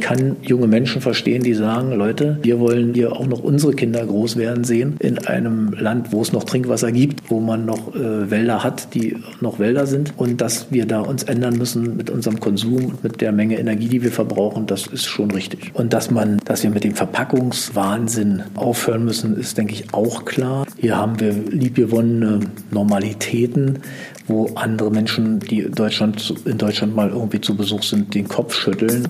ich 0.00 0.06
kann 0.06 0.36
junge 0.40 0.66
Menschen 0.66 1.02
verstehen, 1.02 1.42
die 1.42 1.52
sagen, 1.52 1.92
Leute, 1.92 2.38
wir 2.42 2.58
wollen 2.58 2.94
hier 2.94 3.12
auch 3.12 3.26
noch 3.26 3.40
unsere 3.40 3.74
Kinder 3.74 4.04
groß 4.04 4.36
werden 4.36 4.64
sehen 4.64 4.96
in 4.98 5.18
einem 5.18 5.74
Land, 5.74 6.10
wo 6.10 6.22
es 6.22 6.32
noch 6.32 6.44
Trinkwasser 6.44 6.90
gibt, 6.90 7.30
wo 7.30 7.38
man 7.38 7.66
noch 7.66 7.94
äh, 7.94 8.30
Wälder 8.30 8.64
hat, 8.64 8.94
die 8.94 9.16
noch 9.42 9.58
Wälder 9.58 9.86
sind 9.86 10.14
und 10.16 10.40
dass 10.40 10.68
wir 10.70 10.86
da 10.86 11.00
uns 11.00 11.24
ändern 11.24 11.58
müssen 11.58 11.98
mit 11.98 12.08
unserem 12.08 12.40
Konsum 12.40 12.86
und 12.86 13.04
mit 13.04 13.20
der 13.20 13.32
Menge 13.32 13.58
Energie, 13.58 13.88
die 13.88 14.02
wir 14.02 14.10
verbrauchen, 14.10 14.66
das 14.66 14.86
ist 14.86 15.04
schon 15.04 15.30
richtig. 15.32 15.70
Und 15.74 15.92
dass 15.92 16.10
man, 16.10 16.38
dass 16.46 16.62
wir 16.62 16.70
mit 16.70 16.82
dem 16.82 16.94
Verpackungswahnsinn 16.94 18.42
aufhören 18.54 19.04
müssen, 19.04 19.36
ist, 19.36 19.58
denke 19.58 19.74
ich, 19.74 19.92
auch 19.92 20.24
klar. 20.24 20.66
Hier 20.78 20.96
haben 20.96 21.20
wir 21.20 21.32
liebgewonnene 21.32 22.40
Normalitäten, 22.70 23.80
wo 24.26 24.46
andere 24.54 24.90
Menschen, 24.90 25.40
die 25.40 25.70
Deutschland, 25.70 26.34
in 26.46 26.56
Deutschland 26.56 26.96
mal 26.96 27.10
irgendwie 27.10 27.40
zu 27.42 27.54
Besuch 27.54 27.82
sind, 27.82 28.14
den 28.14 28.28
Kopf 28.28 28.54
schütteln. 28.54 29.06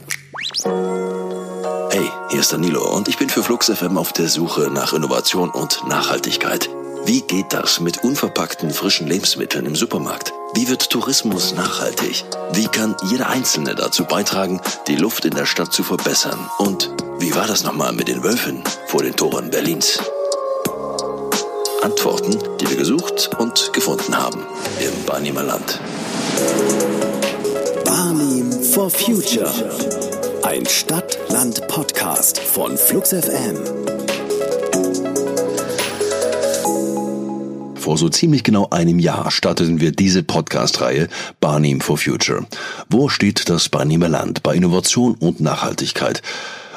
Hey, 1.91 2.11
hier 2.31 2.41
ist 2.41 2.51
Danilo 2.51 2.83
und 2.97 3.09
ich 3.09 3.19
bin 3.19 3.29
für 3.29 3.43
Flux 3.43 3.71
FM 3.71 3.99
auf 3.99 4.15
der 4.15 4.27
Suche 4.27 4.71
nach 4.71 4.95
Innovation 4.95 5.51
und 5.51 5.87
Nachhaltigkeit. 5.87 6.71
Wie 7.05 7.21
geht 7.21 7.53
das 7.53 7.79
mit 7.79 8.03
unverpackten 8.05 8.71
frischen 8.71 9.07
Lebensmitteln 9.07 9.67
im 9.67 9.77
Supermarkt? 9.77 10.33
Wie 10.55 10.69
wird 10.69 10.89
Tourismus 10.89 11.53
nachhaltig? 11.55 12.25
Wie 12.53 12.69
kann 12.69 12.97
jeder 13.11 13.29
Einzelne 13.29 13.75
dazu 13.75 14.05
beitragen, 14.05 14.63
die 14.87 14.97
Luft 14.97 15.27
in 15.27 15.35
der 15.35 15.45
Stadt 15.45 15.75
zu 15.75 15.83
verbessern? 15.83 16.39
Und 16.57 16.91
wie 17.19 17.35
war 17.35 17.47
das 17.47 17.63
nochmal 17.63 17.93
mit 17.93 18.09
den 18.09 18.25
Wölfen 18.25 18.65
vor 18.87 19.03
den 19.03 19.15
Toren 19.17 19.51
Berlins? 19.51 19.99
Antworten, 21.83 22.39
die 22.61 22.71
wir 22.71 22.77
gesucht 22.77 23.31
und 23.39 23.75
gefunden 23.75 24.17
haben 24.17 24.47
im 24.81 25.05
Barnimer 25.05 25.43
Land. 25.43 25.81
Barnim 27.85 28.51
for 28.63 28.89
Future. 28.89 29.53
Ein 30.43 30.65
Stadt-Land-Podcast 30.67 32.39
von 32.41 32.77
Flux 32.77 33.11
FM. 33.11 33.57
Vor 37.77 37.99
so 37.99 38.09
ziemlich 38.09 38.43
genau 38.43 38.69
einem 38.71 38.99
Jahr 38.99 39.31
starteten 39.31 39.81
wir 39.81 39.93
diese 39.93 40.23
Podcast-Reihe 40.23 41.09
Barnim 41.41 41.81
for 41.81 41.99
Future. 41.99 42.47
Wo 42.89 43.09
steht 43.09 43.49
das 43.49 43.69
Barnimer 43.69 44.09
Land 44.09 44.43
bei 44.43 44.55
Innovation 44.55 45.15
und 45.15 45.41
Nachhaltigkeit? 45.41 46.23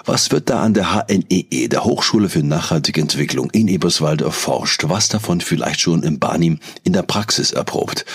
Was 0.06 0.32
wird 0.32 0.50
da 0.50 0.62
an 0.62 0.74
der 0.74 1.06
HNEE, 1.08 1.46
e, 1.50 1.68
der 1.68 1.86
Hochschule 1.86 2.30
für 2.30 2.44
nachhaltige 2.44 3.00
Entwicklung 3.00 3.50
in 3.52 3.70
Eberswald, 3.70 4.22
erforscht? 4.22 4.84
Was 4.88 5.08
davon 5.08 5.40
vielleicht 5.42 5.80
schon 5.80 6.04
im 6.04 6.20
Barnim 6.20 6.60
in 6.84 6.94
der 6.94 7.04
Praxis 7.04 7.52
erprobt? 7.52 8.06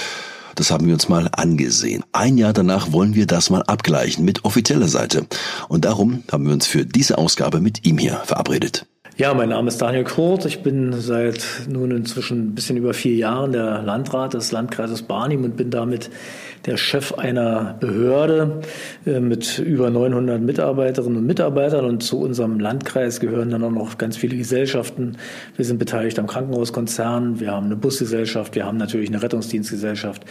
Das 0.59 0.73
haben 0.73 0.89
wir 0.89 0.95
uns 0.95 1.09
mal 1.09 1.29
angesehen. 1.31 2.03
Ein 2.11 2.37
Jahr 2.37 2.53
danach 2.53 2.91
wollen 2.91 3.15
wir 3.15 3.29
das 3.29 3.49
mal 3.49 3.63
abgleichen 3.63 4.25
mit 4.25 4.45
offizieller 4.45 4.89
Seite. 4.89 5.25
Und 5.69 5.85
darum 5.85 6.25
haben 6.33 6.47
wir 6.47 6.53
uns 6.53 6.67
für 6.67 6.85
diese 6.85 7.17
Ausgabe 7.17 7.61
mit 7.61 7.87
ihm 7.87 7.97
hier 7.97 8.15
verabredet. 8.25 8.85
Ja, 9.17 9.35
mein 9.35 9.51
Name 9.51 9.69
ist 9.69 9.81
Daniel 9.81 10.03
Kurt. 10.03 10.47
Ich 10.47 10.65
bin 10.65 11.01
seit 11.01 11.45
nun 11.69 11.93
inzwischen 11.93 12.49
ein 12.49 12.55
bisschen 12.57 12.77
über 12.77 12.93
vier 12.93 13.15
Jahren 13.15 13.53
der 13.53 13.83
Landrat 13.83 14.35
des 14.35 14.51
Landkreises 14.51 15.03
Barnim 15.03 15.45
und 15.45 15.57
bin 15.57 15.71
damit 15.71 16.11
der 16.67 16.77
Chef 16.77 17.13
einer 17.15 17.77
Behörde 17.81 18.61
äh, 19.07 19.21
mit 19.21 19.59
über 19.59 19.91
900 19.91 20.41
Mitarbeiterinnen 20.41 21.19
und 21.19 21.27
Mitarbeitern. 21.27 21.85
Und 21.85 22.03
zu 22.03 22.21
unserem 22.21 22.61
Landkreis 22.61 23.21
gehören 23.21 23.51
dann 23.51 23.65
auch 23.65 23.71
noch 23.71 23.99
ganz 23.99 24.17
viele 24.17 24.37
Gesellschaften. 24.37 25.17
Wir 25.57 25.65
sind 25.65 25.79
beteiligt 25.79 26.19
am 26.19 26.27
Krankenhauskonzern, 26.27 27.41
wir 27.41 27.53
haben 27.53 27.67
eine 27.67 27.77
Busgesellschaft, 27.77 28.55
wir 28.55 28.67
haben 28.67 28.79
natürlich 28.79 29.09
eine 29.09 29.23
Rettungsdienstgesellschaft. 29.23 30.25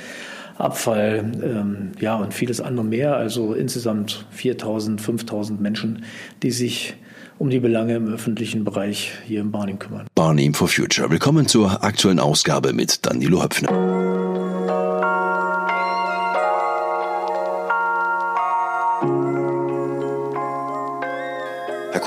Abfall, 0.57 1.31
ähm, 1.43 1.91
ja, 1.99 2.15
und 2.15 2.33
vieles 2.33 2.61
andere 2.61 2.83
mehr. 2.83 3.15
Also 3.15 3.53
insgesamt 3.53 4.25
4000, 4.31 4.99
5000 4.99 5.61
Menschen, 5.61 6.03
die 6.41 6.51
sich 6.51 6.95
um 7.37 7.49
die 7.49 7.59
Belange 7.59 7.95
im 7.95 8.07
öffentlichen 8.07 8.63
Bereich 8.63 9.11
hier 9.25 9.41
im 9.41 9.51
Barnim 9.51 9.77
kümmern. 9.77 10.07
Barnim 10.15 10.53
for 10.53 10.67
Future. 10.67 11.09
Willkommen 11.11 11.47
zur 11.47 11.83
aktuellen 11.83 12.19
Ausgabe 12.19 12.73
mit 12.73 13.05
Danilo 13.05 13.43
Höpfner. 13.43 14.26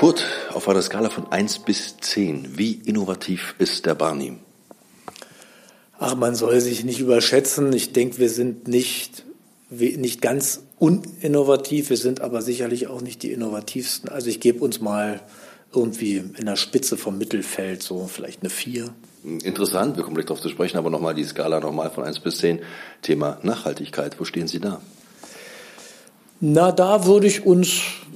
Kurt, 0.01 0.25
auf 0.51 0.67
einer 0.67 0.81
Skala 0.81 1.11
von 1.11 1.31
1 1.31 1.59
bis 1.59 1.97
10, 1.97 2.57
wie 2.57 2.81
innovativ 2.85 3.53
ist 3.59 3.85
der 3.85 3.93
Barnim? 3.93 4.39
Ach, 5.99 6.15
man 6.15 6.33
soll 6.33 6.59
sich 6.59 6.83
nicht 6.83 6.99
überschätzen. 6.99 7.71
Ich 7.71 7.93
denke, 7.93 8.17
wir 8.17 8.31
sind 8.31 8.67
nicht, 8.67 9.25
nicht 9.69 10.19
ganz 10.19 10.63
uninnovativ, 10.79 11.91
wir 11.91 11.97
sind 11.97 12.19
aber 12.19 12.41
sicherlich 12.41 12.87
auch 12.87 13.01
nicht 13.01 13.21
die 13.21 13.31
innovativsten. 13.31 14.09
Also 14.09 14.31
ich 14.31 14.39
gebe 14.39 14.65
uns 14.65 14.81
mal 14.81 15.21
irgendwie 15.71 16.15
in 16.17 16.45
der 16.47 16.55
Spitze 16.55 16.97
vom 16.97 17.19
Mittelfeld 17.19 17.83
so 17.83 18.07
vielleicht 18.07 18.41
eine 18.41 18.49
4. 18.49 18.89
Interessant, 19.43 19.97
wir 19.97 20.03
kommen 20.03 20.15
gleich 20.15 20.25
darauf 20.25 20.41
zu 20.41 20.49
sprechen, 20.49 20.79
aber 20.79 20.89
nochmal 20.89 21.13
die 21.13 21.25
Skala 21.25 21.59
nochmal 21.59 21.91
von 21.91 22.05
1 22.05 22.21
bis 22.21 22.39
10. 22.39 22.61
Thema 23.03 23.37
Nachhaltigkeit, 23.43 24.19
wo 24.19 24.25
stehen 24.25 24.47
Sie 24.47 24.59
da? 24.59 24.81
Na, 26.43 26.71
da 26.71 27.05
würde 27.05 27.27
ich 27.27 27.45
uns 27.45 27.69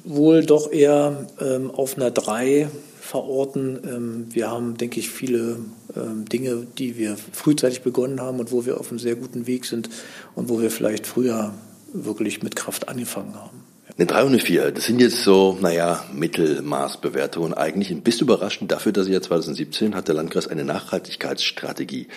wohl 0.03 0.43
doch 0.43 0.71
eher 0.71 1.27
ähm, 1.39 1.69
auf 1.69 1.95
einer 1.95 2.09
3 2.09 2.67
verorten. 2.99 3.79
Ähm, 3.85 4.25
wir 4.31 4.49
haben, 4.49 4.77
denke 4.77 4.99
ich, 4.99 5.11
viele 5.11 5.59
ähm, 5.95 6.25
Dinge, 6.27 6.65
die 6.79 6.97
wir 6.97 7.17
frühzeitig 7.33 7.83
begonnen 7.83 8.19
haben 8.19 8.39
und 8.39 8.51
wo 8.51 8.65
wir 8.65 8.79
auf 8.79 8.89
einem 8.89 8.97
sehr 8.97 9.15
guten 9.15 9.45
Weg 9.45 9.65
sind 9.65 9.89
und 10.33 10.49
wo 10.49 10.59
wir 10.59 10.71
vielleicht 10.71 11.05
früher 11.05 11.53
wirklich 11.93 12.41
mit 12.41 12.55
Kraft 12.55 12.89
angefangen 12.89 13.35
haben. 13.35 13.63
Eine 13.95 14.07
3 14.07 14.23
und 14.23 14.29
eine 14.29 14.39
4, 14.39 14.71
das 14.71 14.85
sind 14.85 14.99
jetzt 14.99 15.21
so, 15.21 15.55
naja, 15.61 16.03
Mittelmaßbewertungen 16.11 17.53
eigentlich. 17.53 17.91
Ein 17.91 18.01
bisschen 18.01 18.25
überraschend 18.25 18.71
dafür, 18.71 18.91
dass 18.91 19.07
ja 19.07 19.21
2017 19.21 19.93
hat 19.93 20.07
der 20.07 20.15
Landkreis 20.15 20.47
eine 20.47 20.65
Nachhaltigkeitsstrategie 20.65 22.07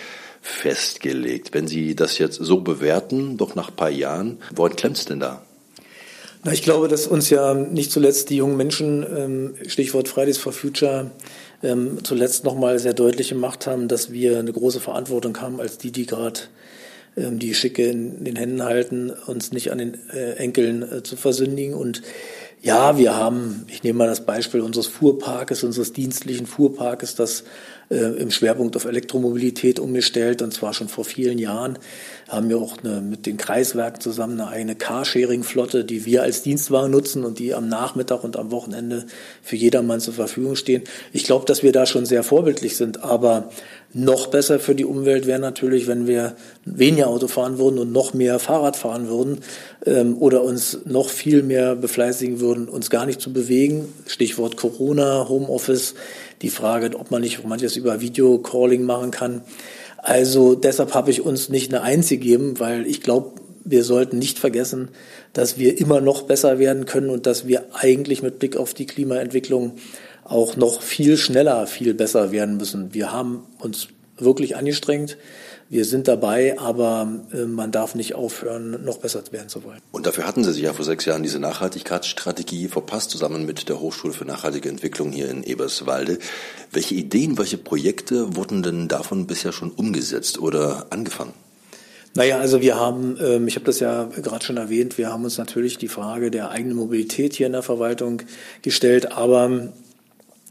festgelegt. 0.41 1.53
Wenn 1.53 1.67
Sie 1.67 1.95
das 1.95 2.17
jetzt 2.17 2.37
so 2.37 2.61
bewerten, 2.61 3.37
doch 3.37 3.53
nach 3.53 3.69
ein 3.69 3.75
paar 3.75 3.91
Jahren, 3.91 4.39
woran 4.55 4.75
klemmt 4.75 4.97
es 4.97 5.05
denn 5.05 5.19
da? 5.19 5.43
Na, 6.43 6.53
ich 6.53 6.61
glaube, 6.61 6.87
dass 6.87 7.05
uns 7.05 7.29
ja 7.29 7.53
nicht 7.53 7.91
zuletzt 7.91 8.29
die 8.29 8.37
jungen 8.37 8.55
Menschen, 8.55 9.05
ähm, 9.15 9.55
Stichwort 9.67 10.07
Fridays 10.07 10.37
for 10.37 10.53
Future, 10.53 11.11
ähm, 11.61 11.97
zuletzt 12.03 12.45
nochmal 12.45 12.79
sehr 12.79 12.93
deutlich 12.93 13.29
gemacht 13.29 13.67
haben, 13.67 13.89
dass 13.89 14.13
wir 14.13 14.39
eine 14.39 14.53
große 14.53 14.79
Verantwortung 14.79 15.39
haben 15.41 15.59
als 15.59 15.77
die, 15.77 15.91
die 15.91 16.05
gerade 16.05 16.39
ähm, 17.17 17.39
die 17.39 17.53
Schicke 17.53 17.83
in 17.87 18.23
den 18.23 18.37
Händen 18.37 18.63
halten, 18.63 19.11
uns 19.27 19.51
nicht 19.51 19.71
an 19.71 19.79
den 19.79 19.97
äh, 20.11 20.35
Enkeln 20.35 20.81
äh, 20.89 21.03
zu 21.03 21.17
versündigen. 21.17 21.73
Und 21.73 22.01
ja, 22.61 22.97
wir 22.97 23.15
haben, 23.15 23.65
ich 23.69 23.83
nehme 23.83 23.99
mal 23.99 24.07
das 24.07 24.25
Beispiel 24.25 24.59
unseres 24.59 24.87
Fuhrparkes, 24.87 25.63
unseres 25.63 25.93
dienstlichen 25.93 26.45
Fuhrparkes, 26.45 27.15
das 27.15 27.45
äh, 27.89 27.95
im 27.95 28.31
Schwerpunkt 28.31 28.75
auf 28.75 28.83
Elektromobilität 28.83 29.79
umgestellt, 29.79 30.41
und 30.41 30.53
zwar 30.53 30.73
schon 30.73 30.89
vor 30.89 31.05
vielen 31.05 31.37
Jahren. 31.37 31.79
Haben 32.27 32.49
wir 32.49 32.57
auch 32.57 32.77
eine, 32.83 32.99
mit 32.99 33.25
den 33.25 33.37
Kreiswerken 33.37 34.01
zusammen 34.01 34.41
eine 34.41 34.49
eigene 34.49 34.75
Carsharing-Flotte, 34.75 35.85
die 35.85 36.05
wir 36.05 36.21
als 36.21 36.41
Dienstwagen 36.41 36.91
nutzen 36.91 37.23
und 37.23 37.39
die 37.39 37.53
am 37.53 37.69
Nachmittag 37.69 38.25
und 38.25 38.35
am 38.35 38.51
Wochenende 38.51 39.05
für 39.41 39.55
jedermann 39.55 40.01
zur 40.01 40.13
Verfügung 40.13 40.57
stehen. 40.57 40.83
Ich 41.13 41.23
glaube, 41.23 41.45
dass 41.45 41.63
wir 41.63 41.71
da 41.71 41.85
schon 41.85 42.05
sehr 42.05 42.23
vorbildlich 42.23 42.75
sind, 42.75 43.03
aber 43.03 43.51
noch 43.93 44.27
besser 44.27 44.59
für 44.59 44.75
die 44.75 44.85
Umwelt 44.85 45.25
wäre 45.25 45.39
natürlich, 45.39 45.87
wenn 45.87 46.05
wir 46.05 46.35
weniger 46.63 47.07
Auto 47.07 47.27
fahren 47.27 47.57
würden 47.57 47.79
und 47.79 47.91
noch 47.91 48.13
mehr 48.13 48.37
Fahrrad 48.37 48.75
fahren 48.75 49.07
würden 49.07 49.39
ähm, 49.85 50.17
oder 50.19 50.43
uns 50.43 50.79
noch 50.85 51.09
viel 51.09 51.41
mehr 51.41 51.75
befleißigen 51.75 52.39
würden, 52.39 52.69
uns 52.69 52.91
gar 52.91 53.07
nicht 53.07 53.19
zu 53.19 53.33
bewegen. 53.33 53.91
Stichwort 54.05 54.57
Corona, 54.57 55.27
Homeoffice, 55.27 55.95
die 56.43 56.49
Frage, 56.49 56.97
ob 56.99 57.09
man 57.09 57.21
nicht 57.21 57.43
manches 57.45 57.77
über 57.77 57.99
Videocalling 57.99 58.83
machen 58.83 59.09
kann. 59.09 59.41
Also 59.97 60.53
deshalb 60.55 60.93
habe 60.93 61.09
ich 61.09 61.21
uns 61.21 61.49
nicht 61.49 61.73
eine 61.73 61.81
Eins 61.81 62.09
gegeben, 62.09 62.59
weil 62.59 62.85
ich 62.85 63.01
glaube, 63.01 63.31
wir 63.65 63.83
sollten 63.83 64.19
nicht 64.19 64.39
vergessen, 64.39 64.89
dass 65.33 65.57
wir 65.57 65.79
immer 65.79 65.99
noch 65.99 66.23
besser 66.23 66.59
werden 66.59 66.85
können 66.85 67.09
und 67.09 67.25
dass 67.25 67.47
wir 67.47 67.65
eigentlich 67.73 68.23
mit 68.23 68.39
Blick 68.39 68.55
auf 68.55 68.73
die 68.73 68.85
Klimaentwicklung 68.85 69.73
auch 70.29 70.55
noch 70.55 70.81
viel 70.81 71.17
schneller, 71.17 71.67
viel 71.67 71.93
besser 71.93 72.31
werden 72.31 72.57
müssen. 72.57 72.93
Wir 72.93 73.11
haben 73.11 73.47
uns 73.59 73.87
wirklich 74.17 74.55
angestrengt. 74.55 75.17
Wir 75.71 75.85
sind 75.85 76.07
dabei, 76.07 76.57
aber 76.59 77.07
äh, 77.31 77.45
man 77.45 77.71
darf 77.71 77.93
nicht 77.93 78.15
aufhören, 78.15 78.83
noch 78.83 78.97
besser 78.97 79.21
werden 79.31 79.49
zu 79.49 79.63
wollen. 79.63 79.79
Und 79.91 80.07
dafür 80.07 80.25
hatten 80.25 80.43
Sie 80.43 80.51
sich 80.51 80.63
ja 80.63 80.73
vor 80.73 80.83
sechs 80.83 81.05
Jahren 81.05 81.21
diese 81.21 81.39
Nachhaltigkeitsstrategie 81.39 82.69
verpasst, 82.69 83.11
zusammen 83.11 83.45
mit 83.45 83.69
der 83.69 83.79
Hochschule 83.79 84.13
für 84.13 84.25
nachhaltige 84.25 84.67
Entwicklung 84.67 85.11
hier 85.11 85.29
in 85.29 85.43
Eberswalde. 85.43 86.17
Welche 86.71 86.95
Ideen, 86.95 87.37
welche 87.37 87.59
Projekte 87.59 88.35
wurden 88.35 88.63
denn 88.63 88.87
davon 88.87 89.27
bisher 89.27 89.51
schon 89.51 89.69
umgesetzt 89.69 90.39
oder 90.39 90.87
angefangen? 90.89 91.33
Naja, 92.15 92.39
also 92.39 92.61
wir 92.61 92.75
haben, 92.75 93.17
ähm, 93.21 93.47
ich 93.47 93.55
habe 93.55 93.65
das 93.65 93.79
ja 93.79 94.05
gerade 94.05 94.43
schon 94.43 94.57
erwähnt, 94.57 94.97
wir 94.97 95.11
haben 95.11 95.23
uns 95.23 95.37
natürlich 95.37 95.77
die 95.77 95.87
Frage 95.87 96.31
der 96.31 96.49
eigenen 96.49 96.77
Mobilität 96.77 97.35
hier 97.35 97.45
in 97.45 97.53
der 97.53 97.61
Verwaltung 97.61 98.23
gestellt, 98.63 99.11
aber 99.11 99.71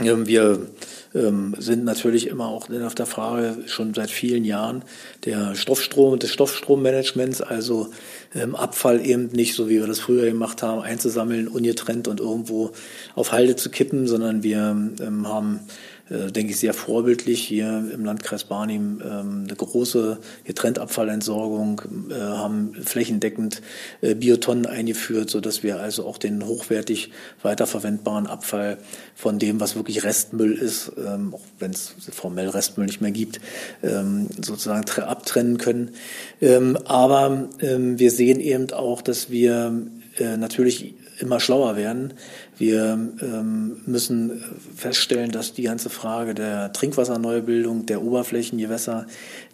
wir 0.00 0.68
ähm, 1.12 1.56
sind 1.58 1.84
natürlich 1.84 2.28
immer 2.28 2.46
auch 2.46 2.70
auf 2.70 2.94
der 2.94 3.06
Frage 3.06 3.56
schon 3.66 3.94
seit 3.94 4.10
vielen 4.10 4.44
Jahren 4.44 4.82
der 5.24 5.56
Stoffstrom, 5.56 6.18
des 6.20 6.32
Stoffstrommanagements, 6.32 7.40
also 7.40 7.88
ähm, 8.32 8.54
Abfall 8.54 9.04
eben 9.04 9.26
nicht, 9.28 9.54
so 9.54 9.68
wie 9.68 9.80
wir 9.80 9.88
das 9.88 9.98
früher 9.98 10.26
gemacht 10.26 10.62
haben, 10.62 10.82
einzusammeln, 10.82 11.48
ungetrennt 11.48 12.06
und 12.06 12.20
irgendwo 12.20 12.70
auf 13.16 13.32
Halde 13.32 13.56
zu 13.56 13.70
kippen, 13.70 14.06
sondern 14.06 14.44
wir 14.44 14.60
haben 14.60 14.94
äh, 15.00 15.60
denke 16.10 16.52
ich, 16.52 16.58
sehr 16.58 16.74
vorbildlich 16.74 17.42
hier 17.44 17.84
im 17.92 18.04
Landkreis 18.04 18.44
Barnim 18.44 19.02
ähm, 19.04 19.44
eine 19.46 19.56
große 19.56 20.18
Getrenntabfallentsorgung, 20.44 21.82
äh, 22.10 22.14
haben 22.14 22.74
flächendeckend 22.82 23.60
äh, 24.00 24.14
Biotonnen 24.14 24.66
eingeführt, 24.66 25.30
so 25.30 25.40
dass 25.40 25.62
wir 25.62 25.80
also 25.80 26.06
auch 26.06 26.18
den 26.18 26.46
hochwertig 26.46 27.10
weiterverwendbaren 27.42 28.26
Abfall 28.26 28.78
von 29.14 29.38
dem, 29.38 29.60
was 29.60 29.76
wirklich 29.76 30.04
Restmüll 30.04 30.52
ist, 30.52 30.92
ähm, 30.96 31.34
auch 31.34 31.44
wenn 31.58 31.72
es 31.72 31.94
formell 32.10 32.48
Restmüll 32.48 32.86
nicht 32.86 33.00
mehr 33.00 33.10
gibt, 33.10 33.40
ähm, 33.82 34.28
sozusagen 34.40 34.88
abtrennen 35.02 35.58
können. 35.58 35.90
Aber 36.84 37.48
wir 37.60 38.10
sehen 38.10 38.40
eben 38.40 38.70
auch, 38.72 39.02
dass 39.02 39.30
wir 39.30 39.72
äh, 40.18 40.36
natürlich 40.36 40.94
immer 41.20 41.40
schlauer 41.40 41.76
werden. 41.76 42.14
Wir 42.58 42.98
ähm, 43.22 43.76
müssen 43.86 44.42
feststellen, 44.76 45.30
dass 45.30 45.54
die 45.54 45.62
ganze 45.62 45.90
Frage 45.90 46.34
der 46.34 46.72
Trinkwasserneubildung, 46.72 47.86
der 47.86 48.02
Oberflächengewässer, 48.02 49.06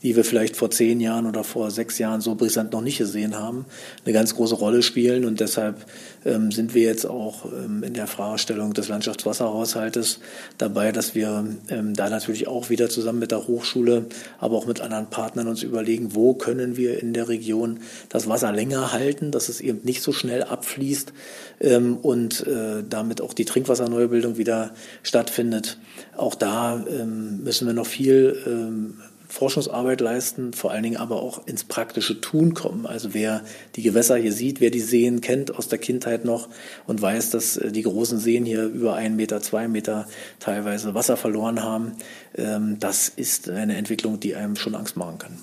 die 0.05 0.15
wir 0.15 0.25
vielleicht 0.25 0.55
vor 0.55 0.71
zehn 0.71 1.01
Jahren 1.01 1.25
oder 1.25 1.45
vor 1.45 1.71
sechs 1.71 1.99
Jahren 1.99 2.21
so 2.21 2.35
brisant 2.35 2.73
noch 2.73 2.83
nicht 2.83 2.99
gesehen 2.99 3.37
haben, 3.37 3.65
eine 4.05 4.13
ganz 4.13 4.35
große 4.35 4.55
Rolle 4.55 4.83
spielen. 4.83 5.25
Und 5.25 5.41
deshalb 5.41 5.87
ähm, 6.27 6.53
sind 6.53 6.75
wir 6.75 6.83
jetzt 6.83 7.07
auch 7.07 7.47
ähm, 7.47 7.83
in 7.83 7.95
der 7.95 8.07
Fragestellung 8.07 8.75
des 8.75 8.89
Landschaftswasserhaushaltes 8.89 10.21
dabei, 10.59 10.93
dass 10.93 11.15
wir 11.15 11.47
ähm, 11.71 11.95
da 11.95 12.11
natürlich 12.11 12.47
auch 12.47 12.69
wieder 12.69 12.91
zusammen 12.91 13.19
mit 13.19 13.31
der 13.31 13.47
Hochschule, 13.47 14.05
aber 14.39 14.59
auch 14.59 14.67
mit 14.67 14.83
anderen 14.83 15.07
Partnern 15.07 15.49
uns 15.49 15.63
überlegen, 15.63 16.15
wo 16.15 16.35
können 16.35 16.77
wir 16.77 17.03
in 17.03 17.15
der 17.15 17.29
Region 17.31 17.81
das 18.11 18.29
Wasser 18.29 18.53
länger 18.53 18.93
halten, 18.93 19.31
dass 19.31 19.49
es 19.49 19.63
eben 19.63 19.81
nicht 19.85 20.03
so 20.03 20.13
schnell 20.13 20.43
abfließt 20.43 21.15
ähm, 21.61 21.97
und 21.97 22.47
äh, 22.47 22.85
damit 22.87 23.23
auch 23.23 23.33
die 23.33 23.47
Trinkwasserneubildung 23.47 24.37
wieder 24.37 24.75
stattfindet. 25.03 25.79
Auch 26.15 26.35
da 26.35 26.85
ähm, 26.91 27.43
müssen 27.43 27.67
wir 27.67 27.73
noch 27.73 27.87
viel 27.87 28.37
ähm, 28.47 28.99
Forschungsarbeit 29.35 30.01
leisten, 30.01 30.53
vor 30.53 30.71
allen 30.71 30.85
Dingen 30.85 30.97
aber 30.97 31.21
auch 31.21 31.45
ins 31.49 31.65
praktische 31.65 32.21
Tun 32.21 32.55
kommen. 32.55 32.87
Also 32.87 33.15
wer 33.15 33.43
die 33.75 33.83
Gewässer 33.83 34.17
hier 34.17 34.33
sieht, 34.33 34.61
wer 34.61 34.71
die 34.71 34.81
Seen 34.81 35.21
kennt 35.21 35.59
aus 35.59 35.67
der 35.67 35.79
Kindheit 35.79 36.25
noch 36.25 36.49
und 36.87 37.03
weiß, 37.03 37.31
dass 37.31 37.57
äh, 37.57 37.73
die 37.73 37.83
großen 37.83 38.21
Seen 38.21 38.45
hier 38.45 38.67
über 38.67 38.95
einen 38.95 39.17
Meter, 39.17 39.41
zwei 39.41 39.67
Meter 39.67 40.07
teilweise 40.39 40.95
Wasser 40.95 41.17
verloren 41.17 41.65
haben, 41.65 41.95
ähm, 42.37 42.77
das 42.79 43.09
ist 43.09 43.51
eine 43.51 43.75
Entwicklung, 43.75 44.21
die 44.21 44.37
einem 44.37 44.55
schon 44.55 44.77
Angst 44.77 44.97
machen 44.97 45.19
kann. 45.19 45.37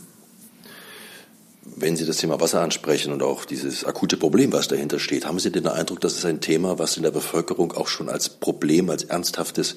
Wenn 1.75 1.97
Sie 1.97 2.05
das 2.05 2.17
Thema 2.17 2.39
Wasser 2.39 2.61
ansprechen 2.61 3.11
und 3.11 3.21
auch 3.21 3.43
dieses 3.43 3.83
akute 3.83 4.15
Problem, 4.15 4.53
was 4.53 4.69
dahinter 4.69 4.99
steht, 4.99 5.25
haben 5.25 5.39
Sie 5.39 5.51
den 5.51 5.67
Eindruck, 5.67 5.99
dass 5.99 6.17
es 6.17 6.23
ein 6.23 6.39
Thema, 6.39 6.79
was 6.79 6.95
in 6.95 7.03
der 7.03 7.11
Bevölkerung 7.11 7.73
auch 7.73 7.89
schon 7.89 8.07
als 8.07 8.29
Problem, 8.29 8.89
als 8.89 9.03
ernsthaftes 9.03 9.75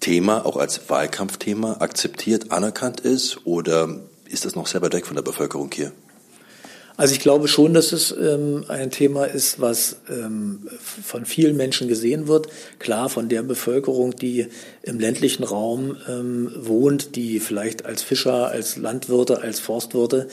Thema, 0.00 0.46
auch 0.46 0.56
als 0.56 0.88
Wahlkampfthema 0.88 1.78
akzeptiert, 1.80 2.52
anerkannt 2.52 3.00
ist? 3.00 3.46
Oder 3.46 4.00
ist 4.28 4.44
das 4.44 4.54
noch 4.54 4.66
sehr 4.66 4.82
weit 4.82 4.94
weg 4.94 5.06
von 5.06 5.16
der 5.16 5.22
Bevölkerung 5.22 5.70
hier? 5.72 5.92
Also 6.98 7.14
ich 7.14 7.20
glaube 7.20 7.46
schon, 7.46 7.74
dass 7.74 7.92
es 7.92 8.10
ähm, 8.10 8.64
ein 8.66 8.90
Thema 8.90 9.26
ist, 9.26 9.60
was 9.60 9.98
ähm, 10.10 10.66
von 10.80 11.26
vielen 11.26 11.56
Menschen 11.56 11.86
gesehen 11.86 12.26
wird. 12.26 12.48
Klar, 12.80 13.08
von 13.08 13.28
der 13.28 13.44
Bevölkerung, 13.44 14.16
die 14.16 14.48
im 14.82 14.98
ländlichen 14.98 15.44
Raum 15.44 15.96
ähm, 16.08 16.50
wohnt, 16.56 17.14
die 17.14 17.38
vielleicht 17.38 17.84
als 17.84 18.02
Fischer, 18.02 18.48
als 18.48 18.76
Landwirte, 18.76 19.42
als 19.42 19.60
Forstwirte 19.60 20.26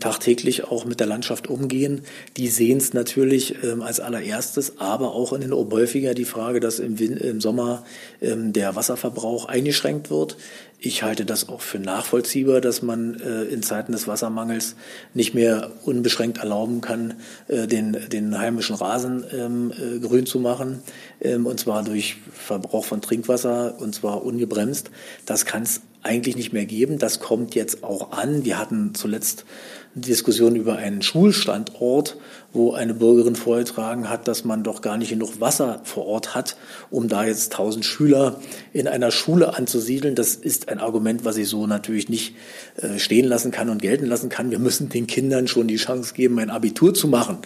tagtäglich 0.00 0.64
auch 0.64 0.84
mit 0.84 1.00
der 1.00 1.06
Landschaft 1.06 1.48
umgehen, 1.48 2.02
die 2.36 2.48
sehen 2.48 2.78
es 2.78 2.94
natürlich 2.94 3.62
ähm, 3.62 3.82
als 3.82 4.00
allererstes, 4.00 4.78
aber 4.78 5.14
auch 5.14 5.32
in 5.32 5.40
den 5.40 5.52
häufiger 5.52 6.14
die 6.14 6.24
Frage, 6.24 6.60
dass 6.60 6.78
im, 6.78 6.98
Win 6.98 7.16
im 7.16 7.40
Sommer 7.40 7.84
ähm, 8.20 8.52
der 8.52 8.76
Wasserverbrauch 8.76 9.46
eingeschränkt 9.46 10.10
wird. 10.10 10.36
Ich 10.80 11.02
halte 11.02 11.24
das 11.24 11.48
auch 11.48 11.60
für 11.60 11.80
nachvollziehbar, 11.80 12.60
dass 12.60 12.82
man 12.82 13.18
äh, 13.20 13.42
in 13.44 13.62
Zeiten 13.62 13.90
des 13.90 14.06
Wassermangels 14.06 14.76
nicht 15.12 15.34
mehr 15.34 15.72
unbeschränkt 15.84 16.38
erlauben 16.38 16.80
kann, 16.80 17.14
äh, 17.48 17.66
den, 17.66 17.96
den 18.12 18.38
heimischen 18.38 18.76
Rasen 18.76 19.24
ähm, 19.32 19.72
äh, 19.72 19.98
grün 19.98 20.24
zu 20.24 20.38
machen, 20.38 20.82
ähm, 21.20 21.46
und 21.46 21.58
zwar 21.58 21.82
durch 21.82 22.16
Verbrauch 22.32 22.84
von 22.84 23.02
Trinkwasser, 23.02 23.80
und 23.80 23.94
zwar 23.94 24.24
ungebremst. 24.24 24.90
Das 25.26 25.44
kann 25.44 25.64
es 25.64 25.80
eigentlich 26.02 26.36
nicht 26.36 26.52
mehr 26.52 26.66
geben. 26.66 26.98
Das 26.98 27.20
kommt 27.20 27.54
jetzt 27.54 27.84
auch 27.84 28.12
an. 28.12 28.44
Wir 28.44 28.58
hatten 28.58 28.94
zuletzt 28.94 29.44
Diskussion 29.94 30.54
über 30.56 30.76
einen 30.76 31.02
Schulstandort, 31.02 32.16
wo 32.52 32.72
eine 32.72 32.94
Bürgerin 32.94 33.36
vorgetragen 33.36 34.08
hat, 34.08 34.28
dass 34.28 34.44
man 34.44 34.62
doch 34.62 34.80
gar 34.80 34.96
nicht 34.96 35.10
genug 35.10 35.40
Wasser 35.40 35.80
vor 35.84 36.06
Ort 36.06 36.34
hat, 36.34 36.56
um 36.90 37.08
da 37.08 37.24
jetzt 37.24 37.52
tausend 37.52 37.84
Schüler 37.84 38.40
in 38.72 38.86
einer 38.86 39.10
Schule 39.10 39.56
anzusiedeln. 39.56 40.14
Das 40.14 40.34
ist 40.34 40.68
ein 40.68 40.78
Argument, 40.78 41.24
was 41.24 41.36
ich 41.36 41.48
so 41.48 41.66
natürlich 41.66 42.08
nicht 42.08 42.34
äh, 42.76 42.98
stehen 42.98 43.26
lassen 43.26 43.50
kann 43.50 43.68
und 43.68 43.82
gelten 43.82 44.06
lassen 44.06 44.28
kann. 44.28 44.50
Wir 44.50 44.58
müssen 44.58 44.88
den 44.88 45.06
Kindern 45.06 45.48
schon 45.48 45.68
die 45.68 45.76
Chance 45.76 46.14
geben, 46.14 46.38
ein 46.38 46.50
Abitur 46.50 46.94
zu 46.94 47.08
machen. 47.08 47.38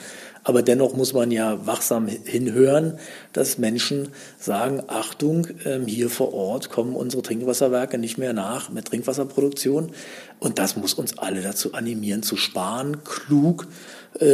Aber 0.45 0.63
dennoch 0.63 0.95
muss 0.95 1.13
man 1.13 1.31
ja 1.31 1.67
wachsam 1.67 2.09
hinhören, 2.09 2.99
dass 3.33 3.59
Menschen 3.59 4.09
sagen, 4.39 4.83
Achtung, 4.89 5.47
ähm, 5.65 5.87
hier 5.87 6.11
vor 6.11 6.35
Ort 6.35 6.69
kommen 6.71 6.97
unsere 6.97 7.23
Trinkwasserwerke 7.23 7.97
nicht 7.97 8.19
mehr 8.19 8.33
nach 8.33 8.71
mit 8.71 8.87
Trinkwasserproduktion. 8.87 9.93
Und 10.41 10.59
das 10.59 10.77
muss 10.77 10.95
uns 10.95 11.19
alle 11.19 11.43
dazu 11.43 11.75
animieren, 11.75 12.25
zu 12.25 12.37
sparen, 12.37 13.05
klug 13.05 13.69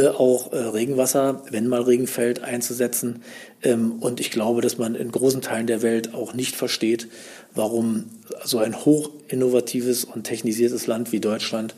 auch 0.09 0.51
äh, 0.51 0.57
Regenwasser, 0.57 1.41
wenn 1.49 1.67
mal 1.67 1.81
Regen 1.81 2.07
fällt, 2.07 2.43
einzusetzen. 2.43 3.23
Ähm, 3.63 3.93
und 3.99 4.19
ich 4.19 4.31
glaube, 4.31 4.61
dass 4.61 4.77
man 4.77 4.95
in 4.95 5.11
großen 5.11 5.41
Teilen 5.41 5.67
der 5.67 5.81
Welt 5.81 6.13
auch 6.13 6.33
nicht 6.33 6.55
versteht, 6.55 7.07
warum 7.55 8.05
so 8.43 8.59
ein 8.59 8.85
hochinnovatives 8.85 10.05
und 10.05 10.23
technisiertes 10.23 10.87
Land 10.87 11.11
wie 11.11 11.19
Deutschland 11.19 11.75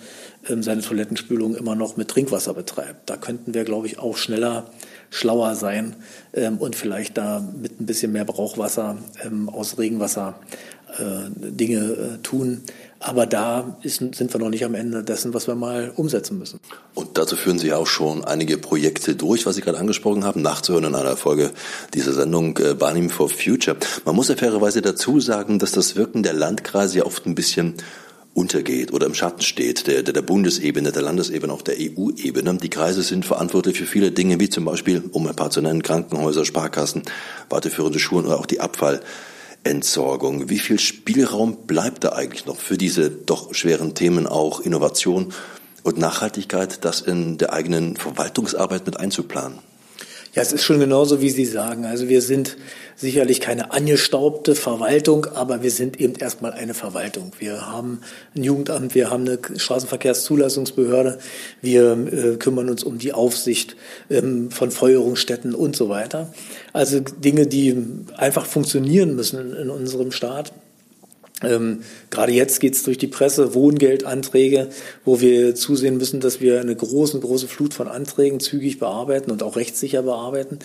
ähm, 0.50 0.63
seine 0.63 0.81
Toilettenspülung 0.81 1.56
immer 1.56 1.75
noch 1.75 1.95
mit 1.95 2.09
Trinkwasser 2.09 2.53
betreibt. 2.53 3.09
Da 3.09 3.18
könnten 3.18 3.53
wir, 3.53 3.63
glaube 3.63 3.88
ich, 3.88 4.00
auch 4.00 4.18
schneller, 4.18 4.69
schlauer 5.09 5.56
sein 5.56 5.95
ähm, 6.33 6.57
und 6.57 6.75
vielleicht 6.75 7.18
da 7.18 7.39
mit 7.62 7.80
ein 7.80 7.86
bisschen 7.86 8.12
mehr 8.12 8.25
Brauchwasser 8.25 8.98
aus 9.48 9.77
Regenwasser 9.77 10.39
äh, 10.81 10.81
Dinge 11.35 11.77
äh, 11.77 12.17
tun. 12.23 12.61
Aber 12.99 13.25
da 13.25 13.77
ist, 13.81 13.97
sind 13.97 14.31
wir 14.31 14.39
noch 14.39 14.49
nicht 14.49 14.63
am 14.63 14.75
Ende 14.75 15.03
dessen, 15.03 15.33
was 15.33 15.47
wir 15.47 15.55
mal 15.55 15.91
umsetzen 15.95 16.38
müssen. 16.38 16.59
Und 16.93 17.17
dazu 17.17 17.35
führen 17.35 17.57
Sie 17.57 17.73
auch 17.73 17.88
schon 17.88 18.23
einige 18.23 18.57
Projekte 18.57 19.15
durch, 19.15 19.45
was 19.45 19.55
Sie 19.55 19.61
gerade 19.61 19.79
angesprochen 19.79 20.23
haben, 20.23 20.41
nachzuhören 20.41 20.85
in 20.85 20.95
einer 20.95 21.17
Folge 21.17 21.51
dieser 21.93 22.13
Sendung 22.13 22.57
äh, 22.57 22.75
Barnim 22.75 23.10
for 23.10 23.29
Future. 23.29 23.77
Man 24.05 24.15
muss 24.15 24.27
ja 24.27 24.36
fairerweise 24.36 24.81
dazu 24.81 25.19
sagen, 25.19 25.57
dass 25.57 25.71
das 25.71 25.95
Wirken 25.95 26.21
der 26.21 26.33
Landkreise 26.33 27.00
ja 27.00 27.05
oft 27.05 27.25
ein 27.25 27.33
bisschen 27.33 27.75
untergeht 28.33 28.93
oder 28.93 29.07
im 29.07 29.13
Schatten 29.13 29.41
steht, 29.41 29.88
der, 29.88 30.03
der, 30.03 30.13
der 30.13 30.21
Bundesebene, 30.21 30.91
der 30.91 31.01
Landesebene, 31.01 31.51
auch 31.51 31.62
der 31.62 31.75
EU-Ebene. 31.79 32.57
Die 32.57 32.69
Kreise 32.69 33.01
sind 33.01 33.25
verantwortlich 33.25 33.77
für 33.77 33.86
viele 33.86 34.12
Dinge, 34.12 34.39
wie 34.39 34.50
zum 34.50 34.65
Beispiel, 34.65 35.03
um 35.12 35.27
ein 35.27 35.36
paar 35.36 35.50
zu 35.50 35.62
nennen, 35.62 35.83
Krankenhäuser, 35.83 36.45
Sparkassen, 36.45 37.03
weiterführende 37.50 38.00
Schulen 38.00 38.25
oder 38.25 38.39
auch 38.39 38.45
die 38.45 38.62
Abfall. 38.62 39.01
Entsorgung. 39.63 40.50
Wie 40.50 40.60
viel 40.60 40.80
Spielraum 40.80 41.68
bleibt 41.68 42.03
da 42.03 42.13
eigentlich 42.13 42.46
noch 42.46 42.58
für 42.58 42.77
diese 42.77 43.10
doch 43.10 43.53
schweren 43.53 43.94
Themen 43.94 44.27
auch 44.27 44.60
Innovation 44.60 45.34
und 45.84 45.98
Nachhaltigkeit, 45.98 46.84
das 46.84 47.01
in 47.01 47.38
der 47.38 47.53
eigenen 47.53 47.96
Verwaltungsarbeit 47.96 48.86
mit 48.86 48.98
einzuplanen? 48.98 49.60
Ja, 50.33 50.41
es 50.41 50.53
ist 50.53 50.63
schon 50.63 50.79
genauso, 50.79 51.19
wie 51.19 51.29
Sie 51.29 51.43
sagen. 51.43 51.83
Also 51.83 52.07
wir 52.07 52.21
sind 52.21 52.55
sicherlich 52.95 53.41
keine 53.41 53.73
angestaubte 53.73 54.55
Verwaltung, 54.55 55.25
aber 55.25 55.61
wir 55.61 55.71
sind 55.71 56.00
eben 56.00 56.15
erstmal 56.15 56.53
eine 56.53 56.73
Verwaltung. 56.73 57.33
Wir 57.39 57.69
haben 57.69 58.00
ein 58.33 58.43
Jugendamt, 58.43 58.95
wir 58.95 59.09
haben 59.09 59.27
eine 59.27 59.39
Straßenverkehrszulassungsbehörde, 59.57 61.19
wir 61.61 61.91
äh, 61.91 62.38
kümmern 62.38 62.69
uns 62.69 62.83
um 62.83 62.97
die 62.97 63.11
Aufsicht 63.11 63.75
ähm, 64.09 64.51
von 64.51 64.71
Feuerungsstätten 64.71 65.53
und 65.53 65.75
so 65.75 65.89
weiter. 65.89 66.33
Also 66.71 67.01
Dinge, 67.01 67.45
die 67.45 67.75
einfach 68.15 68.45
funktionieren 68.45 69.17
müssen 69.17 69.38
in, 69.38 69.53
in 69.53 69.69
unserem 69.69 70.13
Staat. 70.13 70.53
Ähm, 71.43 71.83
gerade 72.10 72.31
jetzt 72.31 72.60
geht 72.60 72.75
es 72.75 72.83
durch 72.83 72.98
die 72.98 73.07
Presse, 73.07 73.53
Wohngeldanträge, 73.53 74.69
wo 75.05 75.21
wir 75.21 75.55
zusehen 75.55 75.98
müssen, 75.98 76.19
dass 76.19 76.39
wir 76.39 76.62
eine 76.62 76.75
große, 76.75 77.19
große 77.19 77.48
Flut 77.48 77.74
von 77.74 77.88
Anträgen 77.88 78.39
zügig 78.39 78.79
bearbeiten 78.79 79.31
und 79.31 79.43
auch 79.43 79.55
rechtssicher 79.55 80.03
bearbeiten. 80.03 80.60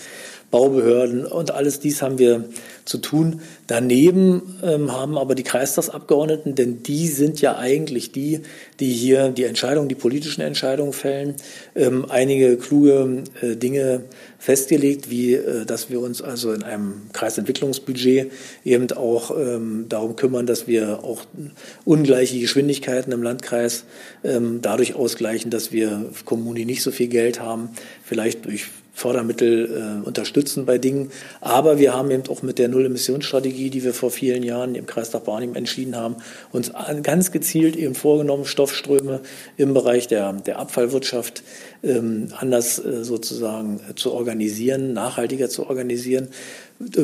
Baubehörden 0.51 1.27
und 1.27 1.51
alles 1.51 1.81
dies 1.81 2.03
haben 2.03 2.19
wir 2.19 2.45
zu 2.85 2.99
tun. 2.99 3.41
Daneben 3.67 4.59
ähm, 4.63 4.93
haben 4.93 5.19
aber 5.19 5.35
die 5.35 5.43
Kreistagsabgeordneten, 5.43 6.55
denn 6.55 6.83
die 6.85 7.09
sind 7.09 7.41
ja 7.41 7.59
eigentlich 7.59 8.13
die, 8.13 8.43
die 8.79 8.93
hier 8.93 9.31
die 9.31 9.45
Entscheidungen, 9.45 9.89
die 9.89 9.97
politischen 9.97 10.43
Entscheidungen 10.43 10.93
fällen, 10.93 11.35
ähm, 11.75 12.07
einige 12.09 12.57
kluge 12.57 13.25
äh, 13.43 13.57
Dinge 13.57 14.05
festgelegt, 14.39 15.11
wie 15.11 15.35
äh, 15.35 15.65
dass 15.67 15.91
wir 15.91 16.01
uns 16.01 16.23
also 16.23 16.53
in 16.53 16.63
einem 16.63 17.03
Kreisentwicklungsbudget 17.13 18.31
eben 18.65 18.91
auch 18.93 19.37
ähm, 19.37 19.87
darum 19.89 20.15
kümmern, 20.15 20.47
dass 20.47 20.69
wir 20.69 21.03
auch 21.03 21.23
ungleiche 21.85 22.39
Geschwindigkeiten 22.39 23.13
im 23.13 23.23
Landkreis 23.23 23.85
ähm, 24.23 24.61
dadurch 24.63 24.95
ausgleichen, 24.95 25.51
dass 25.51 25.73
wir 25.73 26.13
Kommunen, 26.25 26.55
die 26.55 26.65
nicht 26.65 26.83
so 26.83 26.93
viel 26.93 27.09
Geld 27.09 27.41
haben, 27.41 27.71
vielleicht 28.05 28.45
durch 28.45 28.67
Fördermittel 28.97 30.01
äh, 30.03 30.07
unterstützen 30.07 30.65
bei 30.65 30.79
Dingen. 30.79 31.11
Aber 31.43 31.79
wir 31.79 31.93
haben 31.93 32.11
eben 32.11 32.23
auch 32.31 32.43
mit 32.43 32.59
der 32.59 32.69
Null-Emissionsstrategie, 32.69 33.69
die 33.69 33.85
wir 33.85 33.93
vor 33.93 34.11
vielen 34.11 34.43
Jahren 34.43 34.75
im 34.75 34.87
Kreistag 34.87 35.25
Barnim 35.27 35.55
entschieden 35.55 35.95
haben, 35.95 36.17
uns 36.51 36.73
ganz 37.03 37.31
gezielt 37.31 37.77
eben 37.77 37.95
vorgenommen, 37.95 38.47
Stoffströme 38.47 39.21
im 39.59 39.75
Bereich 39.75 40.09
der, 40.09 40.33
der 40.33 40.59
Abfallwirtschaft 40.59 41.43
anders 42.39 42.79
äh, 42.79 43.05
sozusagen 43.05 43.81
äh, 43.89 43.95
zu 43.95 44.13
organisieren, 44.13 44.93
nachhaltiger 44.93 45.49
zu 45.49 45.67
organisieren. 45.69 46.29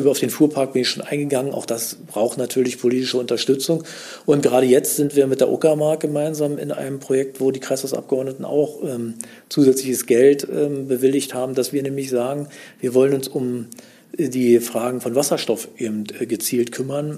Auf 0.05 0.19
den 0.19 0.29
Fuhrpark 0.29 0.73
bin 0.73 0.83
ich 0.83 0.89
schon 0.89 1.03
eingegangen. 1.03 1.53
Auch 1.53 1.65
das 1.65 1.95
braucht 1.95 2.37
natürlich 2.37 2.79
politische 2.79 3.17
Unterstützung. 3.17 3.83
Und 4.25 4.43
gerade 4.43 4.67
jetzt 4.67 4.97
sind 4.97 5.15
wir 5.15 5.25
mit 5.25 5.41
der 5.41 5.51
Uckermark 5.51 5.99
gemeinsam 5.99 6.57
in 6.57 6.71
einem 6.71 6.99
Projekt, 6.99 7.41
wo 7.41 7.51
die 7.51 7.59
Kreishausabgeordneten 7.59 8.45
auch 8.45 8.83
ähm, 8.83 9.15
zusätzliches 9.49 10.05
Geld 10.05 10.47
ähm, 10.51 10.87
bewilligt 10.87 11.33
haben, 11.33 11.55
dass 11.55 11.73
wir 11.73 11.81
nämlich 11.81 12.09
sagen, 12.09 12.47
wir 12.79 12.93
wollen 12.93 13.13
uns 13.13 13.27
um 13.27 13.67
die 14.15 14.59
Fragen 14.59 15.01
von 15.01 15.15
Wasserstoff 15.15 15.67
eben 15.77 16.03
äh, 16.19 16.25
gezielt 16.27 16.71
kümmern. 16.71 17.17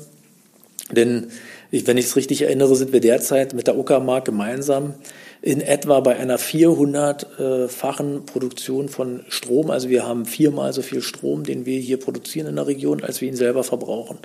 Denn 0.92 1.28
wenn 1.84 1.98
ich 1.98 2.06
es 2.06 2.16
richtig 2.16 2.42
erinnere, 2.42 2.76
sind 2.76 2.94
wir 2.94 3.02
derzeit 3.02 3.54
mit 3.54 3.68
der 3.68 3.78
Uckermark 3.78 4.26
gemeinsam 4.26 4.94
in 5.42 5.62
etwa 5.62 6.00
bei 6.00 6.16
einer 6.16 6.40
400-fachen 6.40 8.26
Produktion 8.26 8.90
von 8.90 9.22
Strom. 9.30 9.70
Also 9.70 9.90
wir 9.90 10.08
haben 10.08 10.26
viermal 10.26 10.74
so 10.74 10.82
viel 10.82 11.02
Strom, 11.02 11.44
den 11.44 11.66
wir 11.66 11.80
hier 11.80 11.98
produzieren 11.98 12.48
in 12.48 12.56
der 12.56 12.68
Region, 12.68 13.04
als 13.04 13.22
wir 13.22 13.28
ihn 13.28 13.36
selber 13.36 13.64
verbrauchen. 13.64 14.18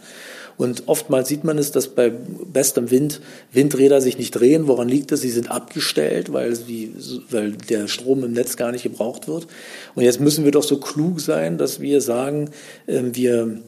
Und 0.57 0.85
oftmals 0.87 1.28
sieht 1.28 1.42
man 1.42 1.59
es, 1.59 1.73
dass 1.73 1.88
bei 1.88 2.11
bestem 2.11 2.90
Wind 2.90 3.21
Windräder 3.52 4.00
sich 4.00 4.19
nicht 4.19 4.33
drehen. 4.33 4.69
Woran 4.69 4.88
liegt 4.88 5.11
das? 5.11 5.23
Sie 5.23 5.30
sind 5.30 5.50
abgestellt, 5.50 6.33
weil, 6.33 6.54
sie, 6.54 6.95
weil 7.30 7.52
der 7.52 7.88
Strom 7.88 8.25
im 8.25 8.33
Netz 8.33 8.57
gar 8.57 8.71
nicht 8.71 8.83
gebraucht 8.83 9.26
wird. 9.26 9.47
Und 9.95 10.02
jetzt 10.02 10.21
müssen 10.21 10.45
wir 10.45 10.52
doch 10.52 10.62
so 10.62 10.78
klug 10.78 11.21
sein, 11.21 11.57
dass 11.59 11.80
wir 11.80 12.00
sagen, 12.00 12.50
ähm, 12.87 13.16
wir 13.16 13.61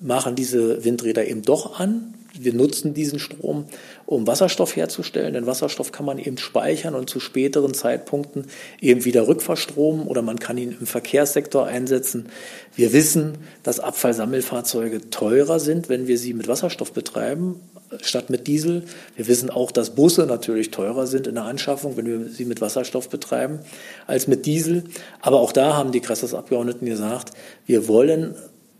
machen 0.00 0.34
diese 0.34 0.84
Windräder 0.84 1.26
eben 1.26 1.42
doch 1.42 1.78
an, 1.78 2.14
wir 2.44 2.52
nutzen 2.52 2.94
diesen 2.94 3.18
Strom, 3.18 3.66
um 4.06 4.26
Wasserstoff 4.26 4.76
herzustellen. 4.76 5.34
Denn 5.34 5.46
Wasserstoff 5.46 5.92
kann 5.92 6.06
man 6.06 6.18
eben 6.18 6.38
speichern 6.38 6.94
und 6.94 7.08
zu 7.08 7.20
späteren 7.20 7.74
Zeitpunkten 7.74 8.46
eben 8.80 9.04
wieder 9.04 9.28
rückverstromen 9.28 10.06
oder 10.06 10.22
man 10.22 10.38
kann 10.38 10.58
ihn 10.58 10.76
im 10.78 10.86
Verkehrssektor 10.86 11.66
einsetzen. 11.66 12.28
Wir 12.74 12.92
wissen, 12.92 13.38
dass 13.62 13.80
Abfallsammelfahrzeuge 13.80 15.10
teurer 15.10 15.60
sind, 15.60 15.88
wenn 15.88 16.06
wir 16.06 16.18
sie 16.18 16.34
mit 16.34 16.48
Wasserstoff 16.48 16.92
betreiben 16.92 17.60
statt 18.00 18.30
mit 18.30 18.46
Diesel. 18.46 18.84
Wir 19.16 19.26
wissen 19.26 19.50
auch, 19.50 19.70
dass 19.70 19.94
Busse 19.94 20.26
natürlich 20.26 20.70
teurer 20.70 21.06
sind 21.06 21.26
in 21.26 21.34
der 21.34 21.44
Anschaffung, 21.44 21.96
wenn 21.96 22.06
wir 22.06 22.28
sie 22.30 22.44
mit 22.44 22.60
Wasserstoff 22.60 23.08
betreiben, 23.08 23.60
als 24.06 24.28
mit 24.28 24.46
Diesel. 24.46 24.84
Aber 25.20 25.40
auch 25.40 25.52
da 25.52 25.74
haben 25.74 25.92
die 25.92 26.00
Kressers-Abgeordneten 26.00 26.86
gesagt, 26.86 27.32
wir 27.66 27.88
wollen 27.88 28.34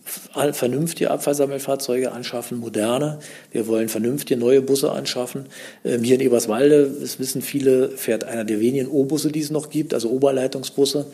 vernünftige 0.05 1.11
Abfallsammelfahrzeuge 1.11 2.13
anschaffen, 2.13 2.59
moderne. 2.59 3.21
Wir 3.51 3.67
wollen 3.67 3.89
vernünftige 3.89 4.39
neue 4.39 4.61
Busse 4.61 4.91
anschaffen. 4.91 5.47
Ähm, 5.85 6.03
hier 6.03 6.17
in 6.17 6.21
Eberswalde, 6.21 6.91
das 7.01 7.19
wissen 7.19 7.43
viele, 7.43 7.91
fährt 7.91 8.25
einer 8.25 8.45
der 8.45 8.61
wenigen 8.61 8.89
O-Busse, 8.89 9.31
die 9.31 9.41
es 9.41 9.51
noch 9.51 9.71
gibt, 9.71 9.95
also 9.95 10.11
Oberleitungsbusse, 10.11 11.07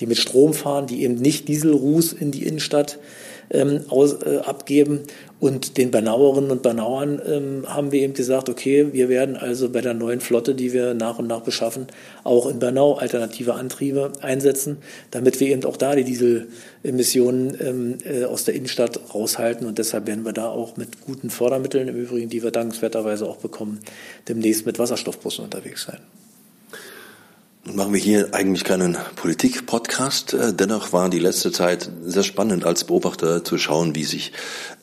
die 0.00 0.06
mit 0.06 0.18
Strom 0.18 0.54
fahren, 0.54 0.86
die 0.86 1.02
eben 1.02 1.14
nicht 1.14 1.48
Dieselruß 1.48 2.12
in 2.14 2.30
die 2.30 2.44
Innenstadt 2.44 2.98
ähm, 3.50 3.82
aus, 3.88 4.14
äh, 4.22 4.38
abgeben. 4.38 5.00
Und 5.40 5.76
den 5.76 5.90
Bernauerinnen 5.90 6.52
und 6.52 6.62
Bernauern 6.62 7.20
ähm, 7.26 7.64
haben 7.66 7.90
wir 7.90 8.00
eben 8.02 8.14
gesagt, 8.14 8.48
okay, 8.48 8.92
wir 8.92 9.08
werden 9.08 9.36
also 9.36 9.68
bei 9.70 9.80
der 9.80 9.92
neuen 9.92 10.20
Flotte, 10.20 10.54
die 10.54 10.72
wir 10.72 10.94
nach 10.94 11.18
und 11.18 11.26
nach 11.26 11.40
beschaffen, 11.40 11.88
auch 12.22 12.46
in 12.46 12.60
Bernau 12.60 12.94
alternative 12.94 13.54
Antriebe 13.54 14.12
einsetzen, 14.20 14.78
damit 15.10 15.40
wir 15.40 15.48
eben 15.48 15.64
auch 15.64 15.76
da 15.76 15.96
die 15.96 16.04
Dieselemissionen 16.04 17.56
ähm, 17.60 17.98
äh, 18.04 18.24
aus 18.24 18.44
der 18.44 18.54
Innenstadt 18.54 19.00
raushalten. 19.14 19.66
Und 19.66 19.78
deshalb 19.78 20.06
werden 20.06 20.24
wir 20.24 20.32
da 20.32 20.48
auch 20.48 20.76
mit 20.76 21.00
guten 21.04 21.28
Fördermitteln, 21.28 21.88
im 21.88 21.96
Übrigen, 21.96 22.28
die 22.28 22.42
wir 22.42 22.52
dankenswerterweise 22.52 23.26
auch 23.26 23.38
bekommen, 23.38 23.80
demnächst 24.28 24.64
mit 24.64 24.78
Wasserstoffbussen 24.78 25.44
unterwegs 25.44 25.84
sein. 25.84 25.98
Machen 27.64 27.92
wir 27.92 28.00
hier 28.00 28.34
eigentlich 28.34 28.64
keinen 28.64 28.98
Politik-Podcast. 29.14 30.34
Äh, 30.34 30.52
dennoch 30.52 30.92
war 30.92 31.08
die 31.08 31.20
letzte 31.20 31.52
Zeit 31.52 31.88
sehr 32.02 32.24
spannend 32.24 32.64
als 32.64 32.82
Beobachter 32.82 33.44
zu 33.44 33.56
schauen, 33.56 33.94
wie 33.94 34.02
sich 34.02 34.32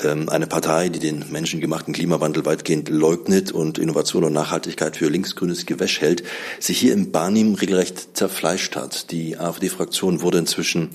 ähm, 0.01 0.29
eine 0.29 0.47
Partei, 0.47 0.87
die 0.87 0.99
den 0.99 1.25
menschengemachten 1.29 1.93
Klimawandel 1.93 2.45
weitgehend 2.45 2.87
leugnet 2.87 3.51
und 3.51 3.79
Innovation 3.79 4.23
und 4.23 4.31
Nachhaltigkeit 4.31 4.95
für 4.95 5.09
linksgrünes 5.09 5.65
Gewäsch 5.65 5.99
hält, 5.99 6.23
sich 6.61 6.79
hier 6.79 6.93
im 6.93 7.11
Barnim 7.11 7.55
regelrecht 7.55 8.15
zerfleischt 8.15 8.77
hat. 8.77 9.11
Die 9.11 9.37
AfD-Fraktion 9.37 10.21
wurde 10.21 10.37
inzwischen 10.37 10.91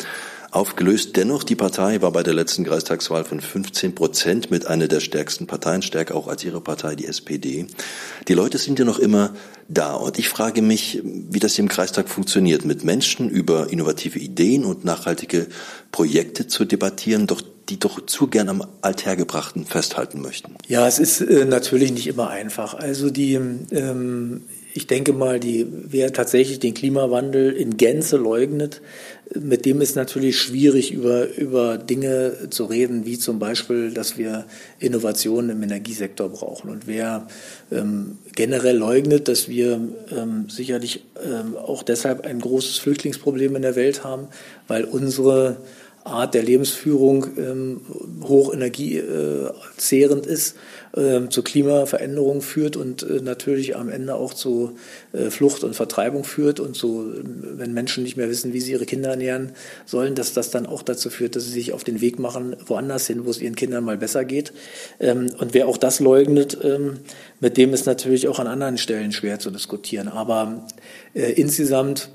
aufgelöst. 0.55 1.17
Dennoch, 1.17 1.43
die 1.43 1.57
Partei 1.57 2.01
war 2.01 2.13
bei 2.13 2.23
der 2.23 2.35
letzten 2.35 2.65
Kreistagswahl 2.65 3.25
von 3.25 3.41
15 3.41 3.95
Prozent 3.95 4.51
mit 4.51 4.67
einer 4.67 4.89
der 4.89 5.01
stärksten 5.01 5.47
Parteien, 5.47 5.83
stärker 5.83 6.15
auch 6.15 6.29
als 6.29 6.45
ihre 6.45 6.61
Partei, 6.61 6.95
die 6.95 7.07
SPD. 7.07 7.67
Die 8.29 8.35
Leute 8.35 8.59
sind 8.59 8.79
ja 8.79 8.85
noch 8.85 8.99
immer 8.99 9.35
da. 9.69 9.95
Und 9.95 10.19
ich 10.19 10.29
frage 10.29 10.63
mich, 10.63 11.01
wie 11.05 11.41
das 11.41 11.59
im 11.59 11.69
Kreistag 11.69 12.09
funktioniert, 12.09 12.65
mit 12.65 12.85
Menschen 12.85 13.29
über 13.29 13.71
innovative 13.71 14.19
Ideen 14.19 14.65
und 14.65 14.85
nachhaltige 14.85 15.49
Projekte 15.91 16.47
zu 16.47 16.65
debattieren, 16.65 17.27
doch 17.27 17.43
die 17.69 17.81
doch 17.81 18.05
zu 18.05 18.27
gern 18.27 18.51
am 18.51 18.67
Althergebrachten 18.83 19.65
festhalten 19.65 20.21
möchten. 20.21 20.55
Ja, 20.69 20.87
es 20.87 20.99
ist 20.99 21.21
äh, 21.23 21.47
natürlich 21.47 21.93
nicht 21.93 22.07
immer 22.07 22.29
einfach. 22.29 22.75
Also 22.75 23.11
die 23.11 23.35
ähm, 23.35 24.43
ich 24.77 24.89
denke 24.89 25.13
mal, 25.13 25.39
die, 25.39 25.67
wer 25.71 26.13
tatsächlich 26.13 26.59
den 26.59 26.75
Klimawandel 26.75 27.53
in 27.53 27.77
Gänze 27.77 28.17
leugnet, 28.17 28.83
mit 29.35 29.65
dem 29.65 29.81
ist 29.81 29.97
natürlich 29.97 30.39
schwierig, 30.39 30.93
über, 30.93 31.35
über 31.35 31.79
Dinge 31.79 32.51
zu 32.51 32.65
reden, 32.65 33.07
wie 33.07 33.19
zum 33.19 33.39
Beispiel, 33.39 33.91
dass 33.93 34.19
wir 34.19 34.45
Innovationen 34.79 35.51
im 35.51 35.63
Energiesektor 35.63 36.29
brauchen. 36.29 36.71
Und 36.71 36.87
wer 36.87 37.27
ähm, 37.73 38.19
generell 38.35 38.77
leugnet, 38.77 39.29
dass 39.29 39.49
wir 39.49 39.81
ähm, 40.15 40.49
sicherlich 40.49 41.05
ähm, 41.25 41.57
auch 41.57 41.83
deshalb 41.83 42.25
ein 42.25 42.41
großes 42.41 42.79
Flüchtlingsproblem 42.79 43.57
in 43.57 43.63
der 43.63 43.77
Welt 43.77 44.05
haben, 44.05 44.29
weil 44.69 44.85
unsere 44.85 45.57
Art 46.05 46.35
der 46.35 46.43
Lebensführung 46.43 47.27
ähm, 47.39 47.81
hoch 48.23 48.53
energiezehrend 48.53 50.27
ist, 50.27 50.55
äh, 50.97 51.29
zu 51.29 51.43
Klimaveränderungen 51.43 52.43
führt 52.43 52.77
und 52.77 53.03
äh, 53.03 53.21
natürlich 53.21 53.77
am 53.77 53.89
Ende 53.89 54.15
auch 54.15 54.35
zu 54.35 54.77
äh, 55.13 55.31
Flucht 55.31 55.65
und 55.65 55.75
Vertreibung 55.75 56.25
führt 56.25 56.61
und 56.61 56.77
so, 56.77 57.05
wenn 57.15 57.73
Menschen 57.73 58.05
nicht 58.05 58.17
mehr 58.17 58.29
wissen, 58.29 58.53
wie 58.53 58.61
sie 58.61 58.73
ihre 58.73 58.87
Kinder 58.87 59.11
ernähren 59.11 59.53
sollen, 59.87 60.15
dass 60.15 60.33
das 60.33 60.51
dann 60.51 60.67
auch 60.67 60.83
dazu 60.83 61.11
führt, 61.11 61.37
dass 61.37 61.45
sie 61.45 61.51
sich 61.51 61.73
auf 61.73 61.85
den 61.85 62.01
Weg 62.01 62.19
machen, 62.19 62.57
woanders 62.67 63.07
hin, 63.07 63.25
wo 63.25 63.31
es 63.31 63.41
ihren 63.41 63.57
Kindern 63.57 63.85
mal 63.85 63.99
besser 63.99 64.25
geht. 64.25 64.53
Ähm, 65.01 65.31
und 65.39 65.55
wer 65.55 65.69
auch 65.69 65.77
das 65.77 66.01
leugnet, 66.01 66.59
ähm, 66.63 66.99
mit 67.41 67.57
dem 67.57 67.75
ist 67.75 67.87
natürlich 67.87 68.29
auch 68.29 68.39
an 68.39 68.47
anderen 68.47 68.79
Stellen 68.79 69.13
schwer 69.13 69.39
zu 69.39 69.51
diskutieren. 69.51 70.09
Aber 70.09 70.67
äh, 71.15 71.33
insgesamt 71.33 72.09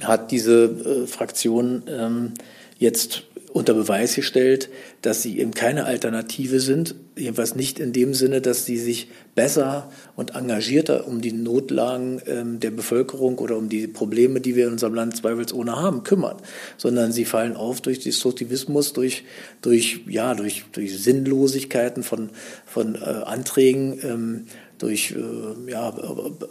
hat 0.00 0.30
diese 0.30 0.64
äh, 0.64 1.06
Fraktion 1.06 1.82
ähm, 1.88 2.32
jetzt 2.78 3.24
unter 3.52 3.74
Beweis 3.74 4.14
gestellt, 4.14 4.70
dass 5.02 5.22
sie 5.22 5.38
eben 5.38 5.52
keine 5.52 5.84
Alternative 5.84 6.58
sind, 6.58 6.94
jedenfalls 7.16 7.54
nicht 7.54 7.78
in 7.78 7.92
dem 7.92 8.14
Sinne, 8.14 8.40
dass 8.40 8.64
sie 8.64 8.78
sich 8.78 9.08
besser 9.34 9.90
und 10.16 10.34
engagierter 10.34 11.06
um 11.06 11.20
die 11.20 11.32
Notlagen 11.32 12.22
ähm, 12.26 12.60
der 12.60 12.70
Bevölkerung 12.70 13.38
oder 13.38 13.58
um 13.58 13.68
die 13.68 13.86
Probleme, 13.86 14.40
die 14.40 14.56
wir 14.56 14.66
in 14.66 14.72
unserem 14.72 14.94
Land 14.94 15.16
zweifelsohne 15.16 15.76
haben, 15.76 16.02
kümmern, 16.02 16.36
sondern 16.78 17.12
sie 17.12 17.26
fallen 17.26 17.54
auf 17.54 17.82
durch 17.82 18.00
Destruktivismus, 18.00 18.94
durch, 18.94 19.24
durch, 19.60 20.00
ja, 20.08 20.34
durch, 20.34 20.64
durch 20.72 20.98
Sinnlosigkeiten 20.98 22.02
von, 22.02 22.30
von 22.64 22.94
äh, 22.94 22.98
Anträgen, 22.98 23.98
ähm, 24.02 24.46
durch 24.82 25.12
äh, 25.12 25.70
ja, 25.70 25.94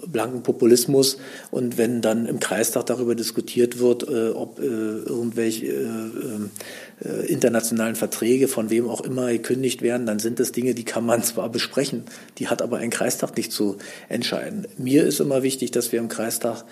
blanken 0.07 0.43
Populismus. 0.43 1.17
Und 1.51 1.77
wenn 1.77 2.01
dann 2.01 2.25
im 2.25 2.39
Kreistag 2.39 2.85
darüber 2.85 3.15
diskutiert 3.15 3.79
wird, 3.79 4.07
äh, 4.07 4.29
ob 4.29 4.59
äh, 4.59 4.63
irgendwelche 4.63 5.67
äh, 5.67 7.07
äh, 7.07 7.25
internationalen 7.25 7.95
Verträge 7.95 8.47
von 8.47 8.69
wem 8.69 8.87
auch 8.87 9.01
immer 9.01 9.31
gekündigt 9.31 9.81
werden, 9.81 10.05
dann 10.05 10.19
sind 10.19 10.39
das 10.39 10.51
Dinge, 10.51 10.73
die 10.73 10.85
kann 10.85 11.05
man 11.05 11.23
zwar 11.23 11.49
besprechen, 11.49 12.03
die 12.37 12.47
hat 12.47 12.61
aber 12.61 12.77
ein 12.77 12.89
Kreistag 12.89 13.35
nicht 13.35 13.51
zu 13.51 13.77
entscheiden. 14.07 14.67
Mir 14.77 15.03
ist 15.03 15.19
immer 15.19 15.43
wichtig, 15.43 15.71
dass 15.71 15.91
wir 15.91 15.99
im 15.99 16.07
Kreistag 16.07 16.63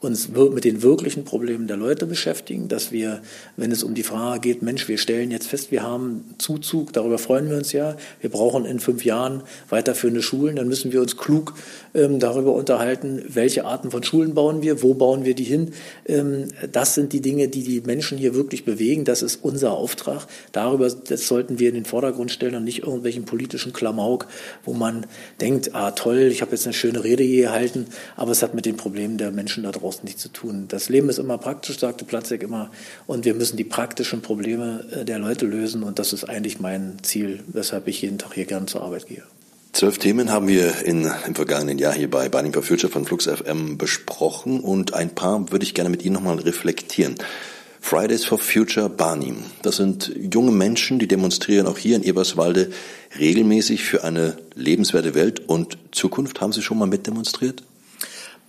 uns 0.00 0.28
mit 0.28 0.64
den 0.64 0.82
wirklichen 0.82 1.24
Problemen 1.24 1.66
der 1.66 1.76
Leute 1.76 2.06
beschäftigen, 2.06 2.68
dass 2.68 2.92
wir, 2.92 3.20
wenn 3.56 3.72
es 3.72 3.82
um 3.82 3.94
die 3.94 4.04
Frage 4.04 4.40
geht, 4.40 4.62
Mensch, 4.62 4.86
wir 4.86 4.96
stellen 4.96 5.32
jetzt 5.32 5.48
fest, 5.48 5.72
wir 5.72 5.82
haben 5.82 6.34
Zuzug, 6.38 6.92
darüber 6.92 7.18
freuen 7.18 7.50
wir 7.50 7.56
uns 7.56 7.72
ja, 7.72 7.96
wir 8.20 8.30
brauchen 8.30 8.64
in 8.64 8.78
fünf 8.78 9.04
Jahren 9.04 9.42
weiterführende 9.70 10.22
Schulen, 10.22 10.54
dann 10.54 10.68
müssen 10.68 10.92
wir 10.92 11.00
uns 11.00 11.16
klug 11.16 11.54
ähm, 11.98 12.20
darüber 12.20 12.52
unterhalten, 12.54 13.22
welche 13.28 13.64
Arten 13.64 13.90
von 13.90 14.02
Schulen 14.02 14.34
bauen 14.34 14.62
wir, 14.62 14.82
wo 14.82 14.94
bauen 14.94 15.24
wir 15.24 15.34
die 15.34 15.44
hin. 15.44 15.72
Ähm, 16.06 16.48
das 16.72 16.94
sind 16.94 17.12
die 17.12 17.20
Dinge, 17.20 17.48
die 17.48 17.62
die 17.62 17.80
Menschen 17.80 18.18
hier 18.18 18.34
wirklich 18.34 18.64
bewegen, 18.64 19.04
das 19.04 19.22
ist 19.22 19.40
unser 19.42 19.72
Auftrag. 19.72 20.26
Darüber 20.52 20.88
das 20.88 21.26
sollten 21.26 21.58
wir 21.58 21.68
in 21.68 21.74
den 21.74 21.84
Vordergrund 21.84 22.30
stellen 22.30 22.54
und 22.54 22.64
nicht 22.64 22.80
irgendwelchen 22.80 23.24
politischen 23.24 23.72
Klamauk, 23.72 24.28
wo 24.64 24.72
man 24.72 25.06
denkt, 25.40 25.74
ah 25.74 25.90
toll, 25.90 26.28
ich 26.30 26.42
habe 26.42 26.52
jetzt 26.52 26.66
eine 26.66 26.74
schöne 26.74 27.04
Rede 27.04 27.22
hier 27.22 27.46
gehalten, 27.46 27.86
aber 28.16 28.32
es 28.32 28.42
hat 28.42 28.54
mit 28.54 28.66
den 28.66 28.76
Problemen 28.76 29.18
der 29.18 29.30
Menschen 29.30 29.64
da 29.64 29.72
draußen 29.72 30.04
nichts 30.04 30.22
zu 30.22 30.28
tun. 30.28 30.66
Das 30.68 30.88
Leben 30.88 31.08
ist 31.08 31.18
immer 31.18 31.38
praktisch, 31.38 31.78
sagte 31.78 32.04
Platzek 32.04 32.42
immer, 32.42 32.70
und 33.06 33.24
wir 33.24 33.34
müssen 33.34 33.56
die 33.56 33.64
praktischen 33.64 34.22
Probleme 34.22 34.84
äh, 34.92 35.04
der 35.04 35.18
Leute 35.18 35.46
lösen 35.46 35.82
und 35.82 35.98
das 35.98 36.12
ist 36.12 36.24
eigentlich 36.24 36.60
mein 36.60 36.98
Ziel, 37.02 37.40
weshalb 37.48 37.88
ich 37.88 38.02
jeden 38.02 38.18
Tag 38.18 38.34
hier 38.34 38.46
gern 38.46 38.66
zur 38.66 38.82
Arbeit 38.82 39.06
gehe. 39.06 39.22
Zwölf 39.78 39.98
Themen 39.98 40.32
haben 40.32 40.48
wir 40.48 40.84
in, 40.84 41.08
im 41.24 41.36
vergangenen 41.36 41.78
Jahr 41.78 41.94
hier 41.94 42.10
bei 42.10 42.28
Burning 42.28 42.52
for 42.52 42.64
Future 42.64 42.92
von 42.92 43.04
Flux 43.04 43.26
FM 43.26 43.78
besprochen 43.78 44.58
und 44.58 44.92
ein 44.92 45.10
paar 45.10 45.52
würde 45.52 45.64
ich 45.64 45.72
gerne 45.72 45.88
mit 45.88 46.04
Ihnen 46.04 46.14
nochmal 46.14 46.40
reflektieren. 46.40 47.14
Fridays 47.80 48.24
for 48.24 48.38
Future 48.40 48.90
Barnim. 48.90 49.36
Das 49.62 49.76
sind 49.76 50.12
junge 50.34 50.50
Menschen, 50.50 50.98
die 50.98 51.06
demonstrieren 51.06 51.68
auch 51.68 51.78
hier 51.78 51.94
in 51.94 52.02
Eberswalde 52.02 52.70
regelmäßig 53.20 53.84
für 53.84 54.02
eine 54.02 54.36
lebenswerte 54.56 55.14
Welt 55.14 55.48
und 55.48 55.78
Zukunft. 55.92 56.40
Haben 56.40 56.52
Sie 56.52 56.62
schon 56.62 56.78
mal 56.78 56.86
mitdemonstriert? 56.86 57.62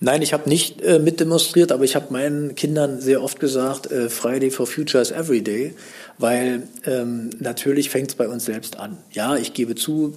Nein, 0.02 0.24
ich 0.24 0.34
habe 0.34 0.50
nicht 0.50 0.82
äh, 0.82 0.98
mitdemonstriert, 0.98 1.72
aber 1.72 1.84
ich 1.84 1.96
habe 1.96 2.12
meinen 2.12 2.56
Kindern 2.56 3.02
sehr 3.02 3.22
oft 3.22 3.40
gesagt, 3.40 3.92
äh, 3.92 4.10
Friday 4.10 4.50
for 4.50 4.66
Future 4.66 5.02
is 5.02 5.12
every 5.12 5.42
day, 5.42 5.76
weil 6.18 6.64
ähm, 6.86 7.30
natürlich 7.40 7.92
fängt 7.92 8.10
es 8.10 8.16
bei 8.16 8.28
uns 8.28 8.46
selbst 8.46 8.80
an. 8.80 8.98
Ja, 9.12 9.36
ich 9.36 9.54
gebe 9.54 9.76
zu, 9.76 10.16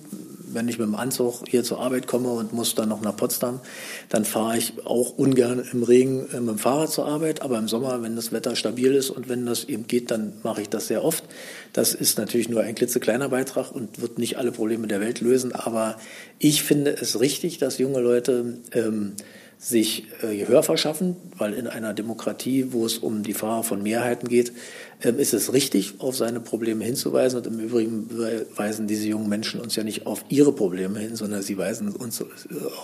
wenn 0.54 0.68
ich 0.68 0.78
mit 0.78 0.87
dem 0.87 0.94
Anzug 0.94 1.42
hier 1.49 1.64
zur 1.64 1.80
Arbeit 1.80 2.06
komme 2.06 2.30
und 2.30 2.52
muss 2.52 2.75
dann 2.75 2.88
noch 2.88 3.00
nach 3.00 3.16
Potsdam, 3.16 3.61
dann 4.09 4.25
fahre 4.25 4.59
ich 4.59 4.75
auch 4.85 5.16
ungern 5.16 5.62
im 5.73 5.82
Regen 5.82 6.28
äh, 6.32 6.40
mit 6.40 6.50
dem 6.50 6.59
Fahrrad 6.59 6.90
zur 6.90 7.06
Arbeit. 7.06 7.42
Aber 7.42 7.59
im 7.59 7.68
Sommer, 7.68 8.02
wenn 8.02 8.16
das 8.16 8.32
Wetter 8.32 8.56
stabil 8.56 8.94
ist 8.94 9.11
und 9.11 9.28
wenn 9.28 9.47
das 9.47 9.64
eben 9.64 9.87
geht, 9.87 10.11
dann 10.11 10.35
mache 10.42 10.62
ich 10.62 10.68
das 10.68 10.87
sehr 10.88 11.04
oft. 11.04 11.25
Das 11.73 11.94
ist 11.94 12.18
natürlich 12.18 12.49
nur 12.49 12.62
ein 12.62 12.75
klitzekleiner 12.75 13.28
Beitrag 13.28 13.73
und 13.73 14.00
wird 14.00 14.18
nicht 14.18 14.38
alle 14.38 14.52
Probleme 14.52 14.87
der 14.87 15.00
Welt 15.00 15.21
lösen. 15.21 15.52
Aber 15.52 15.97
ich 16.38 16.62
finde 16.62 16.90
es 16.92 17.21
richtig, 17.21 17.59
dass 17.59 17.78
junge 17.78 18.00
Leute 18.00 18.59
ähm, 18.73 19.14
sich 19.62 20.09
äh, 20.23 20.37
Gehör 20.38 20.64
verschaffen, 20.64 21.14
weil 21.38 21.52
in 21.52 21.69
einer 21.69 21.95
Demokratie, 21.95 22.73
wo 22.73 22.85
es 22.85 22.99
um 22.99 23.23
die 23.23 23.33
Frage 23.33 23.62
von 23.62 23.81
Mehrheiten 23.81 24.26
geht, 24.26 24.52
äh, 25.00 25.12
ist 25.12 25.35
es 25.35 25.52
richtig, 25.52 26.00
auf 26.00 26.16
seine 26.16 26.40
Probleme 26.40 26.85
hinzuweisen. 26.85 27.38
Und 27.38 27.47
im 27.47 27.61
Übrigen 27.61 28.09
weisen 28.57 28.88
diese 28.88 29.07
jungen 29.07 29.28
Menschen 29.28 29.61
uns 29.61 29.76
ja 29.76 29.85
nicht 29.85 30.04
auf 30.04 30.25
ihre 30.28 30.52
Probleme 30.52 30.99
hin, 30.99 31.14
sondern 31.14 31.42
sie 31.42 31.57
weisen 31.59 31.90
uns 31.90 32.21
äh, 32.21 32.25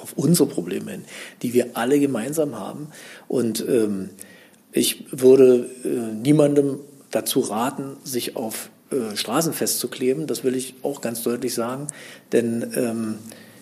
auf 0.01 0.13
unsere 0.15 0.49
Probleme 0.49 0.93
hin, 0.93 1.05
die 1.43 1.53
wir 1.53 1.71
alle 1.75 1.99
gemeinsam 1.99 2.57
haben. 2.57 2.87
Und 3.27 3.65
ähm, 3.69 4.11
ich 4.71 5.07
würde 5.11 5.69
äh, 5.85 6.15
niemandem 6.15 6.79
dazu 7.11 7.41
raten, 7.41 7.97
sich 8.05 8.37
auf 8.37 8.71
äh, 8.93 9.17
Straßen 9.17 9.53
festzukleben. 9.53 10.29
Das 10.29 10.45
will 10.45 10.55
ich 10.55 10.77
auch 10.83 11.01
ganz 11.01 11.25
deutlich 11.25 11.55
sagen, 11.55 11.89
denn 12.31 12.73
ähm, 12.77 13.15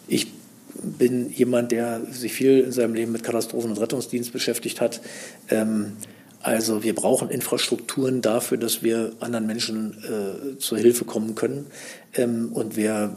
ich 0.06 0.36
bin 0.83 1.30
jemand, 1.30 1.73
der 1.73 2.00
sich 2.11 2.33
viel 2.33 2.61
in 2.61 2.73
seinem 2.73 2.95
Leben 2.95 3.12
mit 3.12 3.23
Katastrophen- 3.23 3.71
und 3.71 3.80
Rettungsdienst 3.80 4.33
beschäftigt 4.33 4.80
hat. 4.80 5.00
Ähm, 5.49 5.92
also 6.40 6.85
wir 6.85 6.95
brauchen 6.95 7.28
Infrastrukturen 7.28 8.23
dafür, 8.23 8.56
dass 8.56 8.83
wir 8.83 9.12
anderen 9.18 9.47
Menschen 9.47 9.97
äh, 10.04 10.59
zur 10.59 10.78
Hilfe 10.78 11.04
kommen 11.04 11.35
können. 11.35 11.66
Ähm, 12.14 12.52
und 12.52 12.76
wer 12.76 13.16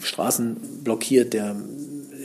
Straßen 0.00 0.56
blockiert, 0.84 1.32
der 1.32 1.56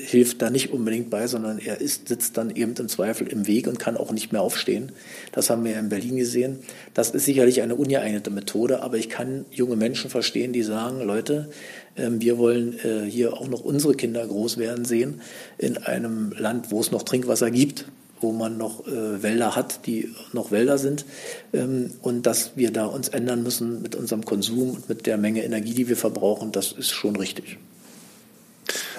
hilft 0.06 0.42
da 0.42 0.50
nicht 0.50 0.72
unbedingt 0.72 1.10
bei, 1.10 1.28
sondern 1.28 1.58
er 1.58 1.82
ist, 1.82 2.08
sitzt 2.08 2.38
dann 2.38 2.56
eben 2.56 2.76
im 2.76 2.88
Zweifel 2.88 3.28
im 3.28 3.48
Weg 3.48 3.68
und 3.68 3.80
kann 3.80 3.98
auch 3.98 4.12
nicht 4.12 4.32
mehr 4.32 4.42
aufstehen. 4.42 4.92
Das 5.32 5.50
haben 5.50 5.64
wir 5.64 5.72
ja 5.72 5.80
in 5.80 5.90
Berlin 5.90 6.18
gesehen. 6.18 6.60
Das 6.94 7.10
ist 7.10 7.26
sicherlich 7.26 7.62
eine 7.62 7.76
ungeeignete 7.76 8.30
Methode, 8.30 8.84
aber 8.84 8.98
ich 8.98 9.10
kann 9.10 9.46
junge 9.52 9.76
Menschen 9.76 10.10
verstehen, 10.10 10.54
die 10.54 10.64
sagen, 10.64 11.02
Leute, 11.02 11.50
wir 11.98 12.38
wollen 12.38 12.78
äh, 12.80 13.10
hier 13.10 13.34
auch 13.34 13.48
noch 13.48 13.62
unsere 13.62 13.96
Kinder 13.96 14.26
groß 14.26 14.58
werden 14.58 14.86
sehen 14.86 15.22
in 15.58 15.78
einem 15.78 16.34
Land, 16.38 16.72
wo 16.72 16.82
es 16.82 16.92
noch 16.92 17.04
Trinkwasser 17.04 17.52
gibt 17.52 17.86
wo 18.22 18.32
man 18.32 18.58
noch 18.58 18.88
äh, 18.88 19.22
Wälder 19.22 19.56
hat, 19.56 19.86
die 19.86 20.14
noch 20.34 20.52
Wälder 20.52 20.78
sind 20.78 21.06
ähm, 21.54 21.92
und 22.02 22.26
dass 22.26 22.52
wir 22.56 22.72
da 22.72 22.86
uns 22.86 23.10
ändern 23.10 23.44
müssen 23.44 23.82
mit 23.82 23.96
unserem 23.96 24.26
Konsum 24.26 24.72
und 24.72 24.90
mit 24.90 25.06
der 25.06 25.18
Menge 25.18 25.44
Energie, 25.44 25.74
die 25.74 25.90
wir 25.90 25.98
verbrauchen, 25.98 26.52
das 26.52 26.72
ist 26.72 26.92
schon 26.92 27.16
richtig. 27.16 27.58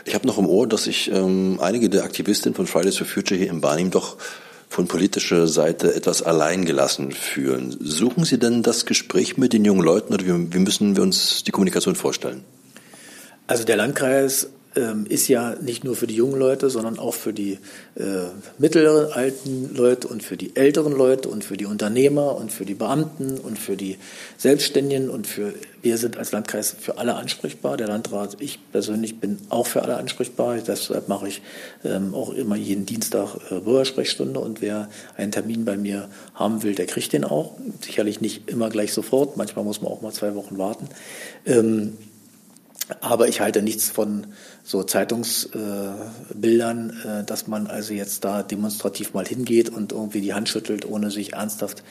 Ich 0.04 0.14
habe 0.14 0.26
noch 0.26 0.38
im 0.38 0.46
Ohr, 0.46 0.68
dass 0.68 0.84
sich 0.84 1.10
ähm, 1.10 1.58
einige 1.60 1.90
der 1.90 2.04
Aktivistinnen 2.04 2.54
von 2.54 2.66
Fridays 2.66 2.98
for 2.98 3.06
Future 3.06 3.38
hier 3.38 3.50
in 3.50 3.60
Barnim 3.60 3.90
doch 3.90 4.16
von 4.68 4.86
politischer 4.86 5.46
Seite 5.46 5.94
etwas 5.94 6.22
alleingelassen 6.22 7.12
fühlen. 7.12 7.76
Suchen 7.80 8.24
Sie 8.24 8.38
denn 8.38 8.62
das 8.62 8.84
Gespräch 8.84 9.36
mit 9.36 9.52
den 9.52 9.64
jungen 9.64 9.82
Leuten 9.82 10.12
oder 10.12 10.24
wie, 10.24 10.52
wie 10.52 10.58
müssen 10.58 10.96
wir 10.96 11.02
uns 11.02 11.42
die 11.44 11.50
Kommunikation 11.50 11.96
vorstellen? 11.96 12.44
Also 13.46 13.64
der 13.64 13.76
Landkreis 13.76 14.48
ähm, 14.76 15.06
ist 15.08 15.28
ja 15.28 15.54
nicht 15.60 15.84
nur 15.84 15.96
für 15.96 16.06
die 16.06 16.14
jungen 16.14 16.38
Leute, 16.38 16.68
sondern 16.68 16.98
auch 16.98 17.14
für 17.14 17.32
die 17.32 17.58
äh, 17.94 18.26
mittleren 18.58 19.12
alten 19.12 19.74
Leute 19.74 20.06
und 20.06 20.22
für 20.22 20.36
die 20.36 20.54
älteren 20.54 20.92
Leute 20.92 21.28
und 21.28 21.44
für 21.44 21.56
die 21.56 21.64
Unternehmer 21.64 22.36
und 22.36 22.52
für 22.52 22.66
die 22.66 22.74
Beamten 22.74 23.38
und 23.38 23.58
für 23.58 23.76
die 23.76 23.96
Selbstständigen 24.36 25.08
und 25.08 25.26
für 25.26 25.54
wir 25.80 25.98
sind 25.98 26.16
als 26.18 26.32
Landkreis 26.32 26.76
für 26.78 26.98
alle 26.98 27.14
ansprechbar. 27.14 27.76
Der 27.76 27.86
Landrat, 27.86 28.36
ich 28.40 28.58
persönlich 28.72 29.18
bin 29.18 29.38
auch 29.48 29.66
für 29.66 29.82
alle 29.82 29.96
ansprechbar. 29.96 30.56
Deshalb 30.56 31.08
mache 31.08 31.28
ich 31.28 31.42
ähm, 31.84 32.14
auch 32.14 32.34
immer 32.34 32.56
jeden 32.56 32.84
Dienstag 32.84 33.36
äh, 33.50 33.60
Bürgersprechstunde 33.60 34.40
und 34.40 34.60
wer 34.60 34.88
einen 35.16 35.32
Termin 35.32 35.64
bei 35.64 35.76
mir 35.76 36.08
haben 36.34 36.62
will, 36.62 36.74
der 36.74 36.86
kriegt 36.86 37.12
den 37.12 37.24
auch. 37.24 37.52
Sicherlich 37.80 38.20
nicht 38.20 38.50
immer 38.50 38.68
gleich 38.68 38.92
sofort. 38.92 39.36
Manchmal 39.36 39.64
muss 39.64 39.80
man 39.80 39.90
auch 39.90 40.02
mal 40.02 40.12
zwei 40.12 40.34
Wochen 40.34 40.58
warten. 40.58 40.88
Ähm, 41.46 41.96
aber 43.00 43.28
ich 43.28 43.40
halte 43.40 43.62
nichts 43.62 43.90
von 43.90 44.28
so 44.62 44.84
Zeitungsbildern, 44.84 46.90
äh, 46.90 47.24
dass 47.24 47.48
man 47.48 47.66
also 47.66 47.94
jetzt 47.94 48.24
da 48.24 48.42
demonstrativ 48.42 49.12
mal 49.12 49.26
hingeht 49.26 49.68
und 49.70 49.92
irgendwie 49.92 50.20
die 50.20 50.34
Hand 50.34 50.48
schüttelt, 50.48 50.88
ohne 50.88 51.10
sich 51.10 51.32
ernsthaft 51.32 51.82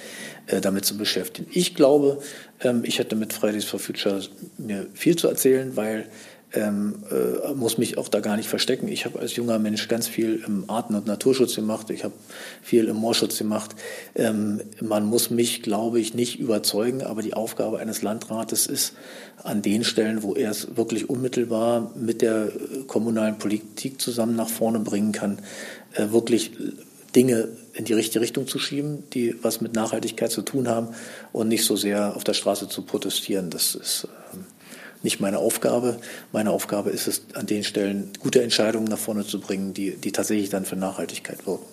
äh, 0.48 0.62
damit 0.62 0.86
zu 0.86 0.98
beschäftigen. 0.98 1.50
Ich 1.52 1.76
glaube, 1.76 2.22
ähm, 2.62 2.84
ich 2.86 3.00
hätte 3.00 3.18
mit 3.18 3.34
Fridays 3.34 3.66
for 3.66 3.80
Future 3.80 4.22
mir 4.58 4.88
viel 4.94 5.18
zu 5.18 5.28
erzählen, 5.28 5.76
weil 5.76 6.08
ähm, 6.54 6.96
äh, 7.12 7.54
muss 7.54 7.78
mich 7.78 7.98
auch 7.98 8.08
da 8.08 8.20
gar 8.20 8.38
nicht 8.38 8.48
verstecken. 8.48 8.88
Ich 8.88 9.06
habe 9.06 9.20
als 9.20 9.36
junger 9.36 9.60
Mensch 9.60 9.88
ganz 9.88 10.08
viel 10.08 10.44
im 10.48 10.70
Arten- 10.70 10.96
und 10.96 11.06
Naturschutz 11.06 11.56
gemacht. 11.56 11.90
Ich 11.90 12.04
habe 12.04 12.14
viel 12.62 12.86
im 12.86 12.96
Moorschutz 12.98 13.38
gemacht. 13.38 13.76
Ähm, 14.16 14.62
man 14.82 15.06
muss 15.06 15.30
mich, 15.30 15.62
glaube 15.62 16.00
ich, 16.00 16.14
nicht 16.14 16.40
überzeugen, 16.40 17.04
aber 17.04 17.22
die 17.22 17.34
Aufgabe 17.34 17.80
eines 17.80 18.02
Landrates 18.02 18.68
ist, 18.68 18.94
an 19.44 19.62
den 19.62 19.84
Stellen, 19.84 20.24
wo 20.24 20.34
er 20.34 20.52
es 20.52 20.76
wirklich 20.76 21.10
unmittelbar 21.10 21.92
mit 21.96 22.22
der 22.22 22.52
kommunalen 22.88 23.38
Politik 23.38 24.02
zusammen 24.02 24.36
nach 24.36 24.50
vorne 24.50 24.80
bringen 24.80 25.12
kann, 25.12 25.40
äh, 25.94 26.12
wirklich 26.12 26.52
Dinge 27.16 27.50
in 27.74 27.86
die 27.86 27.94
richtige 27.94 28.22
Richtung 28.22 28.48
zu 28.48 28.60
schieben, 28.60 29.04
die 29.14 29.36
was 29.42 29.62
mit 29.62 29.74
Nachhaltigkeit 29.74 30.32
zu 30.32 30.42
tun 30.42 30.68
haben 30.68 30.90
und 31.32 31.48
nicht 31.48 31.66
so 31.66 31.76
sehr 31.76 32.16
auf 32.16 32.24
der 32.24 32.34
Straße 32.34 32.68
zu 32.68 32.82
protestieren. 32.82 33.50
Das 33.50 33.76
ist 33.76 34.08
ähm, 34.34 34.46
nicht 35.06 35.22
meine 35.22 35.38
Aufgabe. 35.38 36.00
Meine 36.34 36.52
Aufgabe 36.52 36.90
ist 36.90 37.08
es, 37.08 37.22
an 37.34 37.46
den 37.46 37.64
Stellen 37.64 38.12
gute 38.20 38.44
Entscheidungen 38.44 38.90
nach 38.90 38.98
vorne 38.98 39.26
zu 39.26 39.40
bringen, 39.40 39.74
die, 39.74 39.96
die 39.96 40.12
tatsächlich 40.12 40.50
dann 40.50 40.66
für 40.66 40.76
Nachhaltigkeit 40.76 41.48
wirken. 41.48 41.66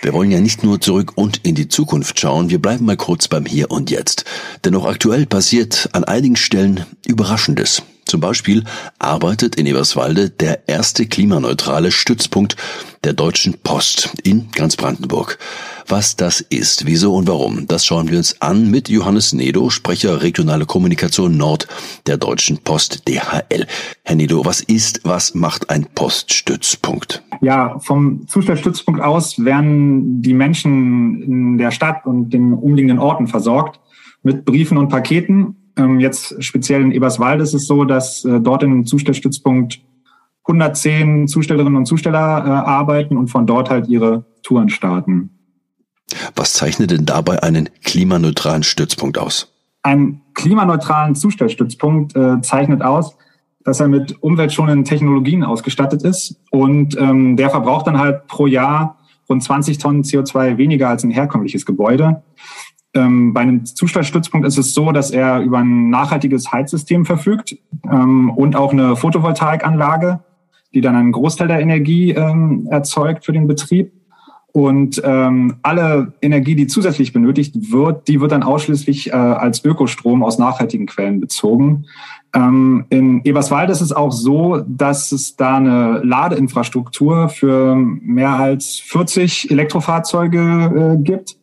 Wir 0.00 0.12
wollen 0.12 0.30
ja 0.30 0.40
nicht 0.40 0.62
nur 0.62 0.80
zurück 0.80 1.12
und 1.16 1.40
in 1.44 1.56
die 1.56 1.68
Zukunft 1.68 2.18
schauen, 2.20 2.50
wir 2.50 2.62
bleiben 2.62 2.86
mal 2.86 2.96
kurz 2.96 3.26
beim 3.26 3.44
Hier 3.44 3.70
und 3.70 3.90
Jetzt. 3.90 4.24
Denn 4.64 4.74
auch 4.76 4.86
aktuell 4.86 5.26
passiert 5.26 5.90
an 5.92 6.04
einigen 6.04 6.36
Stellen 6.36 6.86
Überraschendes. 7.04 7.82
Zum 8.08 8.20
Beispiel 8.20 8.64
arbeitet 8.98 9.56
in 9.56 9.66
Eberswalde 9.66 10.30
der 10.30 10.66
erste 10.66 11.04
klimaneutrale 11.04 11.92
Stützpunkt 11.92 12.56
der 13.04 13.12
Deutschen 13.12 13.58
Post 13.62 14.14
in 14.24 14.48
ganz 14.52 14.76
Brandenburg. 14.76 15.38
Was 15.86 16.16
das 16.16 16.40
ist, 16.40 16.86
wieso 16.86 17.14
und 17.14 17.28
warum, 17.28 17.66
das 17.66 17.84
schauen 17.84 18.10
wir 18.10 18.16
uns 18.16 18.40
an 18.40 18.70
mit 18.70 18.88
Johannes 18.88 19.34
Nedo, 19.34 19.68
Sprecher 19.68 20.22
regionale 20.22 20.64
Kommunikation 20.64 21.36
Nord 21.36 21.68
der 22.06 22.16
Deutschen 22.16 22.56
Post 22.56 23.06
DHL. 23.06 23.66
Herr 24.04 24.16
Nedo, 24.16 24.42
was 24.46 24.62
ist, 24.62 25.02
was 25.04 25.34
macht 25.34 25.68
ein 25.68 25.86
Poststützpunkt? 25.94 27.22
Ja, 27.42 27.78
vom 27.78 28.26
Zustellstützpunkt 28.26 29.02
aus 29.02 29.44
werden 29.44 30.22
die 30.22 30.32
Menschen 30.32 31.22
in 31.22 31.58
der 31.58 31.72
Stadt 31.72 32.06
und 32.06 32.30
den 32.30 32.54
umliegenden 32.54 32.98
Orten 33.00 33.26
versorgt 33.26 33.80
mit 34.22 34.46
Briefen 34.46 34.78
und 34.78 34.88
Paketen 34.88 35.56
jetzt 35.98 36.42
speziell 36.42 36.82
in 36.82 36.92
Eberswalde 36.92 37.42
ist 37.42 37.54
es 37.54 37.66
so, 37.66 37.84
dass 37.84 38.24
äh, 38.24 38.40
dort 38.40 38.62
im 38.62 38.86
Zustellstützpunkt 38.86 39.80
110 40.44 41.28
Zustellerinnen 41.28 41.76
und 41.76 41.86
Zusteller 41.86 42.18
äh, 42.18 42.50
arbeiten 42.50 43.16
und 43.16 43.28
von 43.28 43.46
dort 43.46 43.70
halt 43.70 43.88
ihre 43.88 44.24
Touren 44.42 44.70
starten. 44.70 45.30
Was 46.34 46.54
zeichnet 46.54 46.90
denn 46.90 47.04
dabei 47.04 47.42
einen 47.42 47.68
klimaneutralen 47.84 48.62
Stützpunkt 48.62 49.18
aus? 49.18 49.52
Ein 49.82 50.22
klimaneutralen 50.34 51.14
Zustellstützpunkt 51.14 52.16
äh, 52.16 52.40
zeichnet 52.40 52.82
aus, 52.82 53.16
dass 53.64 53.80
er 53.80 53.88
mit 53.88 54.22
umweltschonenden 54.22 54.84
Technologien 54.84 55.44
ausgestattet 55.44 56.02
ist 56.02 56.36
und 56.50 56.96
ähm, 56.98 57.36
der 57.36 57.50
verbraucht 57.50 57.86
dann 57.86 57.98
halt 57.98 58.26
pro 58.26 58.46
Jahr 58.46 58.98
rund 59.28 59.42
20 59.42 59.76
Tonnen 59.76 60.02
CO2 60.02 60.56
weniger 60.56 60.88
als 60.88 61.04
ein 61.04 61.10
herkömmliches 61.10 61.66
Gebäude. 61.66 62.22
Ähm, 62.94 63.34
bei 63.34 63.42
einem 63.42 63.66
Zustellstützpunkt 63.66 64.46
ist 64.46 64.58
es 64.58 64.72
so, 64.72 64.92
dass 64.92 65.10
er 65.10 65.40
über 65.40 65.58
ein 65.58 65.90
nachhaltiges 65.90 66.50
Heizsystem 66.50 67.04
verfügt 67.04 67.56
ähm, 67.90 68.30
und 68.30 68.56
auch 68.56 68.72
eine 68.72 68.96
Photovoltaikanlage, 68.96 70.20
die 70.72 70.80
dann 70.80 70.96
einen 70.96 71.12
Großteil 71.12 71.48
der 71.48 71.60
Energie 71.60 72.12
ähm, 72.12 72.66
erzeugt 72.70 73.24
für 73.24 73.32
den 73.32 73.46
Betrieb. 73.46 73.92
Und 74.52 75.00
ähm, 75.04 75.56
alle 75.62 76.14
Energie, 76.22 76.54
die 76.54 76.66
zusätzlich 76.66 77.12
benötigt 77.12 77.70
wird, 77.70 78.08
die 78.08 78.20
wird 78.20 78.32
dann 78.32 78.42
ausschließlich 78.42 79.10
äh, 79.10 79.12
als 79.12 79.62
Ökostrom 79.62 80.22
aus 80.22 80.38
nachhaltigen 80.38 80.86
Quellen 80.86 81.20
bezogen. 81.20 81.84
Ähm, 82.34 82.86
in 82.88 83.20
Eberswalde 83.24 83.72
ist 83.72 83.82
es 83.82 83.92
auch 83.92 84.10
so, 84.10 84.64
dass 84.66 85.12
es 85.12 85.36
da 85.36 85.58
eine 85.58 86.00
Ladeinfrastruktur 86.02 87.28
für 87.28 87.76
mehr 87.76 88.30
als 88.30 88.76
40 88.80 89.50
Elektrofahrzeuge 89.50 90.96
äh, 90.98 91.02
gibt 91.02 91.37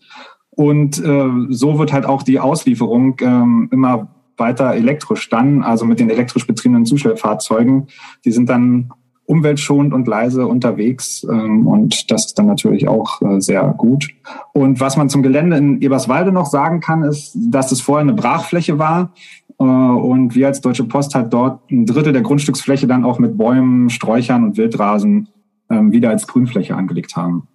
und 0.56 1.04
äh, 1.04 1.30
so 1.50 1.80
wird 1.80 1.94
halt 1.94 2.06
auch 2.06 2.24
die 2.24 2.40
Auslieferung 2.40 3.18
ähm, 3.22 3.70
immer 3.72 4.08
weiter 4.38 4.74
elektrisch 4.74 5.30
dann, 5.30 5.64
also 5.64 5.86
mit 5.86 6.00
den 6.00 6.10
elektrisch 6.10 6.48
betriebenen 6.48 6.86
Zustellfahrzeugen. 6.86 7.88
Die 8.26 8.32
sind 8.32 8.50
dann 8.50 8.92
umweltschonend 9.26 9.94
und 9.94 10.08
leise 10.08 10.46
unterwegs 10.46 11.26
ähm, 11.30 11.68
und 11.68 12.12
das 12.12 12.28
ist 12.28 12.40
dann 12.40 12.46
natürlich 12.46 12.88
auch 12.88 13.22
äh, 13.22 13.42
sehr 13.42 13.64
gut. 13.76 14.10
Und 14.54 14.80
was 14.80 14.98
man 14.98 15.10
zum 15.10 15.24
Gelände 15.24 15.58
in 15.58 15.82
Eberswalde 15.82 16.32
noch 16.32 16.46
sagen 16.46 16.80
kann, 16.80 17.04
ist, 17.04 17.36
dass 17.36 17.72
es 17.72 17.82
vorher 17.82 18.04
eine 18.04 18.14
Brachfläche 18.14 18.78
war 18.78 19.14
äh, 19.60 19.64
und 19.64 20.36
wir 20.36 20.48
als 20.48 20.62
Deutsche 20.62 20.84
Post 20.84 21.16
halt 21.16 21.34
dort 21.34 21.72
ein 21.72 21.86
Drittel 21.86 22.14
der 22.14 22.22
Grundstücksfläche 22.22 22.88
dann 22.88 23.04
auch 23.04 23.18
mit 23.18 23.38
Bäumen, 23.38 23.90
Sträuchern 23.90 24.44
und 24.44 24.58
Wildrasen 24.58 25.28
äh, 25.70 25.82
wieder 25.82 26.12
als 26.12 26.28
Grünfläche 26.28 26.76
angelegt 26.76 27.16
haben. 27.16 27.48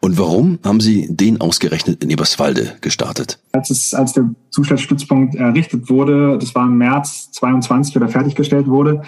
Und 0.00 0.18
warum 0.18 0.58
haben 0.64 0.80
Sie 0.80 1.06
den 1.10 1.40
ausgerechnet 1.40 2.02
in 2.02 2.10
Eberswalde 2.10 2.76
gestartet? 2.80 3.38
Als, 3.52 3.70
es, 3.70 3.92
als 3.94 4.12
der 4.14 4.30
Zustellstützpunkt 4.50 5.34
errichtet 5.34 5.90
wurde, 5.90 6.38
das 6.38 6.54
war 6.54 6.66
im 6.66 6.78
März 6.78 7.30
22 7.32 7.96
oder 7.96 8.08
fertiggestellt 8.08 8.66
wurde, 8.66 9.02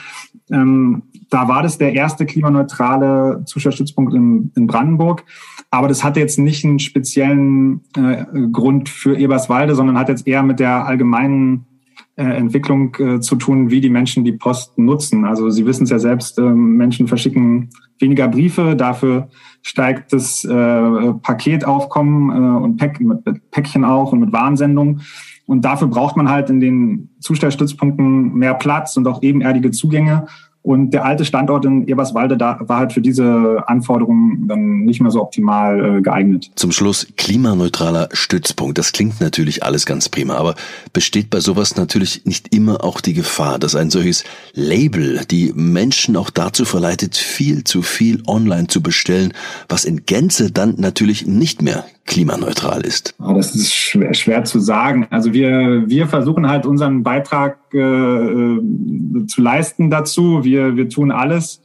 ähm, 0.50 1.04
da 1.30 1.48
war 1.48 1.62
das 1.62 1.78
der 1.78 1.94
erste 1.94 2.26
klimaneutrale 2.26 3.44
Zustellstützpunkt 3.46 4.12
in, 4.12 4.52
in 4.54 4.66
Brandenburg. 4.66 5.24
Aber 5.70 5.88
das 5.88 6.04
hatte 6.04 6.20
jetzt 6.20 6.38
nicht 6.38 6.64
einen 6.64 6.78
speziellen 6.78 7.80
äh, 7.96 8.24
Grund 8.52 8.90
für 8.90 9.16
Eberswalde, 9.16 9.74
sondern 9.74 9.98
hat 9.98 10.10
jetzt 10.10 10.26
eher 10.26 10.42
mit 10.42 10.60
der 10.60 10.86
allgemeinen 10.86 11.66
äh, 12.16 12.24
Entwicklung 12.24 12.94
äh, 12.96 13.20
zu 13.20 13.36
tun, 13.36 13.70
wie 13.70 13.80
die 13.80 13.88
Menschen 13.88 14.24
die 14.24 14.32
Post 14.32 14.78
nutzen. 14.78 15.24
Also 15.24 15.48
Sie 15.50 15.64
wissen 15.64 15.84
es 15.84 15.90
ja 15.90 15.98
selbst, 15.98 16.38
äh, 16.38 16.42
Menschen 16.42 17.08
verschicken 17.08 17.70
weniger 17.98 18.28
Briefe, 18.28 18.76
dafür 18.76 19.28
steigt 19.62 20.12
das 20.12 20.44
äh, 20.44 21.12
Paketaufkommen 21.22 22.30
äh, 22.30 22.64
und 22.64 22.76
Päck, 22.76 23.00
mit 23.00 23.50
Päckchen 23.50 23.84
auch 23.84 24.12
und 24.12 24.20
mit 24.20 24.32
Warnsendungen. 24.32 25.02
Und 25.46 25.64
dafür 25.64 25.88
braucht 25.88 26.16
man 26.16 26.28
halt 26.28 26.50
in 26.50 26.60
den 26.60 27.10
Zustellstützpunkten 27.20 28.34
mehr 28.34 28.54
Platz 28.54 28.96
und 28.96 29.06
auch 29.06 29.22
ebenerdige 29.22 29.70
Zugänge. 29.70 30.26
Und 30.62 30.92
der 30.92 31.04
alte 31.04 31.24
Standort 31.24 31.64
in 31.64 31.88
Eberswalde 31.88 32.36
da 32.36 32.58
war 32.60 32.78
halt 32.78 32.92
für 32.92 33.00
diese 33.00 33.64
Anforderungen 33.66 34.46
dann 34.46 34.84
nicht 34.84 35.00
mehr 35.00 35.10
so 35.10 35.20
optimal 35.20 35.98
äh, 35.98 36.02
geeignet. 36.02 36.52
Zum 36.54 36.70
Schluss 36.70 37.08
klimaneutraler 37.16 38.08
Stützpunkt. 38.12 38.78
Das 38.78 38.92
klingt 38.92 39.20
natürlich 39.20 39.64
alles 39.64 39.86
ganz 39.86 40.08
prima, 40.08 40.36
aber 40.36 40.54
besteht 40.92 41.30
bei 41.30 41.40
sowas 41.40 41.76
natürlich 41.76 42.26
nicht 42.26 42.54
immer 42.54 42.84
auch 42.84 43.00
die 43.00 43.14
Gefahr, 43.14 43.58
dass 43.58 43.74
ein 43.74 43.90
solches 43.90 44.22
Label 44.54 45.22
die 45.28 45.52
Menschen 45.52 46.16
auch 46.16 46.30
dazu 46.30 46.64
verleitet, 46.64 47.16
viel 47.16 47.64
zu 47.64 47.82
viel 47.82 48.22
online 48.28 48.68
zu 48.68 48.82
bestellen, 48.82 49.32
was 49.68 49.84
in 49.84 50.06
Gänze 50.06 50.52
dann 50.52 50.76
natürlich 50.78 51.26
nicht 51.26 51.60
mehr 51.60 51.84
klimaneutral 52.04 52.82
ist? 52.82 53.14
Oh, 53.20 53.34
das 53.34 53.54
ist 53.54 53.74
schwer, 53.74 54.14
schwer 54.14 54.44
zu 54.44 54.58
sagen. 54.60 55.06
Also 55.10 55.32
wir, 55.32 55.84
wir 55.86 56.06
versuchen 56.06 56.48
halt 56.48 56.66
unseren 56.66 57.02
Beitrag 57.02 57.58
äh, 57.72 57.78
äh, 57.78 59.26
zu 59.26 59.40
leisten 59.40 59.90
dazu. 59.90 60.44
Wir, 60.44 60.76
wir 60.76 60.88
tun 60.88 61.10
alles. 61.10 61.62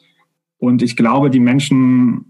Und 0.59 0.81
ich 0.81 0.95
glaube, 0.95 1.29
die 1.29 1.39
Menschen 1.39 2.25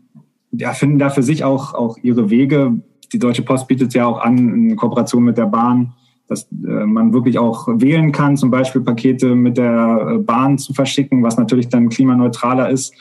ja, 0.52 0.74
finden 0.74 1.00
da 1.00 1.10
für 1.10 1.24
sich 1.24 1.44
auch, 1.44 1.74
auch 1.74 1.98
ihre 2.02 2.30
Wege. 2.30 2.82
Die 3.14 3.20
Deutsche 3.20 3.44
Post 3.44 3.68
bietet 3.68 3.94
ja 3.94 4.06
auch 4.06 4.20
an, 4.20 4.38
in 4.38 4.76
Kooperation 4.76 5.24
mit 5.24 5.38
der 5.38 5.46
Bahn, 5.46 5.94
dass 6.28 6.44
äh, 6.52 6.86
man 6.86 7.14
wirklich 7.14 7.40
auch 7.40 7.68
wählen 7.68 8.12
kann, 8.12 8.38
zum 8.38 8.52
Beispiel 8.52 8.82
Pakete 8.82 9.36
mit 9.36 9.58
der 9.58 10.16
äh, 10.16 10.18
Bahn 10.18 10.58
zu 10.58 10.74
verschicken, 10.74 11.24
was 11.24 11.38
natürlich 11.38 11.70
dann 11.70 11.90
klimaneutraler 11.90 12.70
ist. 12.70 12.94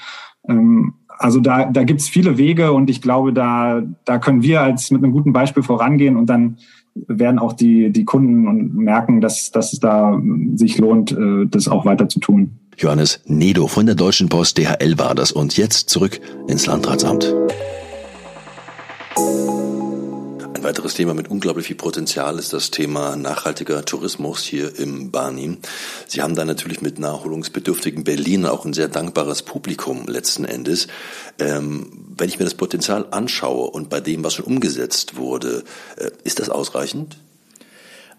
Ähm, 0.48 0.94
also 1.18 1.40
da, 1.40 1.66
da 1.66 1.84
gibt 1.84 2.00
es 2.00 2.08
viele 2.08 2.38
Wege 2.38 2.72
und 2.72 2.90
ich 2.90 3.00
glaube, 3.00 3.32
da, 3.32 3.82
da 4.04 4.18
können 4.18 4.42
wir 4.42 4.60
als 4.60 4.90
mit 4.90 5.02
einem 5.02 5.12
guten 5.12 5.32
Beispiel 5.32 5.62
vorangehen 5.62 6.16
und 6.16 6.26
dann 6.26 6.58
werden 7.08 7.38
auch 7.38 7.52
die, 7.52 7.90
die 7.90 8.04
Kunden 8.04 8.74
merken, 8.76 9.20
dass, 9.20 9.50
dass 9.50 9.72
es 9.72 9.80
da 9.80 10.20
sich 10.54 10.78
lohnt, 10.78 11.12
äh, 11.12 11.46
das 11.46 11.68
auch 11.68 11.84
weiter 11.84 12.08
zu 12.08 12.20
tun. 12.20 12.58
Johannes 12.78 13.22
Nedo 13.26 13.68
von 13.68 13.86
der 13.86 13.94
Deutschen 13.94 14.28
Post 14.28 14.58
DHL 14.58 14.98
war 14.98 15.14
das 15.14 15.32
und 15.32 15.56
jetzt 15.56 15.88
zurück 15.88 16.20
ins 16.46 16.66
Landratsamt 16.66 17.34
weiteres 20.66 20.94
Thema 20.94 21.14
mit 21.14 21.30
unglaublich 21.30 21.68
viel 21.68 21.76
Potenzial 21.76 22.40
ist 22.40 22.52
das 22.52 22.72
Thema 22.72 23.14
nachhaltiger 23.14 23.84
Tourismus 23.84 24.42
hier 24.42 24.76
im 24.76 25.12
Barnim. 25.12 25.58
Sie 26.08 26.22
haben 26.22 26.34
da 26.34 26.44
natürlich 26.44 26.82
mit 26.82 26.98
nachholungsbedürftigen 26.98 28.02
Berlin 28.02 28.44
auch 28.46 28.64
ein 28.64 28.72
sehr 28.72 28.88
dankbares 28.88 29.42
Publikum 29.42 30.08
letzten 30.08 30.44
Endes. 30.44 30.88
Ähm, 31.38 31.92
wenn 32.18 32.28
ich 32.28 32.40
mir 32.40 32.44
das 32.44 32.54
Potenzial 32.54 33.06
anschaue 33.12 33.70
und 33.70 33.90
bei 33.90 34.00
dem, 34.00 34.24
was 34.24 34.34
schon 34.34 34.44
umgesetzt 34.44 35.16
wurde, 35.16 35.62
äh, 35.98 36.10
ist 36.24 36.40
das 36.40 36.50
ausreichend? 36.50 37.16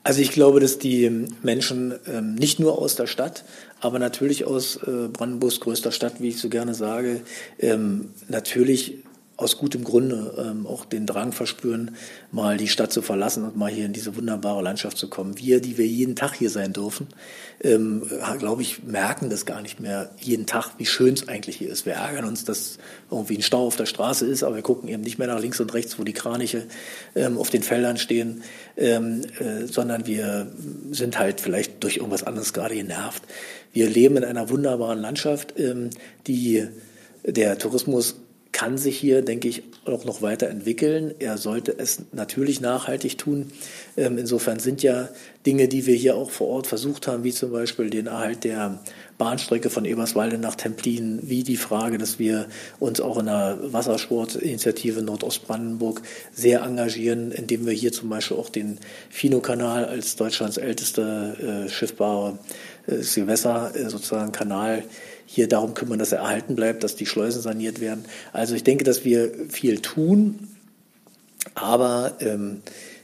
Also 0.03 0.21
ich 0.21 0.31
glaube, 0.31 0.61
dass 0.61 0.79
die 0.79 1.27
Menschen 1.43 1.95
ähm, 2.07 2.35
nicht 2.35 2.61
nur 2.61 2.79
aus 2.79 2.95
der 2.95 3.07
Stadt, 3.07 3.43
aber 3.81 3.99
natürlich 3.99 4.45
aus 4.45 4.77
äh, 4.77 5.09
Brandenburgs 5.11 5.59
größter 5.59 5.91
Stadt, 5.91 6.21
wie 6.21 6.29
ich 6.29 6.39
so 6.39 6.47
gerne 6.47 6.75
sage, 6.75 7.19
ähm, 7.59 8.11
natürlich 8.29 8.99
aus 9.37 9.57
gutem 9.57 9.83
Grunde 9.83 10.33
ähm, 10.39 10.65
auch 10.65 10.83
den 10.83 11.05
Drang 11.05 11.31
verspüren, 11.31 11.95
mal 12.31 12.57
die 12.57 12.67
Stadt 12.67 12.91
zu 12.91 13.03
verlassen 13.03 13.43
und 13.43 13.55
mal 13.55 13.69
hier 13.71 13.85
in 13.85 13.93
diese 13.93 14.15
wunderbare 14.15 14.63
Landschaft 14.63 14.97
zu 14.97 15.09
kommen. 15.09 15.37
Wir, 15.37 15.61
die 15.61 15.77
wir 15.77 15.85
jeden 15.85 16.15
Tag 16.15 16.35
hier 16.35 16.49
sein 16.49 16.73
dürfen, 16.73 17.07
ähm, 17.61 18.01
glaube 18.39 18.63
ich, 18.63 18.83
merken 18.83 19.29
das 19.29 19.45
gar 19.45 19.61
nicht 19.61 19.79
mehr 19.79 20.09
jeden 20.19 20.47
Tag, 20.47 20.71
wie 20.79 20.87
schön 20.87 21.13
es 21.13 21.27
eigentlich 21.27 21.57
hier 21.57 21.69
ist. 21.69 21.85
Wir 21.85 21.93
ärgern 21.93 22.25
uns, 22.25 22.45
dass 22.45 22.79
irgendwie 23.11 23.37
ein 23.37 23.43
Stau 23.43 23.67
auf 23.67 23.75
der 23.75 23.85
Straße 23.85 24.25
ist, 24.25 24.41
aber 24.41 24.55
wir 24.55 24.63
gucken 24.63 24.89
eben 24.89 25.03
nicht 25.03 25.19
mehr 25.19 25.27
nach 25.27 25.39
links 25.39 25.59
und 25.59 25.71
rechts, 25.73 25.99
wo 25.99 26.03
die 26.03 26.13
Kraniche 26.13 26.65
ähm, 27.15 27.37
auf 27.37 27.51
den 27.51 27.61
Feldern 27.61 27.97
stehen, 27.97 28.41
ähm, 28.75 29.21
äh, 29.39 29.67
sondern 29.67 30.07
wir 30.07 30.51
sind 30.89 31.19
halt 31.19 31.41
vielleicht 31.41 31.83
durch 31.83 31.97
irgendwas 31.97 32.23
anderes 32.23 32.53
gerade 32.53 32.73
genervt. 32.73 33.21
Wir 33.71 33.87
leben 33.87 34.17
in 34.17 34.23
einer 34.23 34.49
wunderbaren 34.49 34.99
Landschaft, 34.99 35.53
ähm, 35.59 35.91
die 36.25 36.67
der 37.23 37.59
Tourismus 37.59 38.15
kann 38.57 38.79
sich 38.79 38.97
hier, 38.97 39.21
denke 39.21 39.47
ich, 39.47 39.61
auch 39.85 40.03
noch 40.03 40.23
weiterentwickeln. 40.23 41.13
Er 41.19 41.37
sollte 41.37 41.77
es 41.77 42.01
natürlich 42.11 42.59
nachhaltig 42.59 43.19
tun. 43.19 43.51
Ähm, 43.95 44.17
insofern 44.17 44.57
sind 44.57 44.81
ja 44.81 45.09
Dinge, 45.45 45.67
die 45.67 45.85
wir 45.85 45.93
hier 45.93 46.15
auch 46.15 46.31
vor 46.31 46.47
Ort 46.47 46.65
versucht 46.65 47.05
haben, 47.05 47.23
wie 47.23 47.31
zum 47.31 47.51
Beispiel 47.51 47.91
den 47.91 48.07
Erhalt 48.07 48.45
der 48.45 48.79
Bahnstrecke 49.19 49.69
von 49.69 49.85
Eberswalde 49.85 50.39
nach 50.39 50.55
Templin, 50.55 51.19
wie 51.21 51.43
die 51.43 51.55
Frage, 51.55 51.99
dass 51.99 52.17
wir 52.17 52.47
uns 52.79 52.99
auch 52.99 53.19
in 53.19 53.27
der 53.27 53.59
Wassersportinitiative 53.61 55.03
Nordostbrandenburg 55.03 56.01
sehr 56.33 56.61
engagieren, 56.61 57.31
indem 57.31 57.67
wir 57.67 57.73
hier 57.73 57.91
zum 57.91 58.09
Beispiel 58.09 58.37
auch 58.37 58.49
den 58.49 58.79
Fino-Kanal 59.11 59.85
als 59.85 60.15
Deutschlands 60.15 60.57
älteste 60.57 61.65
äh, 61.67 61.69
schiffbare 61.69 62.39
äh, 62.87 63.03
Gewässer, 63.13 63.75
äh, 63.75 63.87
sozusagen 63.87 64.31
Kanal, 64.31 64.83
hier 65.27 65.47
darum 65.47 65.75
kümmern, 65.75 65.99
dass 65.99 66.13
er 66.13 66.19
erhalten 66.19 66.55
bleibt, 66.55 66.83
dass 66.83 66.95
die 66.95 67.05
Schleusen 67.05 67.41
saniert 67.41 67.79
werden. 67.81 68.05
Also 68.33 68.55
ich 68.55 68.63
denke, 68.63 68.83
dass 68.83 69.05
wir 69.05 69.31
viel 69.49 69.79
tun, 69.79 70.47
aber 71.53 72.13
ähm, 72.21 72.61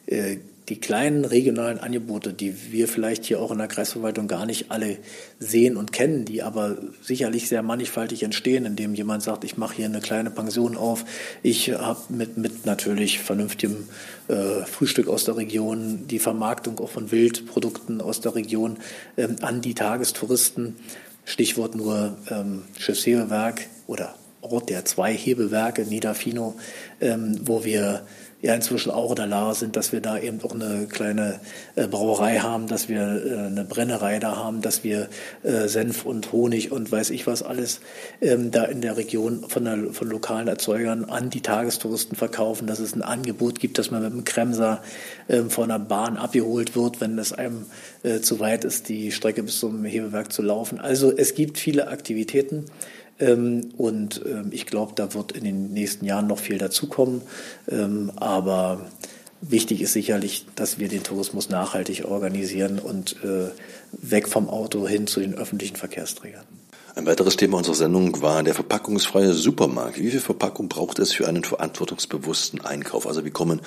äh, 0.07 0.37
die 0.69 0.79
kleinen 0.79 1.25
regionalen 1.25 1.77
Angebote, 1.79 2.31
die 2.31 2.71
wir 2.71 2.87
vielleicht 2.87 3.25
hier 3.25 3.41
auch 3.41 3.51
in 3.51 3.57
der 3.57 3.67
Kreisverwaltung 3.67 4.29
gar 4.29 4.45
nicht 4.45 4.71
alle 4.71 4.97
sehen 5.37 5.75
und 5.75 5.91
kennen, 5.91 6.23
die 6.23 6.41
aber 6.41 6.77
sicherlich 7.01 7.49
sehr 7.49 7.61
mannigfaltig 7.61 8.23
entstehen, 8.23 8.65
indem 8.65 8.95
jemand 8.95 9.23
sagt, 9.23 9.43
ich 9.43 9.57
mache 9.57 9.75
hier 9.75 9.85
eine 9.85 9.99
kleine 9.99 10.31
Pension 10.31 10.77
auf, 10.77 11.03
ich 11.41 11.71
habe 11.71 12.01
mit, 12.09 12.37
mit 12.37 12.65
natürlich 12.65 13.19
vernünftigem 13.19 13.89
äh, 14.29 14.65
Frühstück 14.65 15.09
aus 15.09 15.25
der 15.25 15.35
Region, 15.35 16.07
die 16.07 16.19
Vermarktung 16.19 16.79
auch 16.79 16.89
von 16.89 17.11
Wildprodukten 17.11 17.99
aus 17.99 18.21
der 18.21 18.35
Region 18.35 18.77
ähm, 19.17 19.35
an 19.41 19.59
die 19.59 19.73
Tagestouristen. 19.73 20.77
Stichwort 21.25 21.75
nur 21.75 22.17
ähm, 22.29 22.63
Schiffshebewerk 22.77 23.67
oder 23.87 24.15
Ort 24.41 24.69
der 24.69 24.83
zwei 24.83 25.13
Hebewerke, 25.13 25.83
Niederfino, 25.83 26.55
ähm, 26.99 27.39
wo 27.43 27.63
wir 27.63 28.05
ja 28.43 28.53
inzwischen 28.53 28.91
auch 28.91 29.11
in 29.11 29.15
der 29.15 29.27
Lage 29.27 29.55
sind, 29.55 29.77
dass 29.77 29.93
wir 29.93 30.01
da 30.01 30.19
eben 30.19 30.41
auch 30.43 30.53
eine 30.53 30.85
kleine 30.87 31.39
äh, 31.75 31.87
Brauerei 31.87 32.39
haben, 32.39 32.67
dass 32.67 32.89
wir 32.89 32.99
äh, 32.99 33.47
eine 33.47 33.63
Brennerei 33.63 34.19
da 34.19 34.35
haben, 34.35 34.61
dass 34.61 34.83
wir 34.83 35.07
äh, 35.43 35.69
Senf 35.69 36.05
und 36.05 36.33
Honig 36.33 36.69
und 36.71 36.91
weiß 36.91 37.09
ich 37.11 37.25
was 37.25 37.41
alles 37.41 37.79
ähm, 38.21 38.51
da 38.51 38.65
in 38.65 38.81
der 38.81 38.97
Region 38.97 39.45
von, 39.47 39.63
der, 39.63 39.93
von 39.93 40.09
lokalen 40.09 40.49
Erzeugern 40.49 41.05
an 41.05 41.29
die 41.29 41.39
Tagestouristen 41.39 42.17
verkaufen, 42.17 42.67
dass 42.67 42.79
es 42.79 42.93
ein 42.93 43.01
Angebot 43.01 43.61
gibt, 43.61 43.77
dass 43.77 43.91
man 43.91 44.03
mit 44.03 44.11
dem 44.11 44.25
Kremser 44.25 44.83
ähm, 45.29 45.49
von 45.49 45.69
der 45.69 45.79
Bahn 45.79 46.17
abgeholt 46.17 46.75
wird, 46.75 46.99
wenn 46.99 47.17
es 47.17 47.31
einem 47.31 47.65
äh, 48.03 48.19
zu 48.19 48.41
weit 48.41 48.65
ist, 48.65 48.89
die 48.89 49.13
Strecke 49.13 49.43
bis 49.43 49.57
zum 49.57 49.85
Hebewerk 49.85 50.33
zu 50.33 50.41
laufen. 50.41 50.81
Also 50.81 51.15
es 51.15 51.33
gibt 51.33 51.57
viele 51.57 51.87
Aktivitäten. 51.87 52.65
Ähm, 53.23 53.69
und 53.77 54.21
ähm, 54.25 54.47
ich 54.51 54.65
glaube, 54.65 54.93
da 54.95 55.13
wird 55.13 55.31
in 55.31 55.43
den 55.43 55.71
nächsten 55.73 56.05
Jahren 56.05 56.27
noch 56.27 56.39
viel 56.39 56.57
dazukommen. 56.57 57.21
Ähm, 57.69 58.11
aber 58.15 58.85
wichtig 59.41 59.81
ist 59.81 59.93
sicherlich, 59.93 60.45
dass 60.55 60.79
wir 60.79 60.87
den 60.87 61.03
Tourismus 61.03 61.49
nachhaltig 61.49 62.05
organisieren 62.05 62.79
und 62.79 63.15
äh, 63.23 63.49
weg 63.91 64.27
vom 64.27 64.49
Auto 64.49 64.87
hin 64.87 65.07
zu 65.07 65.19
den 65.19 65.35
öffentlichen 65.35 65.75
Verkehrsträgern. 65.75 66.43
Ein 66.95 67.07
weiteres 67.07 67.37
Thema 67.37 67.57
unserer 67.57 67.75
Sendung 67.75 68.21
war 68.21 68.43
der 68.43 68.53
verpackungsfreie 68.53 69.33
Supermarkt. 69.33 69.99
Wie 69.99 70.11
viel 70.11 70.19
Verpackung 70.19 70.69
braucht 70.69 70.99
es 70.99 71.11
für 71.11 71.27
einen 71.27 71.43
verantwortungsbewussten 71.43 72.61
Einkauf? 72.61 73.07
Also 73.07 73.25
wie 73.25 73.31
kommen 73.31 73.61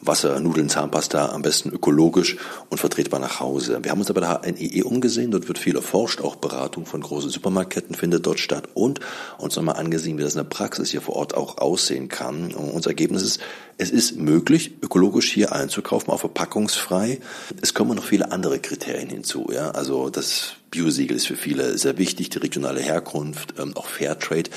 Wasser, 0.00 0.38
Nudeln, 0.40 0.68
Zahnpasta, 0.68 1.30
am 1.30 1.42
besten 1.42 1.70
ökologisch 1.70 2.36
und 2.68 2.78
vertretbar 2.78 3.18
nach 3.18 3.40
Hause. 3.40 3.78
Wir 3.82 3.90
haben 3.90 4.00
uns 4.00 4.10
aber 4.10 4.20
bei 4.20 4.26
der 4.26 4.52
HNEE 4.52 4.84
umgesehen, 4.84 5.30
dort 5.30 5.48
wird 5.48 5.58
viel 5.58 5.74
erforscht, 5.74 6.20
auch 6.20 6.36
Beratung 6.36 6.86
von 6.86 7.00
großen 7.00 7.30
Supermarktketten 7.30 7.94
findet 7.94 8.26
dort 8.26 8.38
statt 8.38 8.68
und 8.74 9.00
uns 9.38 9.56
nochmal 9.56 9.76
angesehen, 9.76 10.18
wie 10.18 10.22
das 10.22 10.34
in 10.34 10.38
der 10.38 10.44
Praxis 10.44 10.90
hier 10.90 11.00
vor 11.00 11.16
Ort 11.16 11.34
auch 11.34 11.58
aussehen 11.58 12.08
kann. 12.08 12.52
Und 12.52 12.70
unser 12.70 12.90
Ergebnis 12.90 13.22
ist, 13.22 13.40
es 13.78 13.90
ist 13.90 14.16
möglich, 14.16 14.74
ökologisch 14.82 15.32
hier 15.32 15.52
einzukaufen, 15.52 16.12
auch 16.12 16.20
verpackungsfrei. 16.20 17.20
Es 17.62 17.74
kommen 17.74 17.96
noch 17.96 18.04
viele 18.04 18.30
andere 18.32 18.58
Kriterien 18.58 19.08
hinzu, 19.08 19.48
ja. 19.52 19.70
Also 19.70 20.10
das 20.10 20.52
Biosiegel 20.70 21.16
ist 21.16 21.26
für 21.26 21.36
viele 21.36 21.78
sehr 21.78 21.98
wichtig, 21.98 22.30
die 22.30 22.38
regionale 22.38 22.80
Herkunft, 22.80 23.54
ähm, 23.58 23.76
auch 23.76 23.86
Fairtrade. 23.86 24.50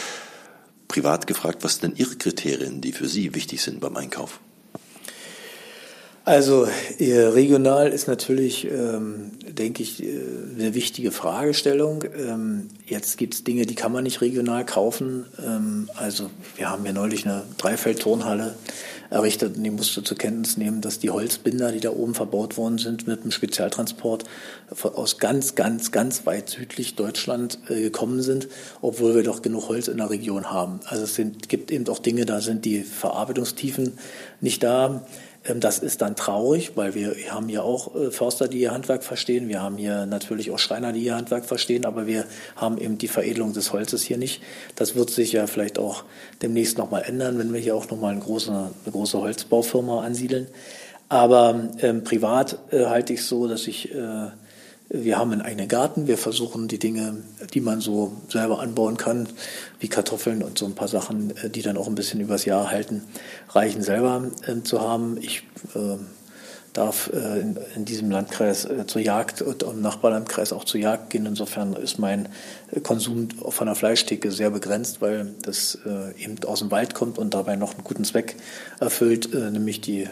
Privat 0.87 1.27
gefragt, 1.27 1.63
was 1.63 1.75
sind 1.75 1.83
denn 1.83 1.95
Ihre 1.95 2.15
Kriterien, 2.15 2.81
die 2.81 2.91
für 2.91 3.07
Sie 3.07 3.35
wichtig 3.35 3.61
sind 3.61 3.79
beim 3.79 3.95
Einkauf? 3.95 4.39
Also 6.29 6.67
regional 7.09 7.87
ist 7.87 8.07
natürlich, 8.07 8.69
ähm, 8.69 9.31
denke 9.47 9.81
ich, 9.81 10.03
äh, 10.03 10.09
eine 10.59 10.75
wichtige 10.75 11.09
Fragestellung. 11.09 12.03
Ähm, 12.15 12.67
jetzt 12.85 13.17
gibt 13.17 13.33
es 13.33 13.43
Dinge, 13.43 13.65
die 13.65 13.73
kann 13.73 13.91
man 13.91 14.03
nicht 14.03 14.21
regional 14.21 14.63
kaufen. 14.63 15.25
Ähm, 15.43 15.89
also 15.95 16.29
wir 16.55 16.69
haben 16.69 16.85
ja 16.85 16.93
neulich 16.93 17.25
eine 17.25 17.45
Dreifeldturnhalle 17.57 18.53
errichtet 19.09 19.57
und 19.57 19.63
die 19.63 19.71
musste 19.71 20.03
zur 20.03 20.17
Kenntnis 20.17 20.55
nehmen, 20.55 20.81
dass 20.81 20.99
die 20.99 21.09
Holzbinder, 21.09 21.71
die 21.71 21.79
da 21.79 21.89
oben 21.89 22.13
verbaut 22.13 22.57
worden 22.57 22.77
sind, 22.77 23.07
mit 23.07 23.21
einem 23.21 23.31
Spezialtransport 23.31 24.25
aus 24.83 25.17
ganz, 25.17 25.55
ganz, 25.55 25.91
ganz 25.91 26.27
weit 26.27 26.49
südlich 26.49 26.95
Deutschland 26.95 27.57
äh, 27.69 27.81
gekommen 27.81 28.21
sind, 28.21 28.47
obwohl 28.81 29.15
wir 29.15 29.23
doch 29.23 29.41
genug 29.41 29.69
Holz 29.69 29.87
in 29.87 29.97
der 29.97 30.11
Region 30.11 30.51
haben. 30.51 30.79
Also 30.85 31.05
es 31.05 31.15
sind, 31.15 31.49
gibt 31.49 31.71
eben 31.71 31.87
auch 31.87 31.97
Dinge, 31.97 32.27
da 32.27 32.39
sind 32.39 32.65
die 32.65 32.83
Verarbeitungstiefen 32.83 33.97
nicht 34.41 34.61
da. 34.61 35.03
Ähm, 35.45 35.59
das 35.59 35.79
ist 35.79 36.01
dann 36.01 36.15
traurig, 36.15 36.73
weil 36.75 36.95
wir 36.95 37.15
haben 37.29 37.47
hier 37.47 37.63
auch 37.63 37.95
äh, 37.95 38.11
Förster, 38.11 38.47
die 38.47 38.59
ihr 38.59 38.71
Handwerk 38.71 39.03
verstehen. 39.03 39.47
Wir 39.47 39.61
haben 39.61 39.77
hier 39.77 40.05
natürlich 40.05 40.51
auch 40.51 40.59
Schreiner, 40.59 40.91
die 40.91 41.03
ihr 41.03 41.15
Handwerk 41.15 41.45
verstehen, 41.45 41.85
aber 41.85 42.07
wir 42.07 42.25
haben 42.55 42.77
eben 42.77 42.97
die 42.97 43.07
Veredelung 43.07 43.53
des 43.53 43.73
Holzes 43.73 44.03
hier 44.03 44.17
nicht. 44.17 44.41
Das 44.75 44.95
wird 44.95 45.09
sich 45.09 45.31
ja 45.31 45.47
vielleicht 45.47 45.79
auch 45.79 46.03
demnächst 46.41 46.77
nochmal 46.77 47.03
ändern, 47.03 47.37
wenn 47.39 47.53
wir 47.53 47.59
hier 47.59 47.75
auch 47.75 47.89
nochmal 47.89 48.11
eine 48.11 48.21
große, 48.21 48.51
eine 48.51 48.91
große 48.91 49.19
Holzbaufirma 49.19 50.03
ansiedeln. 50.03 50.47
Aber 51.07 51.69
ähm, 51.81 52.03
privat 52.03 52.59
äh, 52.71 52.85
halte 52.85 53.13
ich 53.13 53.25
so, 53.25 53.47
dass 53.47 53.67
ich 53.67 53.93
äh, 53.93 54.27
wir 54.89 55.17
haben 55.19 55.31
einen 55.31 55.41
eigenen 55.41 55.67
Garten. 55.67 56.07
Wir 56.07 56.17
versuchen 56.17 56.67
die 56.67 56.79
Dinge, 56.79 57.17
die 57.53 57.61
man 57.61 57.79
so 57.79 58.13
selber 58.27 58.59
anbauen 58.59 58.97
kann, 58.97 59.29
wie 59.79 59.87
Kartoffeln 59.87 60.41
und 60.41 60.57
so 60.57 60.65
ein 60.65 60.75
paar 60.75 60.87
Sachen, 60.87 61.35
äh, 61.37 61.49
die 61.49 61.61
dann 61.61 61.77
auch 61.77 61.87
ein 61.87 61.95
bisschen 61.95 62.19
übers 62.19 62.45
Jahr 62.45 62.71
halten, 62.71 63.03
reichen 63.49 63.83
selber 63.83 64.31
äh, 64.47 64.61
zu 64.63 64.81
haben. 64.81 65.17
Ich 65.21 65.43
äh, 65.75 65.97
darf 66.73 67.11
äh, 67.13 67.39
in, 67.39 67.57
in, 67.75 67.85
diesem 67.85 68.09
Landkreis 68.09 68.65
äh, 68.65 68.87
zur 68.87 69.01
Jagd 69.01 69.41
und 69.41 69.63
im 69.63 69.81
Nachbarlandkreis 69.81 70.53
auch 70.53 70.63
zur 70.63 70.79
Jagd 70.79 71.11
gehen. 71.11 71.25
Insofern 71.27 71.73
ist 71.73 71.99
mein 71.99 72.27
äh, 72.71 72.79
Konsum 72.79 73.29
von 73.29 73.67
der 73.67 73.75
Fleischtheke 73.75 74.31
sehr 74.31 74.49
begrenzt, 74.49 75.01
weil 75.01 75.35
das 75.43 75.77
eben 76.17 76.43
aus 76.45 76.59
dem 76.59 76.71
Wald 76.71 76.93
kommt 76.93 77.17
und 77.17 77.33
dabei 77.33 77.55
noch 77.55 77.73
einen 77.73 77.83
guten 77.83 78.03
Zweck 78.03 78.35
erfüllt, 78.79 79.33
nämlich 79.33 79.81
die 79.81 80.07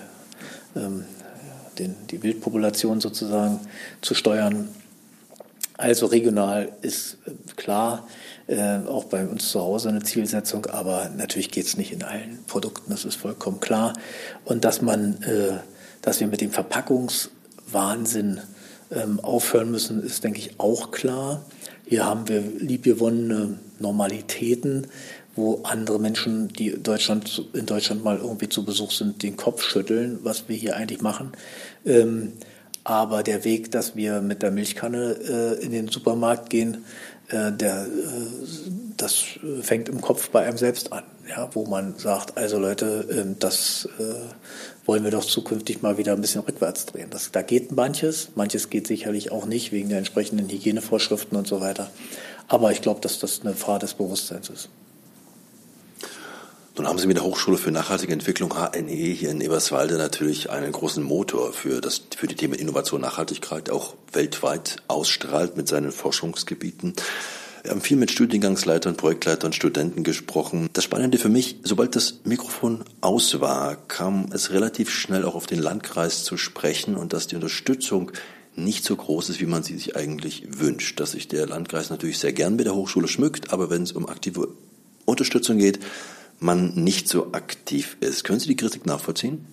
ähm, 0.75 1.05
den, 1.79 1.95
die 2.09 2.23
Wildpopulation 2.23 3.01
sozusagen 3.01 3.59
zu 4.01 4.13
steuern. 4.13 4.69
Also 5.77 6.07
regional 6.07 6.71
ist 6.81 7.17
äh, 7.25 7.31
klar, 7.55 8.07
äh, 8.47 8.79
auch 8.87 9.05
bei 9.05 9.27
uns 9.27 9.49
zu 9.49 9.61
Hause 9.61 9.89
eine 9.89 10.01
Zielsetzung, 10.01 10.65
aber 10.65 11.09
natürlich 11.15 11.51
geht 11.51 11.67
es 11.67 11.77
nicht 11.77 11.91
in 11.91 12.03
allen 12.03 12.39
Produkten, 12.47 12.89
das 12.89 13.05
ist 13.05 13.15
vollkommen 13.15 13.59
klar. 13.59 13.93
Und 14.43 14.65
dass 14.65 14.81
man, 14.81 15.21
äh, 15.21 15.59
dass 16.01 16.19
wir 16.19 16.27
mit 16.27 16.41
dem 16.41 16.51
Verpackungswahnsinn 16.51 18.41
ähm, 18.91 19.19
aufhören 19.19 19.69
müssen, 19.69 20.03
ist, 20.03 20.23
denke 20.23 20.39
ich, 20.39 20.59
auch 20.59 20.91
klar. 20.91 21.43
Hier 21.85 22.05
haben 22.05 22.27
wir 22.27 22.41
liebgewonnene 22.41 23.59
Normalitäten, 23.79 24.87
wo 25.37 25.61
andere 25.63 25.99
Menschen, 25.99 26.49
die 26.49 26.71
Deutschland, 26.81 27.43
in 27.53 27.65
Deutschland 27.65 28.03
mal 28.03 28.17
irgendwie 28.17 28.49
zu 28.49 28.65
Besuch 28.65 28.91
sind, 28.91 29.23
den 29.23 29.37
Kopf 29.37 29.63
schütteln, 29.63 30.19
was 30.23 30.49
wir 30.49 30.55
hier 30.55 30.75
eigentlich 30.75 31.01
machen. 31.01 31.31
Ähm, 31.85 32.33
aber 32.83 33.21
der 33.21 33.43
Weg, 33.43 33.71
dass 33.71 33.95
wir 33.95 34.21
mit 34.21 34.41
der 34.41 34.51
Milchkanne 34.51 35.17
äh, 35.29 35.63
in 35.63 35.71
den 35.71 35.89
Supermarkt 35.89 36.49
gehen, 36.49 36.85
äh, 37.27 37.51
der, 37.51 37.83
äh, 37.83 37.87
das 38.95 39.23
fängt 39.61 39.89
im 39.89 39.99
Kopf 39.99 40.29
bei 40.29 40.45
einem 40.45 40.57
selbst 40.57 40.93
an, 40.93 41.03
ja, 41.29 41.49
wo 41.53 41.65
man 41.65 41.97
sagt, 41.97 42.37
also 42.37 42.57
Leute, 42.57 43.05
ähm, 43.11 43.35
das 43.39 43.89
äh, 43.99 44.13
wollen 44.85 45.03
wir 45.03 45.11
doch 45.11 45.25
zukünftig 45.25 45.81
mal 45.81 45.97
wieder 45.97 46.13
ein 46.13 46.21
bisschen 46.21 46.41
rückwärts 46.41 46.85
drehen. 46.85 47.09
Das, 47.09 47.31
da 47.31 47.41
geht 47.41 47.73
manches, 47.73 48.29
manches 48.35 48.69
geht 48.69 48.87
sicherlich 48.87 49.33
auch 49.33 49.45
nicht 49.45 49.73
wegen 49.73 49.89
der 49.89 49.97
entsprechenden 49.97 50.49
Hygienevorschriften 50.49 51.37
und 51.37 51.45
so 51.45 51.59
weiter. 51.59 51.91
Aber 52.47 52.71
ich 52.71 52.81
glaube, 52.81 53.01
dass 53.01 53.19
das 53.19 53.41
eine 53.41 53.53
Frage 53.53 53.79
des 53.79 53.95
Bewusstseins 53.95 54.49
ist. 54.49 54.69
Nun 56.77 56.87
haben 56.87 56.99
Sie 56.99 57.07
mit 57.07 57.17
der 57.17 57.23
Hochschule 57.23 57.57
für 57.57 57.71
nachhaltige 57.71 58.13
Entwicklung 58.13 58.53
HNE 58.53 58.91
hier 58.91 59.31
in 59.31 59.41
Eberswalde 59.41 59.97
natürlich 59.97 60.51
einen 60.51 60.71
großen 60.71 61.03
Motor 61.03 61.51
für, 61.51 61.81
das, 61.81 62.03
für 62.15 62.27
die 62.27 62.35
Themen 62.35 62.53
Innovation 62.53 63.01
Nachhaltigkeit, 63.01 63.71
auch 63.71 63.95
weltweit 64.13 64.75
ausstrahlt 64.87 65.57
mit 65.57 65.67
seinen 65.67 65.91
Forschungsgebieten. 65.91 66.93
Wir 67.63 67.71
haben 67.71 67.81
viel 67.81 67.97
mit 67.97 68.11
Studiengangsleitern, 68.11 68.95
Projektleitern, 68.95 69.53
Studenten 69.53 70.03
gesprochen. 70.03 70.69
Das 70.73 70.83
Spannende 70.83 71.17
für 71.17 71.29
mich, 71.29 71.55
sobald 71.63 71.95
das 71.95 72.19
Mikrofon 72.25 72.83
aus 73.01 73.41
war, 73.41 73.75
kam 73.87 74.29
es 74.31 74.51
relativ 74.51 74.91
schnell 74.91 75.25
auch 75.25 75.33
auf 75.33 75.47
den 75.47 75.59
Landkreis 75.59 76.23
zu 76.23 76.37
sprechen 76.37 76.95
und 76.95 77.11
dass 77.11 77.25
die 77.25 77.35
Unterstützung 77.35 78.11
nicht 78.55 78.85
so 78.85 78.95
groß 78.95 79.29
ist, 79.29 79.39
wie 79.39 79.47
man 79.47 79.63
sie 79.63 79.73
sich 79.73 79.95
eigentlich 79.95 80.43
wünscht. 80.59 80.99
Dass 80.99 81.13
sich 81.13 81.27
der 81.27 81.47
Landkreis 81.47 81.89
natürlich 81.89 82.19
sehr 82.19 82.33
gern 82.33 82.55
mit 82.55 82.67
der 82.67 82.75
Hochschule 82.75 83.07
schmückt, 83.07 83.51
aber 83.51 83.71
wenn 83.71 83.81
es 83.81 83.93
um 83.93 84.07
aktive 84.07 84.49
Unterstützung 85.05 85.57
geht, 85.57 85.79
man 86.39 86.73
nicht 86.75 87.07
so 87.07 87.33
aktiv 87.33 87.97
ist. 87.99 88.23
Können 88.23 88.39
Sie 88.39 88.47
die 88.47 88.55
Kritik 88.55 88.85
nachvollziehen? 88.85 89.45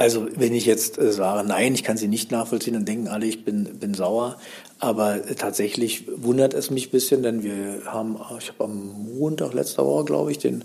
Also 0.00 0.28
wenn 0.34 0.54
ich 0.54 0.64
jetzt 0.64 0.96
äh, 0.96 1.12
sage, 1.12 1.46
nein, 1.46 1.74
ich 1.74 1.84
kann 1.84 1.98
sie 1.98 2.08
nicht 2.08 2.30
nachvollziehen, 2.30 2.72
dann 2.72 2.86
denken 2.86 3.08
alle, 3.08 3.26
ich 3.26 3.44
bin, 3.44 3.64
bin 3.78 3.92
sauer. 3.92 4.38
Aber 4.78 5.16
äh, 5.16 5.34
tatsächlich 5.34 6.06
wundert 6.16 6.54
es 6.54 6.70
mich 6.70 6.88
ein 6.88 6.90
bisschen, 6.90 7.22
denn 7.22 7.42
wir 7.42 7.82
haben, 7.84 8.16
ich 8.38 8.48
habe 8.48 8.64
am 8.64 9.14
Montag 9.18 9.52
letzter 9.52 9.84
Woche, 9.84 10.06
glaube 10.06 10.30
ich, 10.30 10.38
den 10.38 10.64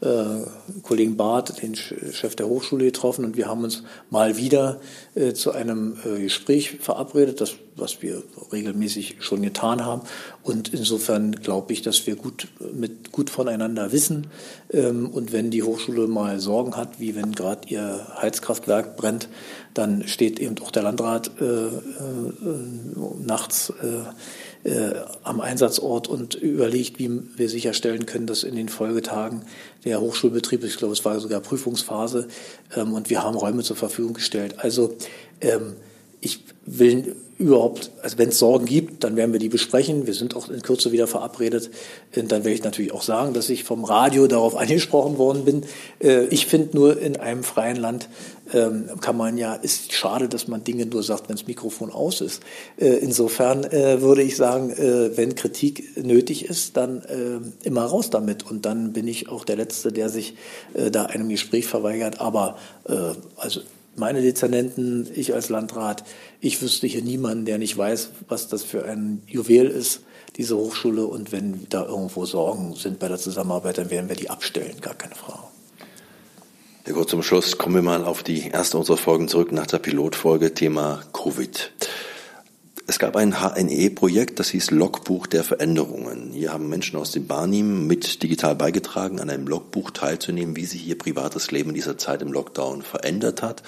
äh, 0.00 0.46
Kollegen 0.82 1.18
Barth, 1.18 1.60
den 1.62 1.74
Chef 1.74 2.36
der 2.36 2.48
Hochschule, 2.48 2.86
getroffen 2.86 3.26
und 3.26 3.36
wir 3.36 3.48
haben 3.48 3.64
uns 3.64 3.82
mal 4.08 4.38
wieder 4.38 4.80
äh, 5.14 5.34
zu 5.34 5.52
einem 5.52 5.98
äh, 6.06 6.22
Gespräch 6.22 6.78
verabredet, 6.80 7.42
das, 7.42 7.56
was 7.76 8.02
wir 8.02 8.22
regelmäßig 8.52 9.16
schon 9.20 9.42
getan 9.42 9.84
haben. 9.84 10.02
Und 10.42 10.72
insofern 10.72 11.32
glaube 11.32 11.72
ich, 11.72 11.82
dass 11.82 12.06
wir 12.06 12.16
gut, 12.16 12.48
mit, 12.72 13.12
gut 13.12 13.30
voneinander 13.30 13.92
wissen. 13.92 14.26
Ähm, 14.72 15.08
und 15.08 15.32
wenn 15.32 15.50
die 15.50 15.62
Hochschule 15.62 16.06
mal 16.06 16.40
Sorgen 16.40 16.76
hat, 16.76 17.00
wie 17.00 17.14
wenn 17.14 17.32
gerade 17.32 17.68
ihr 17.68 18.06
Heizkraftwerk 18.20 18.96
brennt, 18.96 19.28
dann 19.74 20.06
steht 20.08 20.40
eben 20.40 20.56
auch 20.60 20.70
der 20.70 20.82
Landrat 20.82 21.30
äh, 21.40 21.44
äh, 21.44 21.70
nachts 23.24 23.72
äh, 24.64 24.92
am 25.22 25.40
Einsatzort 25.40 26.08
und 26.08 26.34
überlegt, 26.34 26.98
wie 26.98 27.22
wir 27.36 27.48
sicherstellen 27.48 28.04
können, 28.04 28.26
dass 28.26 28.42
in 28.42 28.56
den 28.56 28.68
Folgetagen 28.68 29.42
der 29.84 30.00
Hochschulbetrieb, 30.00 30.64
ich 30.64 30.76
glaube, 30.76 30.92
es 30.92 31.04
war 31.04 31.18
sogar 31.18 31.40
Prüfungsphase, 31.40 32.28
ähm, 32.76 32.92
und 32.92 33.08
wir 33.10 33.22
haben 33.22 33.36
Räume 33.36 33.62
zur 33.62 33.76
Verfügung 33.76 34.14
gestellt. 34.14 34.56
Also 34.58 34.96
ähm, 35.40 35.76
ich 36.20 36.40
will 36.66 37.16
überhaupt, 37.40 37.90
also 38.02 38.18
wenn 38.18 38.28
es 38.28 38.38
Sorgen 38.38 38.66
gibt, 38.66 39.02
dann 39.02 39.16
werden 39.16 39.32
wir 39.32 39.40
die 39.40 39.48
besprechen. 39.48 40.06
Wir 40.06 40.12
sind 40.12 40.36
auch 40.36 40.50
in 40.50 40.60
Kürze 40.60 40.92
wieder 40.92 41.06
verabredet. 41.06 41.70
Und 42.14 42.30
dann 42.30 42.44
werde 42.44 42.52
ich 42.54 42.62
natürlich 42.62 42.92
auch 42.92 43.02
sagen, 43.02 43.32
dass 43.32 43.48
ich 43.48 43.64
vom 43.64 43.84
Radio 43.84 44.26
darauf 44.26 44.54
angesprochen 44.58 45.16
worden 45.16 45.46
bin. 45.46 45.62
Äh, 46.02 46.26
ich 46.26 46.46
finde 46.46 46.76
nur, 46.76 47.00
in 47.00 47.16
einem 47.16 47.42
freien 47.42 47.76
Land 47.76 48.10
ähm, 48.52 48.90
kann 49.00 49.16
man 49.16 49.38
ja, 49.38 49.54
ist 49.54 49.94
schade, 49.94 50.28
dass 50.28 50.48
man 50.48 50.64
Dinge 50.64 50.84
nur 50.84 51.02
sagt, 51.02 51.30
wenn 51.30 51.36
das 51.36 51.46
Mikrofon 51.46 51.90
aus 51.90 52.20
ist. 52.20 52.42
Äh, 52.76 52.88
insofern 52.98 53.64
äh, 53.64 54.02
würde 54.02 54.22
ich 54.22 54.36
sagen, 54.36 54.70
wenn 54.70 55.34
Kritik 55.34 55.96
nötig 55.96 56.44
ist, 56.44 56.76
dann 56.76 57.02
immer 57.62 57.84
raus 57.84 58.10
damit. 58.10 58.48
Und 58.48 58.66
dann 58.66 58.92
bin 58.92 59.08
ich 59.08 59.28
auch 59.28 59.44
der 59.44 59.56
Letzte, 59.56 59.92
der 59.92 60.08
sich 60.08 60.34
da 60.74 61.04
einem 61.04 61.28
Gespräch 61.28 61.66
verweigert. 61.66 62.20
Aber 62.20 62.56
also 63.36 63.60
meine 63.96 64.22
Dezernenten, 64.22 65.08
ich 65.14 65.34
als 65.34 65.48
Landrat, 65.48 66.04
ich 66.40 66.62
wüsste 66.62 66.86
hier 66.86 67.02
niemanden, 67.02 67.44
der 67.44 67.58
nicht 67.58 67.76
weiß, 67.76 68.10
was 68.28 68.48
das 68.48 68.62
für 68.62 68.84
ein 68.84 69.22
Juwel 69.26 69.66
ist, 69.66 70.00
diese 70.36 70.56
Hochschule. 70.56 71.06
Und 71.06 71.32
wenn 71.32 71.66
da 71.68 71.84
irgendwo 71.84 72.24
Sorgen 72.24 72.74
sind 72.74 72.98
bei 72.98 73.08
der 73.08 73.18
Zusammenarbeit, 73.18 73.78
dann 73.78 73.90
werden 73.90 74.08
wir 74.08 74.16
die 74.16 74.30
abstellen, 74.30 74.80
gar 74.80 74.94
keine 74.94 75.14
Frage. 75.14 75.44
Ja 76.86 76.94
gut, 76.94 77.10
zum 77.10 77.22
Schluss 77.22 77.58
kommen 77.58 77.74
wir 77.74 77.82
mal 77.82 78.04
auf 78.04 78.22
die 78.22 78.48
erste 78.48 78.78
unserer 78.78 78.96
Folgen 78.96 79.28
zurück 79.28 79.52
nach 79.52 79.66
der 79.66 79.78
Pilotfolge 79.78 80.54
Thema 80.54 81.02
Covid. 81.12 81.72
Es 82.86 82.98
gab 82.98 83.14
ein 83.14 83.40
HNE-Projekt, 83.40 84.40
das 84.40 84.48
hieß 84.48 84.72
Logbuch 84.72 85.28
der 85.28 85.44
Veränderungen. 85.44 86.32
Hier 86.32 86.52
haben 86.52 86.68
Menschen 86.68 86.98
aus 86.98 87.12
dem 87.12 87.26
Barnim 87.28 87.86
mit 87.86 88.22
digital 88.22 88.56
beigetragen, 88.56 89.20
an 89.20 89.30
einem 89.30 89.46
Logbuch 89.46 89.92
teilzunehmen, 89.92 90.56
wie 90.56 90.64
sich 90.64 90.88
ihr 90.88 90.98
privates 90.98 91.52
Leben 91.52 91.70
in 91.70 91.76
dieser 91.76 91.98
Zeit 91.98 92.22
im 92.22 92.32
Lockdown 92.32 92.82
verändert 92.82 93.42
hat. 93.42 93.62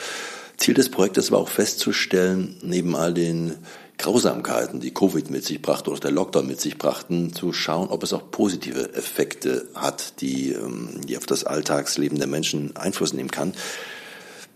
Ziel 0.57 0.75
des 0.75 0.91
Projektes 0.91 1.31
war 1.31 1.41
auch 1.41 1.49
festzustellen, 1.49 2.57
neben 2.63 2.95
all 2.95 3.15
den 3.15 3.57
Grausamkeiten, 3.99 4.81
die 4.81 4.93
Covid 4.93 5.31
mit 5.31 5.45
sich 5.45 5.63
brachte 5.63 5.91
oder 5.91 6.01
der 6.01 6.11
Lockdown 6.11 6.47
mit 6.47 6.61
sich 6.61 6.79
brachten, 6.79 7.33
zu 7.33 7.53
schauen, 7.53 7.89
ob 7.89 8.03
es 8.03 8.13
auch 8.13 8.31
positive 8.31 8.95
Effekte 8.95 9.69
hat, 9.75 10.21
die, 10.21 10.53
ähm, 10.53 11.01
die 11.07 11.17
auf 11.17 11.27
das 11.27 11.45
Alltagsleben 11.45 12.19
der 12.19 12.27
Menschen 12.27 12.77
Einfluss 12.77 13.13
nehmen 13.13 13.31
kann. 13.31 13.53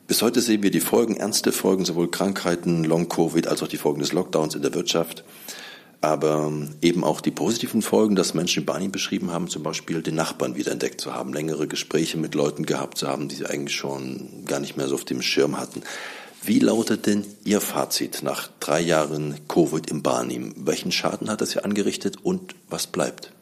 Bis 0.09 0.23
heute 0.23 0.41
sehen 0.41 0.63
wir 0.63 0.71
die 0.71 0.81
Folgen, 0.81 1.17
ernste 1.17 1.53
Folgen, 1.53 1.85
sowohl 1.85 2.11
Krankheiten, 2.11 2.85
Long-Covid 2.85 3.49
als 3.49 3.63
auch 3.63 3.69
die 3.69 3.77
Folgen 3.77 4.01
des 4.01 4.13
Lockdowns 4.13 4.55
in 4.55 4.63
der 4.63 4.75
Wirtschaft. 4.75 5.25
Aber 6.01 6.53
eben 6.83 7.05
auch 7.05 7.21
die 7.21 7.31
positiven 7.31 7.83
Folgen, 7.83 8.17
dass 8.17 8.35
Menschen 8.35 8.61
in 8.61 8.67
Bani 8.67 8.89
beschrieben 8.89 9.33
haben, 9.33 9.49
zum 9.49 9.63
Beispiel 9.63 10.03
den 10.03 10.15
Nachbarn 10.15 10.55
wiederentdeckt 10.55 11.01
zu 11.01 11.15
haben, 11.15 11.33
längere 11.33 11.67
Gespräche 11.67 12.19
mit 12.19 12.35
Leuten 12.35 12.67
gehabt 12.67 12.99
zu 12.99 13.09
haben, 13.09 13.29
die 13.29 13.37
sie 13.37 13.47
eigentlich 13.47 13.77
schon 13.77 14.45
gar 14.47 14.61
nicht 14.61 14.77
mehr 14.77 14.89
so 14.89 14.95
auf 14.95 15.05
dem 15.05 15.23
Schirm 15.23 15.59
hatten. 15.59 15.83
Wie 16.43 16.61
lautet 16.61 17.07
denn 17.07 17.25
Ihr 17.45 17.61
Fazit 17.61 18.23
nach 18.23 18.51
drei 18.61 18.81
Jahren 18.81 19.35
Covid 19.49 19.91
im 19.91 20.03
Barnim? 20.03 20.55
Welchen 20.57 20.93
Schaden 20.93 21.29
hat 21.29 21.41
das 21.41 21.53
hier 21.53 21.65
angerichtet 21.65 22.19
und 22.23 22.55
was 22.69 22.87
bleibt? 22.87 23.33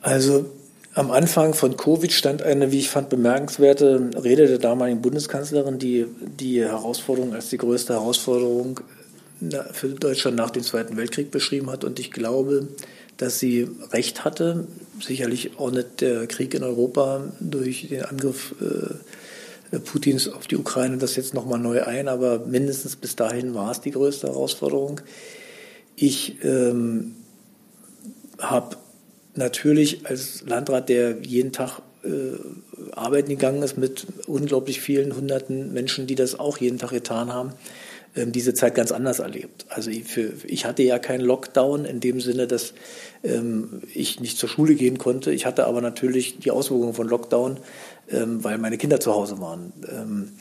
Also 0.00 0.46
am 0.94 1.10
Anfang 1.10 1.54
von 1.54 1.76
Covid 1.76 2.12
stand 2.12 2.42
eine, 2.42 2.72
wie 2.72 2.78
ich 2.78 2.90
fand, 2.90 3.10
bemerkenswerte 3.10 4.10
Rede 4.22 4.48
der 4.48 4.58
damaligen 4.58 5.02
Bundeskanzlerin, 5.02 5.78
die 5.78 6.06
die 6.20 6.60
Herausforderung 6.60 7.34
als 7.34 7.50
die 7.50 7.58
größte 7.58 7.94
Herausforderung 7.94 8.80
für 9.72 9.88
Deutschland 9.88 10.36
nach 10.36 10.50
dem 10.50 10.62
Zweiten 10.62 10.96
Weltkrieg 10.96 11.30
beschrieben 11.30 11.70
hat. 11.70 11.84
Und 11.84 11.98
ich 11.98 12.10
glaube, 12.10 12.68
dass 13.16 13.38
sie 13.38 13.68
recht 13.92 14.24
hatte. 14.24 14.66
Sicherlich 15.00 15.58
ordnet 15.58 16.00
der 16.00 16.26
Krieg 16.26 16.54
in 16.54 16.62
Europa 16.62 17.24
durch 17.38 17.88
den 17.88 18.02
Angriff 18.04 18.54
äh, 18.60 19.78
Putins 19.78 20.28
auf 20.28 20.46
die 20.46 20.56
Ukraine 20.56 20.96
das 20.98 21.16
jetzt 21.16 21.34
nochmal 21.34 21.58
neu 21.58 21.84
ein, 21.84 22.08
aber 22.08 22.40
mindestens 22.40 22.96
bis 22.96 23.16
dahin 23.16 23.54
war 23.54 23.70
es 23.70 23.80
die 23.80 23.92
größte 23.92 24.26
Herausforderung. 24.26 25.00
Ich 25.96 26.42
ähm, 26.42 27.14
habe 28.38 28.76
natürlich 29.34 30.06
als 30.06 30.42
Landrat, 30.46 30.88
der 30.88 31.20
jeden 31.20 31.52
Tag 31.52 31.82
äh, 32.02 32.38
arbeiten 32.92 33.28
gegangen 33.28 33.62
ist 33.62 33.76
mit 33.76 34.06
unglaublich 34.26 34.80
vielen 34.80 35.14
hunderten 35.14 35.72
Menschen, 35.72 36.06
die 36.06 36.14
das 36.14 36.38
auch 36.38 36.58
jeden 36.58 36.78
Tag 36.78 36.90
getan 36.90 37.32
haben, 37.32 37.52
diese 38.14 38.54
Zeit 38.54 38.74
ganz 38.74 38.92
anders 38.92 39.20
erlebt. 39.20 39.66
Also 39.68 39.90
ich, 39.90 40.04
für, 40.04 40.32
ich 40.44 40.64
hatte 40.64 40.82
ja 40.82 40.98
keinen 40.98 41.20
Lockdown 41.20 41.84
in 41.84 42.00
dem 42.00 42.20
Sinne, 42.20 42.46
dass 42.46 42.74
ähm, 43.22 43.82
ich 43.94 44.20
nicht 44.20 44.38
zur 44.38 44.48
Schule 44.48 44.74
gehen 44.74 44.98
konnte. 44.98 45.32
Ich 45.32 45.46
hatte 45.46 45.66
aber 45.66 45.80
natürlich 45.80 46.38
die 46.38 46.50
Auswirkungen 46.50 46.94
von 46.94 47.08
Lockdown, 47.08 47.58
ähm, 48.10 48.42
weil 48.42 48.58
meine 48.58 48.78
Kinder 48.78 49.00
zu 49.00 49.14
Hause 49.14 49.40
waren. 49.40 49.72
Ähm, 49.88 50.32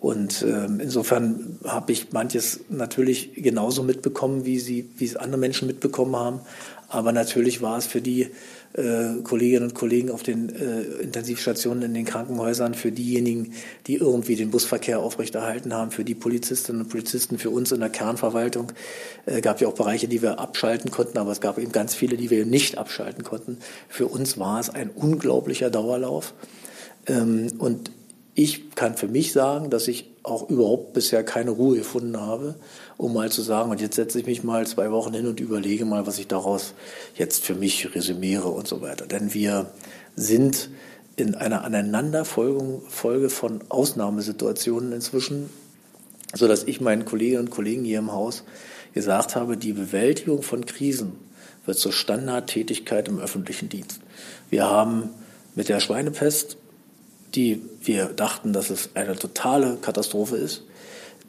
und 0.00 0.42
ähm, 0.42 0.78
insofern 0.80 1.58
habe 1.64 1.92
ich 1.92 2.12
manches 2.12 2.60
natürlich 2.68 3.32
genauso 3.34 3.82
mitbekommen, 3.82 4.44
wie 4.44 4.60
sie, 4.60 4.88
wie 4.96 5.04
es 5.04 5.16
andere 5.16 5.40
Menschen 5.40 5.66
mitbekommen 5.66 6.14
haben. 6.14 6.40
Aber 6.88 7.12
natürlich 7.12 7.62
war 7.62 7.76
es 7.76 7.86
für 7.86 8.00
die 8.00 8.28
äh, 8.74 9.22
Kolleginnen 9.22 9.64
und 9.64 9.74
Kollegen 9.74 10.10
auf 10.10 10.22
den 10.22 10.54
äh, 10.54 10.82
Intensivstationen 11.02 11.82
in 11.82 11.94
den 11.94 12.04
Krankenhäusern, 12.04 12.74
für 12.74 12.92
diejenigen, 12.92 13.52
die 13.86 13.96
irgendwie 13.96 14.36
den 14.36 14.50
Busverkehr 14.50 15.00
aufrechterhalten 15.00 15.74
haben, 15.74 15.90
für 15.90 16.04
die 16.04 16.14
Polizistinnen 16.14 16.82
und 16.82 16.88
Polizisten, 16.88 17.38
für 17.38 17.50
uns 17.50 17.72
in 17.72 17.80
der 17.80 17.90
Kernverwaltung. 17.90 18.72
Äh, 19.26 19.40
gab 19.40 19.60
ja 19.60 19.68
auch 19.68 19.74
Bereiche, 19.74 20.08
die 20.08 20.22
wir 20.22 20.38
abschalten 20.38 20.90
konnten, 20.90 21.18
aber 21.18 21.32
es 21.32 21.40
gab 21.40 21.58
eben 21.58 21.72
ganz 21.72 21.94
viele, 21.94 22.16
die 22.16 22.30
wir 22.30 22.44
nicht 22.44 22.78
abschalten 22.78 23.24
konnten. 23.24 23.58
Für 23.88 24.06
uns 24.06 24.38
war 24.38 24.60
es 24.60 24.70
ein 24.70 24.90
unglaublicher 24.90 25.70
Dauerlauf. 25.70 26.34
Ähm, 27.06 27.52
und 27.58 27.90
ich 28.34 28.70
kann 28.76 28.96
für 28.96 29.08
mich 29.08 29.32
sagen, 29.32 29.70
dass 29.70 29.88
ich 29.88 30.12
auch 30.22 30.48
überhaupt 30.48 30.92
bisher 30.92 31.24
keine 31.24 31.50
Ruhe 31.50 31.78
gefunden 31.78 32.20
habe, 32.20 32.54
um 32.98 33.14
mal 33.14 33.30
zu 33.30 33.40
sagen, 33.40 33.70
und 33.70 33.80
jetzt 33.80 33.96
setze 33.96 34.18
ich 34.20 34.26
mich 34.26 34.44
mal 34.44 34.66
zwei 34.66 34.90
Wochen 34.90 35.14
hin 35.14 35.26
und 35.26 35.40
überlege 35.40 35.84
mal, 35.84 36.06
was 36.06 36.18
ich 36.18 36.26
daraus 36.26 36.74
jetzt 37.14 37.44
für 37.44 37.54
mich 37.54 37.94
resümiere 37.94 38.48
und 38.48 38.68
so 38.68 38.82
weiter. 38.82 39.06
Denn 39.06 39.32
wir 39.32 39.70
sind 40.16 40.68
in 41.16 41.34
einer 41.34 41.64
Aneinanderfolge 41.64 43.30
von 43.30 43.60
Ausnahmesituationen 43.68 44.92
inzwischen, 44.92 45.48
so 46.34 46.46
dass 46.46 46.64
ich 46.64 46.80
meinen 46.80 47.04
Kolleginnen 47.04 47.46
und 47.46 47.50
Kollegen 47.50 47.84
hier 47.84 48.00
im 48.00 48.12
Haus 48.12 48.42
gesagt 48.94 49.36
habe, 49.36 49.56
die 49.56 49.72
Bewältigung 49.72 50.42
von 50.42 50.66
Krisen 50.66 51.12
wird 51.66 51.78
zur 51.78 51.92
Standardtätigkeit 51.92 53.08
im 53.08 53.20
öffentlichen 53.20 53.68
Dienst. 53.68 54.00
Wir 54.50 54.68
haben 54.68 55.10
mit 55.54 55.68
der 55.68 55.80
Schweinepest 55.80 56.56
die 57.34 57.62
wir 57.82 58.06
dachten, 58.06 58.52
dass 58.52 58.70
es 58.70 58.90
eine 58.94 59.16
totale 59.16 59.76
Katastrophe 59.76 60.36
ist, 60.36 60.64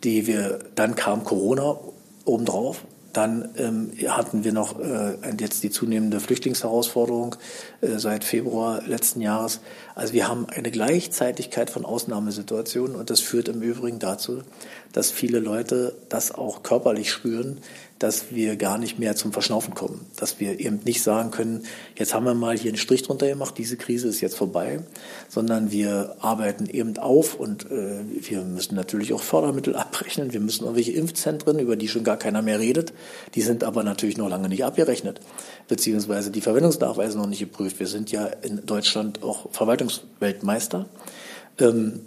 die 0.03 0.27
wir, 0.27 0.59
dann 0.75 0.95
kam 0.95 1.23
Corona 1.23 1.77
obendrauf, 2.25 2.83
dann 3.13 3.49
ähm, 3.57 3.91
hatten 4.07 4.43
wir 4.43 4.53
noch 4.53 4.79
äh, 4.79 5.15
jetzt 5.39 5.63
die 5.63 5.71
zunehmende 5.71 6.19
Flüchtlingsherausforderung 6.19 7.35
äh, 7.81 7.97
seit 7.97 8.23
Februar 8.23 8.83
letzten 8.85 9.21
Jahres. 9.21 9.61
Also 9.95 10.13
wir 10.13 10.27
haben 10.27 10.47
eine 10.47 10.69
Gleichzeitigkeit 10.69 11.69
von 11.69 11.85
Ausnahmesituationen 11.85 12.95
und 12.95 13.09
das 13.09 13.19
führt 13.19 13.47
im 13.47 13.61
Übrigen 13.61 13.99
dazu, 13.99 14.43
dass 14.93 15.11
viele 15.11 15.39
Leute 15.39 15.95
das 16.09 16.33
auch 16.33 16.63
körperlich 16.63 17.11
spüren, 17.11 17.59
dass 17.99 18.31
wir 18.31 18.55
gar 18.55 18.77
nicht 18.77 18.97
mehr 18.97 19.15
zum 19.15 19.33
Verschnaufen 19.33 19.73
kommen. 19.73 20.05
Dass 20.15 20.39
wir 20.39 20.59
eben 20.59 20.79
nicht 20.85 21.03
sagen 21.03 21.31
können, 21.31 21.63
jetzt 21.97 22.13
haben 22.13 22.25
wir 22.25 22.33
mal 22.33 22.57
hier 22.57 22.69
einen 22.69 22.77
Strich 22.77 23.03
drunter 23.03 23.27
gemacht, 23.27 23.55
diese 23.57 23.75
Krise 23.75 24.07
ist 24.07 24.21
jetzt 24.21 24.37
vorbei, 24.37 24.79
sondern 25.27 25.69
wir 25.69 26.15
arbeiten 26.21 26.65
eben 26.67 26.97
auf 26.97 27.35
und 27.35 27.69
äh, 27.69 27.99
wir 28.07 28.41
müssen 28.41 28.75
natürlich 28.75 29.13
auch 29.13 29.21
Fördermittel 29.21 29.75
abrechnen. 29.75 30.31
Wir 30.31 30.39
müssen 30.39 30.63
irgendwelche 30.63 30.93
Impfzentren, 30.93 31.59
über 31.59 31.75
die 31.75 31.89
schon 31.89 32.05
gar 32.05 32.17
keiner 32.17 32.41
mehr 32.41 32.59
redet, 32.59 32.93
die 33.35 33.41
sind 33.41 33.65
aber 33.65 33.83
natürlich 33.83 34.17
noch 34.17 34.29
lange 34.29 34.47
nicht 34.47 34.63
abgerechnet, 34.63 35.19
beziehungsweise 35.67 36.31
die 36.31 36.41
Verwendungsnachweise 36.41 37.17
noch 37.17 37.27
nicht 37.27 37.39
geprüft. 37.39 37.79
Wir 37.79 37.87
sind 37.87 38.11
ja 38.11 38.25
in 38.25 38.65
Deutschland 38.65 39.21
auch 39.23 39.51
Verwaltungsweltmeister. 39.51 40.87
Ähm, 41.59 41.99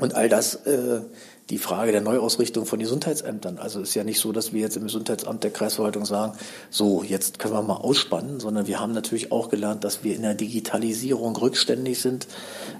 und 0.00 0.14
all 0.14 0.28
das 0.30 0.54
äh, 0.66 1.02
die 1.50 1.58
Frage 1.58 1.92
der 1.92 2.00
Neuausrichtung 2.00 2.64
von 2.64 2.78
Gesundheitsämtern. 2.78 3.58
Also 3.58 3.80
ist 3.80 3.94
ja 3.94 4.04
nicht 4.04 4.20
so, 4.20 4.30
dass 4.32 4.52
wir 4.52 4.60
jetzt 4.60 4.76
im 4.76 4.84
Gesundheitsamt 4.84 5.42
der 5.42 5.50
Kreisverwaltung 5.50 6.06
sagen, 6.06 6.32
so, 6.70 7.02
jetzt 7.02 7.38
können 7.38 7.54
wir 7.54 7.62
mal 7.62 7.74
ausspannen, 7.74 8.38
sondern 8.38 8.68
wir 8.68 8.78
haben 8.78 8.92
natürlich 8.92 9.32
auch 9.32 9.48
gelernt, 9.48 9.82
dass 9.82 10.04
wir 10.04 10.14
in 10.14 10.22
der 10.22 10.34
Digitalisierung 10.34 11.36
rückständig 11.36 12.00
sind 12.00 12.28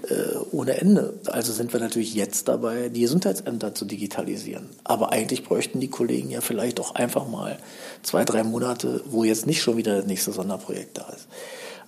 äh, 0.09 0.37
ohne 0.51 0.79
Ende. 0.79 1.13
Also 1.27 1.51
sind 1.51 1.73
wir 1.73 1.81
natürlich 1.81 2.13
jetzt 2.15 2.47
dabei, 2.47 2.89
die 2.89 3.01
Gesundheitsämter 3.01 3.75
zu 3.75 3.85
digitalisieren. 3.85 4.69
Aber 4.85 5.11
eigentlich 5.11 5.43
bräuchten 5.43 5.79
die 5.81 5.89
Kollegen 5.89 6.31
ja 6.31 6.41
vielleicht 6.41 6.79
auch 6.79 6.95
einfach 6.95 7.27
mal 7.27 7.57
zwei, 8.03 8.23
drei 8.23 8.43
Monate, 8.43 9.01
wo 9.05 9.25
jetzt 9.25 9.45
nicht 9.45 9.61
schon 9.61 9.77
wieder 9.77 9.97
das 9.97 10.05
nächste 10.05 10.31
Sonderprojekt 10.31 10.97
da 10.97 11.09
ist. 11.09 11.27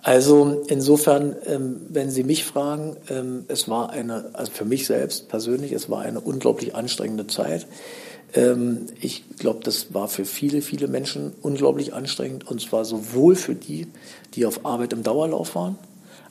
Also 0.04 0.66
insofern, 0.68 1.38
ähm, 1.46 1.78
wenn 1.88 2.12
Sie 2.12 2.26
mich 2.26 2.44
fragen, 2.44 2.98
ähm, 3.10 3.46
es 3.48 3.70
war 3.70 3.89
eine, 3.89 4.32
also 4.34 4.52
für 4.52 4.66
mich 4.66 4.86
selbst 4.86 5.30
persönlich, 5.30 5.72
es 5.72 5.89
war 5.89 6.02
eine 6.02 6.20
unglaublich 6.20 6.76
anstrengende 6.76 7.26
Zeit. 7.28 7.66
Ähm, 8.34 8.88
ich 9.00 9.24
glaube, 9.39 9.62
das 9.63 9.94
war 9.94 10.10
für 10.10 10.26
viele, 10.26 10.62
viele 10.62 10.89
Menschen 10.89 11.32
unglaublich 11.42 11.94
anstrengend 11.94 12.46
und 12.46 12.60
zwar 12.60 12.84
sowohl 12.84 13.38
für 13.38 13.56
die, 13.56 13.88
die 14.34 14.46
auf 14.46 14.66
Arbeit 14.66 14.92
im 14.92 15.04
Dauerlauf 15.04 15.56
waren, 15.56 15.78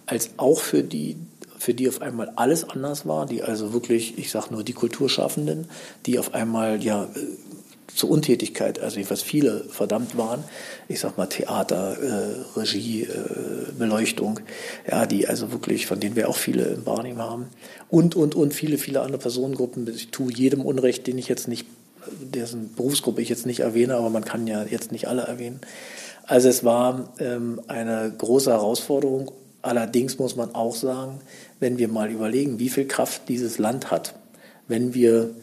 als 0.05 0.31
auch 0.37 0.61
für 0.61 0.83
die, 0.83 1.17
für 1.59 1.73
die 1.73 1.89
auf 1.89 2.03
einmal 2.03 2.31
alles 2.37 2.69
anders 2.69 3.07
war, 3.07 3.25
die 3.25 3.43
also 3.43 3.73
wirklich, 3.73 4.19
ich 4.19 4.31
sage 4.31 4.49
nur 4.51 4.65
die 4.65 4.75
Kulturschaffenden, 4.75 5.67
die 6.05 6.19
auf 6.19 6.35
einmal 6.35 6.85
ja 6.85 7.09
zur 7.95 8.11
Untätigkeit, 8.11 8.81
also 8.81 8.97
jedenfalls 8.97 9.23
viele 9.23 9.65
verdammt 9.65 10.17
waren. 10.17 10.45
Ich 10.89 11.01
sag 11.01 11.19
mal 11.19 11.27
Theater, 11.27 11.97
äh, 12.01 12.59
Regie, 12.59 13.03
äh, 13.03 13.73
Beleuchtung, 13.79 14.41
ja, 14.91 15.07
die 15.07 15.29
also 15.29 15.53
wirklich, 15.53 15.87
von 15.87 16.01
denen 16.01 16.17
wir 16.17 16.29
auch 16.29 16.37
viele 16.37 16.65
im 16.65 16.85
Barnim 16.85 17.19
haben. 17.19 17.47
Und, 17.91 18.15
und, 18.15 18.35
und 18.35 18.55
viele, 18.55 18.79
viele 18.79 19.01
andere 19.01 19.19
Personengruppen. 19.19 19.89
Ich 19.95 20.11
tue 20.11 20.33
jedem 20.33 20.63
Unrecht, 20.63 21.07
den 21.07 21.19
ich 21.19 21.29
jetzt 21.29 21.49
nicht, 21.49 21.67
dessen 22.21 22.75
Berufsgruppe 22.75 23.21
ich 23.21 23.29
jetzt 23.29 23.47
nicht 23.47 23.61
erwähne, 23.61 23.97
aber 23.97 24.11
man 24.11 24.25
kann 24.25 24.47
ja 24.47 24.65
jetzt 24.65 24.93
nicht 24.93 25.09
alle 25.09 25.23
erwähnen. 25.23 25.61
Also 26.25 26.49
es 26.49 26.65
war 26.65 27.13
ähm, 27.19 27.61
eine 27.69 28.13
große 28.17 28.51
Herausforderung. 28.51 29.33
Allerdings 29.61 30.19
muss 30.19 30.35
man 30.35 30.55
auch 30.55 30.75
sagen, 30.75 31.21
wenn 31.61 31.79
wir 31.79 31.89
mal 31.89 32.11
überlegen, 32.11 32.59
wie 32.59 32.69
viel 32.69 32.87
Kraft 32.87 33.29
dieses 33.29 33.59
Land 33.59 33.91
hat, 33.91 34.15
wenn 34.67 34.95
wir 34.95 35.35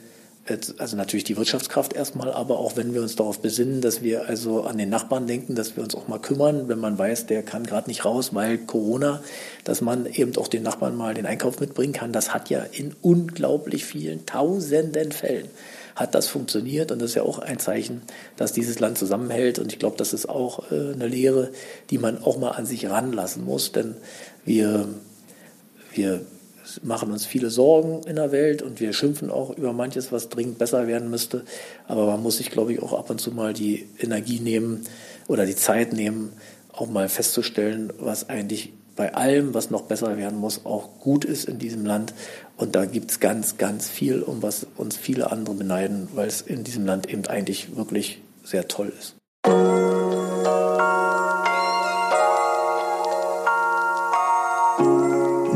also 0.78 0.98
natürlich 0.98 1.24
die 1.24 1.38
Wirtschaftskraft 1.38 1.94
erstmal, 1.94 2.32
aber 2.32 2.60
auch 2.60 2.76
wenn 2.76 2.94
wir 2.94 3.02
uns 3.02 3.16
darauf 3.16 3.40
besinnen, 3.40 3.82
dass 3.82 4.02
wir 4.02 4.28
also 4.28 4.64
an 4.64 4.78
den 4.78 4.90
Nachbarn 4.90 5.28
denken, 5.28 5.56
dass 5.56 5.76
wir 5.76 5.84
uns 5.84 5.96
auch 5.96 6.08
mal 6.08 6.20
kümmern, 6.20 6.68
wenn 6.68 6.80
man 6.80 6.98
weiß, 6.98 7.28
der 7.28 7.44
kann 7.44 7.66
gerade 7.66 7.90
nicht 7.90 8.06
raus, 8.06 8.34
weil 8.34 8.58
Corona, 8.58 9.22
dass 9.64 9.82
man 9.82 10.06
eben 10.06 10.36
auch 10.38 10.48
den 10.48 10.64
Nachbarn 10.64 10.96
mal 10.96 11.14
den 11.14 11.26
Einkauf 11.26 11.60
mitbringen 11.60 11.94
kann. 11.94 12.14
Das 12.14 12.34
hat 12.34 12.50
ja 12.50 12.62
in 12.72 12.96
unglaublich 13.02 13.86
vielen 13.86 14.26
tausenden 14.26 15.12
Fällen 15.12 15.50
hat 15.96 16.16
das 16.16 16.30
funktioniert. 16.30 16.94
Und 16.94 17.00
das 17.02 17.10
ist 17.10 17.16
ja 17.16 17.24
auch 17.24 17.40
ein 17.40 17.60
Zeichen, 17.60 18.02
dass 18.38 18.54
dieses 18.54 18.80
Land 18.80 18.98
zusammenhält. 18.98 19.60
Und 19.60 19.74
ich 19.74 19.80
glaube, 19.80 19.98
das 19.98 20.14
ist 20.14 20.30
auch 20.30 20.72
äh, 20.72 20.94
eine 20.94 21.08
Lehre, 21.08 21.52
die 21.90 21.98
man 21.98 22.24
auch 22.24 22.40
mal 22.40 22.52
an 22.52 22.66
sich 22.66 22.90
ranlassen 22.90 23.44
muss, 23.44 23.74
denn 23.74 23.98
wir 24.46 24.88
wir 25.94 26.22
machen 26.84 27.12
uns 27.12 27.26
viele 27.26 27.50
Sorgen 27.50 28.02
in 28.08 28.16
der 28.16 28.32
Welt 28.32 28.62
und 28.62 28.80
wir 28.80 28.94
schimpfen 28.94 29.30
auch 29.30 29.56
über 29.58 29.74
manches, 29.74 30.12
was 30.12 30.30
dringend 30.30 30.58
besser 30.58 30.88
werden 30.88 31.10
müsste. 31.10 31.44
Aber 31.88 32.06
man 32.06 32.22
muss 32.22 32.38
sich, 32.38 32.52
glaube 32.52 32.74
ich, 32.74 32.82
auch 32.82 32.94
ab 32.94 33.10
und 33.10 33.20
zu 33.20 33.32
mal 33.32 33.54
die 33.54 33.88
Energie 34.00 34.40
nehmen 34.40 34.84
oder 35.28 35.46
die 35.46 35.56
Zeit 35.56 35.94
nehmen, 35.94 36.34
auch 36.72 36.88
mal 36.88 37.10
festzustellen, 37.10 37.92
was 38.00 38.30
eigentlich 38.30 38.74
bei 38.96 39.14
allem, 39.14 39.54
was 39.54 39.70
noch 39.70 39.84
besser 39.84 40.18
werden 40.18 40.38
muss, 40.38 40.66
auch 40.66 41.00
gut 41.00 41.24
ist 41.24 41.48
in 41.48 41.58
diesem 41.58 41.86
Land. 41.86 42.14
Und 42.58 42.76
da 42.76 42.84
gibt 42.84 43.12
es 43.12 43.22
ganz, 43.22 43.58
ganz 43.58 43.88
viel, 43.88 44.22
um 44.22 44.44
was 44.44 44.68
uns 44.76 44.98
viele 44.98 45.32
andere 45.32 45.56
beneiden, 45.56 46.10
weil 46.16 46.28
es 46.28 46.42
in 46.42 46.66
diesem 46.66 46.86
Land 46.86 47.10
eben 47.10 47.26
eigentlich 47.28 47.78
wirklich 47.78 48.22
sehr 48.44 48.68
toll 48.68 48.92
ist. 49.00 49.16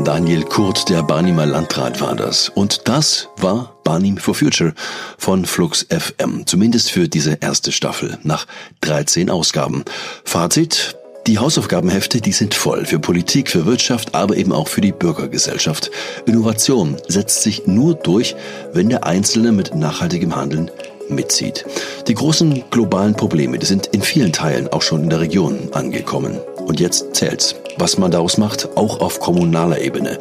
Daniel 0.04 0.44
Kurt, 0.44 0.90
der 0.90 1.02
Barnimer 1.02 1.46
Landrat, 1.46 1.98
war 2.02 2.14
das. 2.14 2.50
Und 2.50 2.86
das 2.88 3.28
war 3.38 3.74
Barnim 3.84 4.18
for 4.18 4.34
Future 4.34 4.74
von 5.16 5.46
Flux 5.46 5.86
FM. 5.88 6.46
Zumindest 6.46 6.90
für 6.90 7.08
diese 7.08 7.38
erste 7.40 7.72
Staffel 7.72 8.18
nach 8.22 8.46
13 8.82 9.30
Ausgaben. 9.30 9.82
Fazit. 10.24 10.96
Die 11.26 11.38
Hausaufgabenhefte, 11.38 12.20
die 12.20 12.32
sind 12.32 12.52
voll 12.52 12.84
für 12.84 12.98
Politik, 12.98 13.48
für 13.48 13.64
Wirtschaft, 13.64 14.14
aber 14.14 14.36
eben 14.36 14.52
auch 14.52 14.68
für 14.68 14.82
die 14.82 14.92
Bürgergesellschaft. 14.92 15.90
Innovation 16.26 16.98
setzt 17.08 17.40
sich 17.42 17.66
nur 17.66 17.94
durch, 17.94 18.36
wenn 18.74 18.90
der 18.90 19.04
Einzelne 19.04 19.52
mit 19.52 19.74
nachhaltigem 19.74 20.36
Handeln 20.36 20.70
mitzieht. 21.08 21.64
Die 22.08 22.14
großen 22.14 22.64
globalen 22.70 23.14
Probleme, 23.14 23.58
die 23.58 23.66
sind 23.66 23.86
in 23.86 24.02
vielen 24.02 24.34
Teilen 24.34 24.68
auch 24.68 24.82
schon 24.82 25.04
in 25.04 25.10
der 25.10 25.20
Region 25.20 25.70
angekommen. 25.72 26.38
Und 26.66 26.80
jetzt 26.80 27.14
zählt's, 27.14 27.54
was 27.76 27.98
man 27.98 28.10
daraus 28.10 28.38
macht, 28.38 28.76
auch 28.76 29.00
auf 29.00 29.20
kommunaler 29.20 29.80
Ebene. 29.80 30.18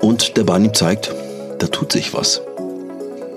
Und 0.00 0.36
der 0.36 0.44
Bahn 0.44 0.74
zeigt, 0.74 1.12
da 1.58 1.66
tut 1.66 1.92
sich 1.92 2.14
was. 2.14 2.42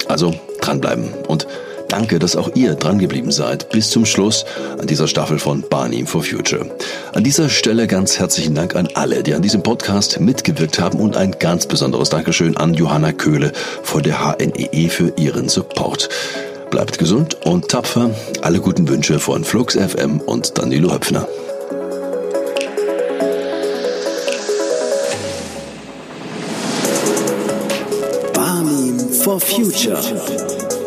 Also 0.07 0.33
dranbleiben 0.61 1.13
und 1.27 1.47
Danke, 1.91 2.19
dass 2.19 2.37
auch 2.37 2.55
ihr 2.55 2.75
drangeblieben 2.75 3.33
seid 3.33 3.67
bis 3.67 3.89
zum 3.89 4.05
Schluss 4.05 4.45
an 4.79 4.87
dieser 4.87 5.09
Staffel 5.09 5.39
von 5.39 5.61
Barney 5.69 6.05
for 6.05 6.23
Future. 6.23 6.65
An 7.11 7.25
dieser 7.25 7.49
Stelle 7.49 7.85
ganz 7.85 8.17
herzlichen 8.17 8.55
Dank 8.55 8.77
an 8.77 8.87
alle, 8.93 9.23
die 9.23 9.33
an 9.33 9.41
diesem 9.41 9.61
Podcast 9.61 10.17
mitgewirkt 10.21 10.79
haben 10.79 11.01
und 11.01 11.17
ein 11.17 11.35
ganz 11.37 11.65
besonderes 11.65 12.09
Dankeschön 12.09 12.55
an 12.55 12.75
Johanna 12.75 13.11
Köhle 13.11 13.51
von 13.83 14.03
der 14.03 14.19
HNEE 14.19 14.69
e 14.71 14.87
für 14.87 15.11
ihren 15.17 15.49
Support. 15.49 16.07
Bleibt 16.69 16.97
gesund 16.97 17.35
und 17.43 17.67
tapfer. 17.67 18.11
Alle 18.41 18.61
guten 18.61 18.87
Wünsche 18.87 19.19
von 19.19 19.43
Flux 19.43 19.75
FM 19.75 20.21
und 20.21 20.57
Danilo 20.57 20.93
Höpfner. 20.93 21.27
For 29.31 29.39
Future. 29.39 29.97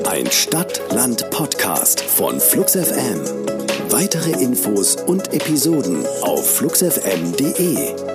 Ein 0.06 0.30
Stadt-Land-Podcast 0.30 2.02
von 2.02 2.38
Flux 2.38 2.72
FM. 2.76 3.22
Weitere 3.88 4.32
Infos 4.32 4.96
und 4.96 5.32
Episoden 5.32 6.04
auf 6.20 6.56
fluxfm.de. 6.56 8.13